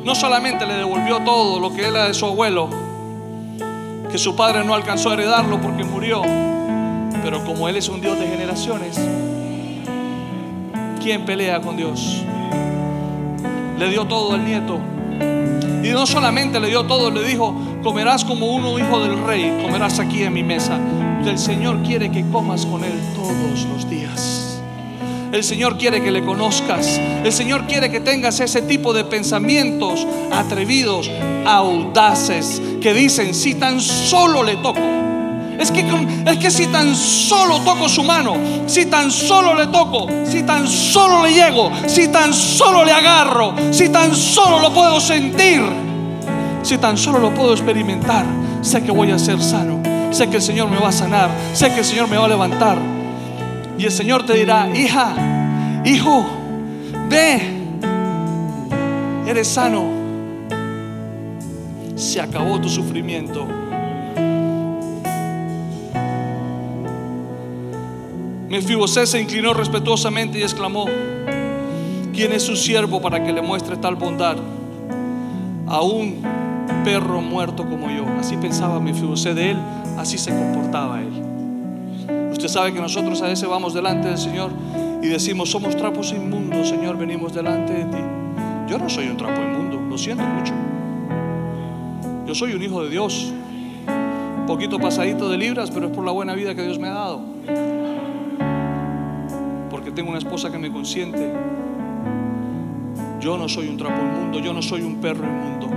No 0.03 0.13
solamente 0.13 0.65
le 0.65 0.75
devolvió 0.75 1.19
todo 1.19 1.59
lo 1.59 1.73
que 1.73 1.87
era 1.87 2.07
de 2.07 2.13
su 2.13 2.25
abuelo, 2.25 2.69
que 4.15 4.19
su 4.19 4.33
padre 4.33 4.63
no 4.63 4.73
alcanzó 4.73 5.09
a 5.09 5.15
heredarlo 5.15 5.59
porque 5.59 5.83
murió, 5.83 6.21
pero 7.21 7.43
como 7.43 7.67
él 7.67 7.75
es 7.75 7.89
un 7.89 7.99
Dios 7.99 8.17
de 8.17 8.25
generaciones, 8.25 8.97
¿quién 11.03 11.25
pelea 11.25 11.59
con 11.59 11.75
Dios? 11.75 12.23
Le 13.77 13.89
dio 13.89 14.05
todo 14.05 14.35
al 14.35 14.45
nieto. 14.45 14.79
Y 15.83 15.89
no 15.89 16.05
solamente 16.05 16.61
le 16.61 16.69
dio 16.69 16.85
todo, 16.85 17.11
le 17.11 17.27
dijo, 17.27 17.53
comerás 17.83 18.23
como 18.23 18.55
uno 18.55 18.79
hijo 18.79 19.01
del 19.01 19.21
rey, 19.21 19.59
comerás 19.61 19.99
aquí 19.99 20.23
en 20.23 20.31
mi 20.31 20.43
mesa. 20.43 20.79
El 21.25 21.37
Señor 21.37 21.83
quiere 21.83 22.09
que 22.09 22.23
comas 22.29 22.65
con 22.65 22.85
Él 22.85 22.97
todos 23.17 23.65
los 23.65 23.89
días. 23.89 24.44
El 25.31 25.43
Señor 25.43 25.77
quiere 25.77 26.01
que 26.01 26.11
le 26.11 26.23
conozcas. 26.23 26.99
El 27.23 27.31
Señor 27.33 27.65
quiere 27.67 27.89
que 27.89 27.99
tengas 27.99 28.39
ese 28.39 28.61
tipo 28.61 28.93
de 28.93 29.03
pensamientos 29.03 30.05
atrevidos, 30.31 31.09
audaces, 31.45 32.61
que 32.81 32.93
dicen, 32.93 33.33
si 33.33 33.55
tan 33.55 33.81
solo 33.81 34.43
le 34.43 34.55
toco. 34.57 34.79
Es 35.59 35.71
que, 35.71 35.85
es 36.25 36.37
que 36.37 36.51
si 36.51 36.67
tan 36.67 36.95
solo 36.95 37.59
toco 37.61 37.87
su 37.87 38.03
mano, 38.03 38.35
si 38.67 38.85
tan 38.87 39.09
solo 39.09 39.55
le 39.55 39.67
toco, 39.67 40.07
si 40.25 40.43
tan 40.43 40.67
solo 40.67 41.23
le 41.23 41.33
llego, 41.33 41.71
si 41.87 42.09
tan 42.09 42.33
solo 42.33 42.83
le 42.83 42.91
agarro, 42.91 43.53
si 43.71 43.89
tan 43.89 44.13
solo 44.13 44.59
lo 44.59 44.73
puedo 44.73 44.99
sentir, 44.99 45.61
si 46.61 46.77
tan 46.77 46.97
solo 46.97 47.19
lo 47.19 47.33
puedo 47.33 47.53
experimentar, 47.53 48.25
sé 48.61 48.83
que 48.83 48.91
voy 48.91 49.11
a 49.11 49.19
ser 49.19 49.41
sano, 49.41 49.81
sé 50.11 50.27
que 50.29 50.37
el 50.37 50.41
Señor 50.41 50.69
me 50.69 50.77
va 50.77 50.89
a 50.89 50.91
sanar, 50.91 51.29
sé 51.53 51.69
que 51.71 51.79
el 51.79 51.85
Señor 51.85 52.09
me 52.09 52.17
va 52.17 52.25
a 52.25 52.29
levantar. 52.29 52.94
Y 53.77 53.83
el 53.83 53.91
Señor 53.91 54.25
te 54.25 54.33
dirá, 54.33 54.69
hija, 54.75 55.13
hijo, 55.83 56.25
ve, 57.09 57.41
eres 59.27 59.47
sano, 59.47 59.83
se 61.95 62.21
acabó 62.21 62.59
tu 62.59 62.69
sufrimiento. 62.69 63.45
Mefibosé 68.47 69.05
se 69.05 69.19
inclinó 69.19 69.53
respetuosamente 69.53 70.39
y 70.39 70.43
exclamó: 70.43 70.85
¿Quién 72.13 72.31
es 72.31 72.43
su 72.43 72.55
siervo 72.55 73.01
para 73.01 73.21
que 73.21 73.33
le 73.33 73.41
muestre 73.41 73.75
tal 73.75 73.95
bondad? 73.95 74.37
A 75.67 75.81
un 75.81 76.21
perro 76.85 77.21
muerto 77.21 77.65
como 77.65 77.89
yo. 77.89 78.05
Así 78.19 78.37
pensaba 78.37 78.79
Mefibosé 78.79 79.33
de 79.33 79.51
él, 79.51 79.57
así 79.97 80.17
se 80.17 80.31
comportaba 80.31 81.01
él. 81.01 81.24
Usted 82.45 82.59
sabe 82.59 82.73
que 82.73 82.79
nosotros 82.79 83.23
a 83.23 83.27
veces 83.27 83.49
vamos 83.49 83.73
delante 83.73 84.07
del 84.07 84.19
Señor 84.19 84.51
y 85.01 85.07
decimos: 85.07 85.49
Somos 85.49 85.75
trapos 85.75 86.11
inmundos, 86.11 86.69
Señor, 86.69 86.95
venimos 86.95 87.33
delante 87.33 87.73
de 87.73 87.85
ti. 87.85 87.97
Yo 88.69 88.77
no 88.77 88.87
soy 88.87 89.07
un 89.07 89.17
trapo 89.17 89.41
inmundo, 89.41 89.81
lo 89.81 89.97
siento 89.97 90.23
mucho. 90.23 90.53
Yo 92.27 92.35
soy 92.35 92.53
un 92.53 92.61
hijo 92.61 92.83
de 92.83 92.91
Dios. 92.91 93.33
Un 93.87 94.45
poquito 94.45 94.77
pasadito 94.77 95.27
de 95.27 95.39
libras, 95.39 95.71
pero 95.71 95.87
es 95.87 95.91
por 95.91 96.05
la 96.05 96.11
buena 96.11 96.35
vida 96.35 96.53
que 96.53 96.61
Dios 96.61 96.77
me 96.77 96.87
ha 96.87 96.93
dado 96.93 97.21
porque 99.71 99.89
tengo 99.91 100.09
una 100.09 100.19
esposa 100.19 100.51
que 100.51 100.59
me 100.59 100.71
consiente. 100.71 101.33
Yo 103.21 103.39
no 103.39 103.49
soy 103.49 103.69
un 103.69 103.77
trapo 103.77 103.99
inmundo, 103.99 104.37
yo 104.37 104.53
no 104.53 104.61
soy 104.61 104.83
un 104.83 105.01
perro 105.01 105.25
inmundo. 105.25 105.67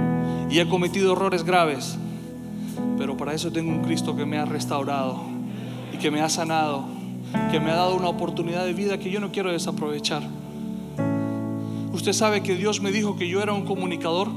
Y 0.50 0.58
he 0.58 0.68
cometido 0.68 1.14
errores 1.14 1.44
graves, 1.44 1.96
pero 2.98 3.16
para 3.16 3.32
eso 3.32 3.50
tengo 3.50 3.70
un 3.70 3.80
Cristo 3.80 4.14
que 4.14 4.26
me 4.26 4.36
ha 4.36 4.44
restaurado 4.44 5.37
que 5.98 6.10
me 6.10 6.20
ha 6.20 6.28
sanado, 6.28 6.84
que 7.50 7.60
me 7.60 7.70
ha 7.70 7.74
dado 7.74 7.96
una 7.96 8.08
oportunidad 8.08 8.64
de 8.64 8.72
vida 8.72 8.98
que 8.98 9.10
yo 9.10 9.20
no 9.20 9.30
quiero 9.30 9.52
desaprovechar. 9.52 10.22
Usted 11.92 12.12
sabe 12.12 12.42
que 12.42 12.54
Dios 12.54 12.80
me 12.80 12.92
dijo 12.92 13.16
que 13.16 13.28
yo 13.28 13.42
era 13.42 13.52
un 13.52 13.64
comunicador 13.64 14.28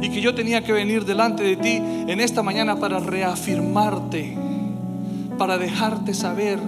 y 0.00 0.10
que 0.10 0.20
yo 0.20 0.34
tenía 0.34 0.64
que 0.64 0.72
venir 0.72 1.04
delante 1.04 1.42
de 1.42 1.56
ti 1.56 1.76
en 1.76 2.20
esta 2.20 2.42
mañana 2.42 2.80
para 2.80 2.98
reafirmarte, 2.98 4.36
para 5.38 5.58
dejarte 5.58 6.14
saber 6.14 6.58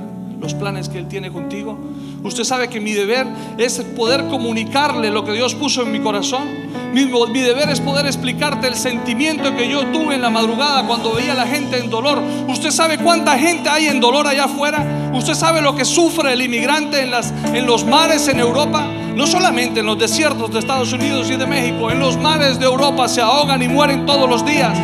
los 0.41 0.55
planes 0.55 0.89
que 0.89 0.99
Él 0.99 1.09
tiene 1.09 1.31
contigo. 1.31 1.79
Usted 2.23 2.45
sabe 2.45 2.69
que 2.69 2.81
mi 2.81 2.93
deber 2.93 3.27
es 3.59 3.81
poder 3.97 4.27
comunicarle 4.29 5.11
lo 5.11 5.25
que 5.25 5.33
Dios 5.33 5.55
puso 5.55 5.83
en 5.83 5.93
mi 5.93 6.01
corazón. 6.01 6.49
Mi, 6.93 7.07
mi 7.07 7.41
deber 7.41 7.69
es 7.69 7.81
poder 7.81 8.07
explicarte 8.07 8.69
el 8.69 8.77
sentimiento 8.77 9.55
que 9.57 9.69
yo 9.69 9.87
tuve 9.87 10.15
en 10.15 10.23
la 10.23 10.31
madrugada 10.31 10.87
cuando 10.87 11.13
veía 11.13 11.33
a 11.33 11.35
la 11.35 11.47
gente 11.47 11.79
en 11.79 11.91
dolor. 11.91 12.23
Usted 12.49 12.71
sabe 12.71 12.99
cuánta 12.99 13.39
gente 13.39 13.69
hay 13.69 13.87
en 13.87 14.01
dolor 14.01 14.27
allá 14.27 14.45
afuera. 14.45 15.11
Usted 15.13 15.35
sabe 15.35 15.61
lo 15.61 15.75
que 15.75 15.85
sufre 15.85 16.33
el 16.33 16.43
inmigrante 16.43 17.03
en, 17.03 17.11
las, 17.11 17.33
en 17.53 17.67
los 17.67 17.85
mares 17.85 18.29
en 18.29 18.41
Europa. 18.41 18.87
No 19.15 19.27
solamente 19.27 19.81
en 19.81 19.87
los 19.87 19.99
desiertos 19.99 20.51
de 20.51 20.59
Estados 20.59 20.93
Unidos 20.93 21.31
y 21.31 21.37
de 21.37 21.47
México, 21.47 21.91
en 21.91 22.01
los 22.01 22.17
mares 22.17 22.59
de 22.59 22.65
Europa 22.65 23.07
se 23.07 23.21
ahogan 23.21 23.63
y 23.63 23.69
mueren 23.69 24.07
todos 24.07 24.29
los 24.29 24.45
días. 24.45 24.77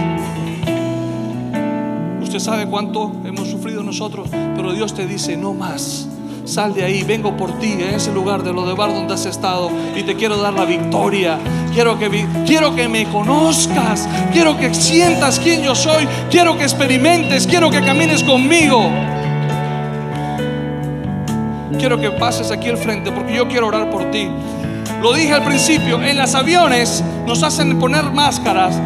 Usted 2.23 2.39
sabe 2.39 2.67
cuánto 2.67 3.13
hemos 3.25 3.40
pero 4.55 4.73
Dios 4.73 4.95
te 4.95 5.07
dice, 5.07 5.37
no 5.37 5.53
más. 5.53 6.07
Sal 6.45 6.75
de 6.75 6.85
ahí, 6.85 7.03
vengo 7.03 7.37
por 7.37 7.59
ti, 7.59 7.73
en 7.73 7.95
ese 7.95 8.13
lugar 8.13 8.43
de 8.43 8.53
lo 8.53 8.67
de 8.67 8.75
bar 8.75 8.93
donde 8.93 9.15
has 9.15 9.27
estado 9.27 9.71
y 9.97 10.03
te 10.03 10.15
quiero 10.15 10.37
dar 10.37 10.55
la 10.55 10.65
victoria. 10.65 11.39
Quiero 11.75 11.99
que, 11.99 12.27
quiero 12.47 12.75
que 12.75 12.89
me 12.89 13.05
conozcas, 13.07 14.09
quiero 14.33 14.57
que 14.57 14.73
sientas 14.75 15.39
quién 15.39 15.63
yo 15.63 15.75
soy, 15.75 16.07
quiero 16.31 16.57
que 16.57 16.63
experimentes, 16.63 17.47
quiero 17.47 17.71
que 17.71 17.81
camines 17.81 18.23
conmigo. 18.23 18.91
Quiero 21.79 22.01
que 22.01 22.11
pases 22.13 22.51
aquí 22.51 22.69
al 22.69 22.77
frente 22.77 23.11
porque 23.11 23.35
yo 23.35 23.49
quiero 23.49 23.69
orar 23.69 23.91
por 23.91 24.11
ti. 24.11 24.29
Lo 25.03 25.13
dije 25.13 25.33
al 25.33 25.45
principio, 25.45 26.01
en 26.03 26.17
los 26.17 26.35
aviones 26.35 27.03
nos 27.27 27.43
hacen 27.43 27.79
poner 27.79 28.05
máscaras 28.05 28.79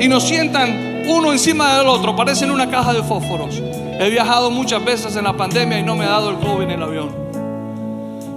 y 0.00 0.06
nos 0.08 0.24
sientan 0.24 0.93
uno 1.06 1.32
encima 1.32 1.78
del 1.78 1.86
otro, 1.86 2.16
parecen 2.16 2.50
una 2.50 2.70
caja 2.70 2.92
de 2.92 3.02
fósforos. 3.02 3.62
He 4.00 4.10
viajado 4.10 4.50
muchas 4.50 4.84
veces 4.84 5.16
en 5.16 5.24
la 5.24 5.36
pandemia 5.36 5.78
y 5.78 5.82
no 5.82 5.96
me 5.96 6.04
ha 6.04 6.10
dado 6.10 6.30
el 6.30 6.36
COVID 6.36 6.64
en 6.64 6.70
el 6.70 6.82
avión. 6.82 7.24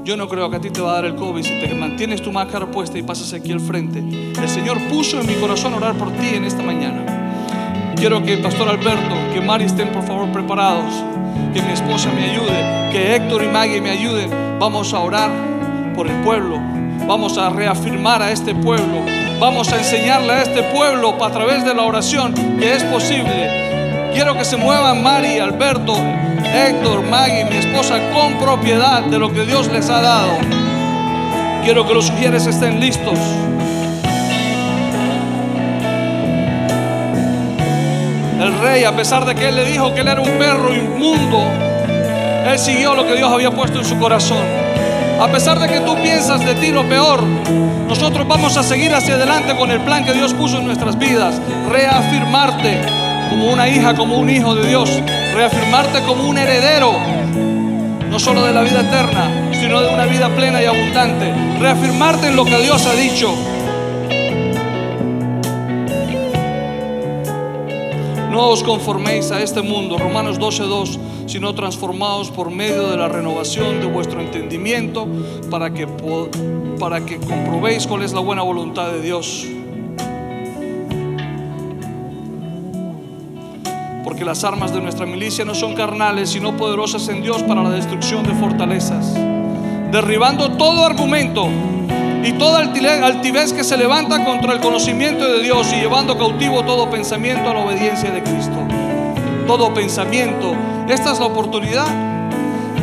Yo 0.04 0.16
no 0.16 0.28
creo 0.30 0.50
que 0.50 0.56
a 0.56 0.62
ti 0.62 0.70
te 0.70 0.80
va 0.80 0.92
a 0.92 0.94
dar 0.96 1.06
el 1.06 1.16
COVID 1.16 1.44
si 1.44 1.60
te 1.60 1.74
mantienes 1.74 2.22
tu 2.22 2.32
máscara 2.32 2.66
puesta 2.66 2.98
y 2.98 3.04
pasas 3.04 3.34
aquí 3.34 3.52
al 3.52 3.60
frente. 3.60 4.00
El 4.00 4.48
Señor 4.48 4.80
puso 4.88 5.20
en 5.20 5.28
mi 5.28 5.34
corazón 5.36 5.74
orar 5.74 5.96
por 5.96 6.12
ti 6.12 6.30
en 6.34 6.46
esta 6.46 6.64
mañana. 6.64 7.94
Quiero 7.98 8.24
que 8.24 8.38
Pastor 8.38 8.70
Alberto, 8.70 9.16
que 9.34 9.42
Mari 9.42 9.66
estén 9.66 9.92
por 9.92 10.04
favor 10.04 10.32
preparados, 10.32 10.94
que 11.54 11.62
mi 11.62 11.74
esposa 11.74 12.12
me 12.14 12.32
ayude, 12.32 12.92
que 12.92 13.16
Héctor 13.16 13.44
y 13.44 13.48
Maggie 13.48 13.82
me 13.82 13.90
ayuden. 13.90 14.30
Vamos 14.60 14.94
a 14.94 15.00
orar 15.00 15.32
por 15.96 16.08
el 16.08 16.16
pueblo. 16.22 16.58
Vamos 17.08 17.38
a 17.38 17.50
reafirmar 17.50 18.22
a 18.22 18.32
este 18.32 18.54
pueblo. 18.54 19.17
Vamos 19.40 19.72
a 19.72 19.78
enseñarle 19.78 20.34
a 20.34 20.42
este 20.42 20.64
pueblo 20.64 21.24
a 21.24 21.30
través 21.30 21.64
de 21.64 21.76
la 21.76 21.84
oración 21.84 22.34
que 22.60 22.74
es 22.74 22.84
posible. 22.86 24.10
Quiero 24.12 24.36
que 24.36 24.44
se 24.44 24.58
muevan 24.58 25.04
Mari, 25.04 25.38
Alberto, 25.38 25.96
Héctor, 26.44 27.04
Maggie, 27.04 27.46
mi 27.46 27.58
esposa, 27.58 28.00
con 28.12 28.40
propiedad 28.40 29.04
de 29.04 29.20
lo 29.20 29.32
que 29.32 29.46
Dios 29.46 29.72
les 29.72 29.92
ha 29.92 30.02
dado. 30.02 30.32
Quiero 31.64 31.88
que 31.88 31.94
los 31.94 32.08
sugieres 32.08 32.48
estén 32.48 32.80
listos. 32.80 33.20
El 38.42 38.60
rey, 38.60 38.86
a 38.86 38.96
pesar 38.96 39.24
de 39.24 39.36
que 39.36 39.50
él 39.50 39.56
le 39.56 39.66
dijo 39.66 39.94
que 39.94 40.02
él 40.02 40.08
era 40.08 40.22
un 40.22 40.32
perro 40.40 40.74
inmundo, 40.74 41.44
él 42.48 42.58
siguió 42.58 42.96
lo 42.96 43.06
que 43.06 43.16
Dios 43.16 43.32
había 43.32 43.52
puesto 43.52 43.78
en 43.78 43.86
su 43.86 44.00
corazón. 44.00 44.44
A 45.20 45.28
pesar 45.32 45.60
de 45.60 45.68
que 45.68 45.80
tú 45.80 45.96
piensas 45.96 46.46
de 46.46 46.54
ti 46.56 46.72
lo 46.72 46.88
peor, 46.88 47.24
nosotros 47.88 48.28
vamos 48.28 48.56
a 48.56 48.64
seguir 48.64 48.94
hacia 48.94 49.16
adelante 49.16 49.56
con 49.58 49.72
el 49.72 49.82
plan 49.82 50.06
que 50.06 50.14
Dios 50.14 50.34
puso 50.34 50.60
en 50.60 50.66
nuestras 50.66 50.98
vidas. 51.00 51.42
Reafirmarte 51.70 52.82
como 53.30 53.52
una 53.52 53.68
hija, 53.68 53.96
como 53.96 54.18
un 54.18 54.30
hijo 54.30 54.54
de 54.54 54.68
Dios. 54.68 54.90
Reafirmarte 55.34 56.04
como 56.04 56.30
un 56.30 56.38
heredero, 56.38 56.94
no 58.10 58.20
solo 58.20 58.46
de 58.46 58.54
la 58.54 58.62
vida 58.62 58.82
eterna, 58.82 59.50
sino 59.60 59.82
de 59.82 59.94
una 59.94 60.06
vida 60.06 60.30
plena 60.30 60.62
y 60.62 60.66
abundante. 60.66 61.34
Reafirmarte 61.60 62.28
en 62.28 62.36
lo 62.36 62.46
que 62.46 62.58
Dios 62.60 62.86
ha 62.86 62.94
dicho. 62.94 63.34
No 68.38 68.50
os 68.50 68.62
conforméis 68.62 69.32
a 69.32 69.42
este 69.42 69.64
mundo, 69.64 69.98
Romanos 69.98 70.38
12:2, 70.38 71.00
sino 71.26 71.56
transformados 71.56 72.30
por 72.30 72.52
medio 72.52 72.88
de 72.88 72.96
la 72.96 73.08
renovación 73.08 73.82
de 73.82 73.88
vuestro 73.88 74.22
entendimiento 74.22 75.08
para 75.50 75.74
que, 75.74 75.88
para 76.80 77.04
que 77.04 77.18
comprobéis 77.18 77.88
cuál 77.88 78.04
es 78.04 78.14
la 78.14 78.20
buena 78.20 78.44
voluntad 78.44 78.92
de 78.92 79.02
Dios. 79.02 79.48
Porque 84.04 84.24
las 84.24 84.44
armas 84.44 84.72
de 84.72 84.82
nuestra 84.82 85.08
milicia 85.08 85.44
no 85.44 85.56
son 85.56 85.74
carnales, 85.74 86.30
sino 86.30 86.56
poderosas 86.56 87.10
en 87.10 87.24
Dios 87.24 87.42
para 87.42 87.64
la 87.64 87.72
destrucción 87.72 88.22
de 88.22 88.36
fortalezas, 88.36 89.16
derribando 89.92 90.52
todo 90.52 90.86
argumento 90.86 91.50
y 92.24 92.34
toda 92.34 92.60
altivez 92.60 93.54
que 93.54 93.64
se 93.64 93.78
levanta 93.78 94.24
contra 94.26 94.54
el 94.54 94.60
conocimiento 94.60 95.32
de 95.32 95.42
Dios 95.42 95.72
y 95.74 95.82
llevando 95.82 96.18
cautivo 96.18 96.64
todo 96.64 96.90
pensamiento 96.90 97.50
a 97.50 97.54
la 97.54 97.60
obediencia 97.60 98.12
de 98.12 98.22
Cristo. 98.22 98.58
Todo 99.46 99.74
pensamiento. 99.74 100.56
Esta 100.90 101.12
es 101.12 101.20
la 101.20 101.26
oportunidad 101.26 101.88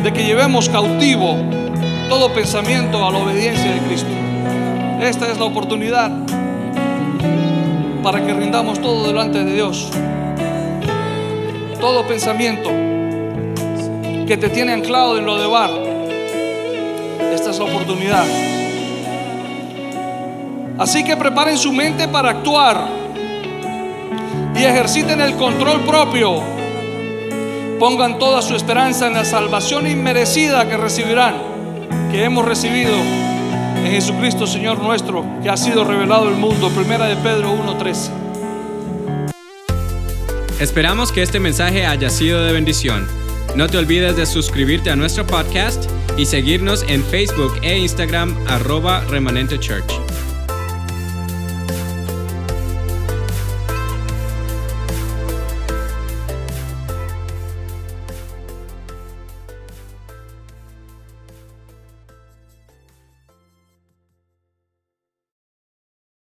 de 0.03 0.13
que 0.13 0.23
llevemos 0.23 0.69
cautivo 0.69 1.37
todo 2.09 2.31
pensamiento 2.33 3.05
a 3.05 3.11
la 3.11 3.17
obediencia 3.19 3.71
de 3.71 3.79
Cristo. 3.81 4.09
Esta 5.01 5.31
es 5.31 5.37
la 5.37 5.45
oportunidad 5.45 6.11
para 8.03 8.23
que 8.23 8.33
rindamos 8.33 8.79
todo 8.79 9.07
delante 9.07 9.43
de 9.43 9.53
Dios. 9.53 9.89
Todo 11.79 12.07
pensamiento 12.07 12.69
que 14.27 14.37
te 14.37 14.49
tiene 14.49 14.73
anclado 14.73 15.17
en 15.17 15.25
lo 15.25 15.37
de 15.39 15.47
bar. 15.47 15.71
Esta 17.33 17.51
es 17.51 17.59
la 17.59 17.65
oportunidad. 17.65 18.54
Así 20.77 21.05
que 21.05 21.15
preparen 21.15 21.57
su 21.57 21.71
mente 21.71 22.07
para 22.07 22.31
actuar 22.31 22.85
y 24.55 24.63
ejerciten 24.63 25.21
el 25.21 25.35
control 25.35 25.81
propio. 25.81 26.41
Pongan 27.79 28.19
toda 28.19 28.41
su 28.41 28.55
esperanza 28.55 29.07
en 29.07 29.13
la 29.13 29.23
salvación 29.23 29.87
inmerecida 29.87 30.67
que 30.67 30.75
recibirán, 30.75 31.35
que 32.11 32.23
hemos 32.23 32.43
recibido 32.43 32.93
en 32.93 33.87
Jesucristo 33.91 34.47
Señor 34.47 34.79
nuestro, 34.79 35.25
que 35.41 35.49
ha 35.49 35.57
sido 35.57 35.85
revelado 35.85 36.27
el 36.27 36.35
mundo. 36.35 36.69
Primera 36.69 37.05
de 37.05 37.15
Pedro 37.17 37.53
1:13. 37.53 38.11
Esperamos 40.59 41.11
que 41.11 41.21
este 41.21 41.39
mensaje 41.39 41.85
haya 41.85 42.09
sido 42.09 42.43
de 42.43 42.51
bendición. 42.51 43.07
No 43.55 43.67
te 43.67 43.77
olvides 43.77 44.17
de 44.17 44.25
suscribirte 44.25 44.89
a 44.89 44.95
nuestro 44.95 45.25
podcast 45.25 45.89
y 46.17 46.25
seguirnos 46.25 46.83
en 46.87 47.03
Facebook 47.03 47.53
e 47.61 47.77
Instagram 47.77 48.35
arroba 48.47 49.01
remanente 49.09 49.59
church. 49.59 50.04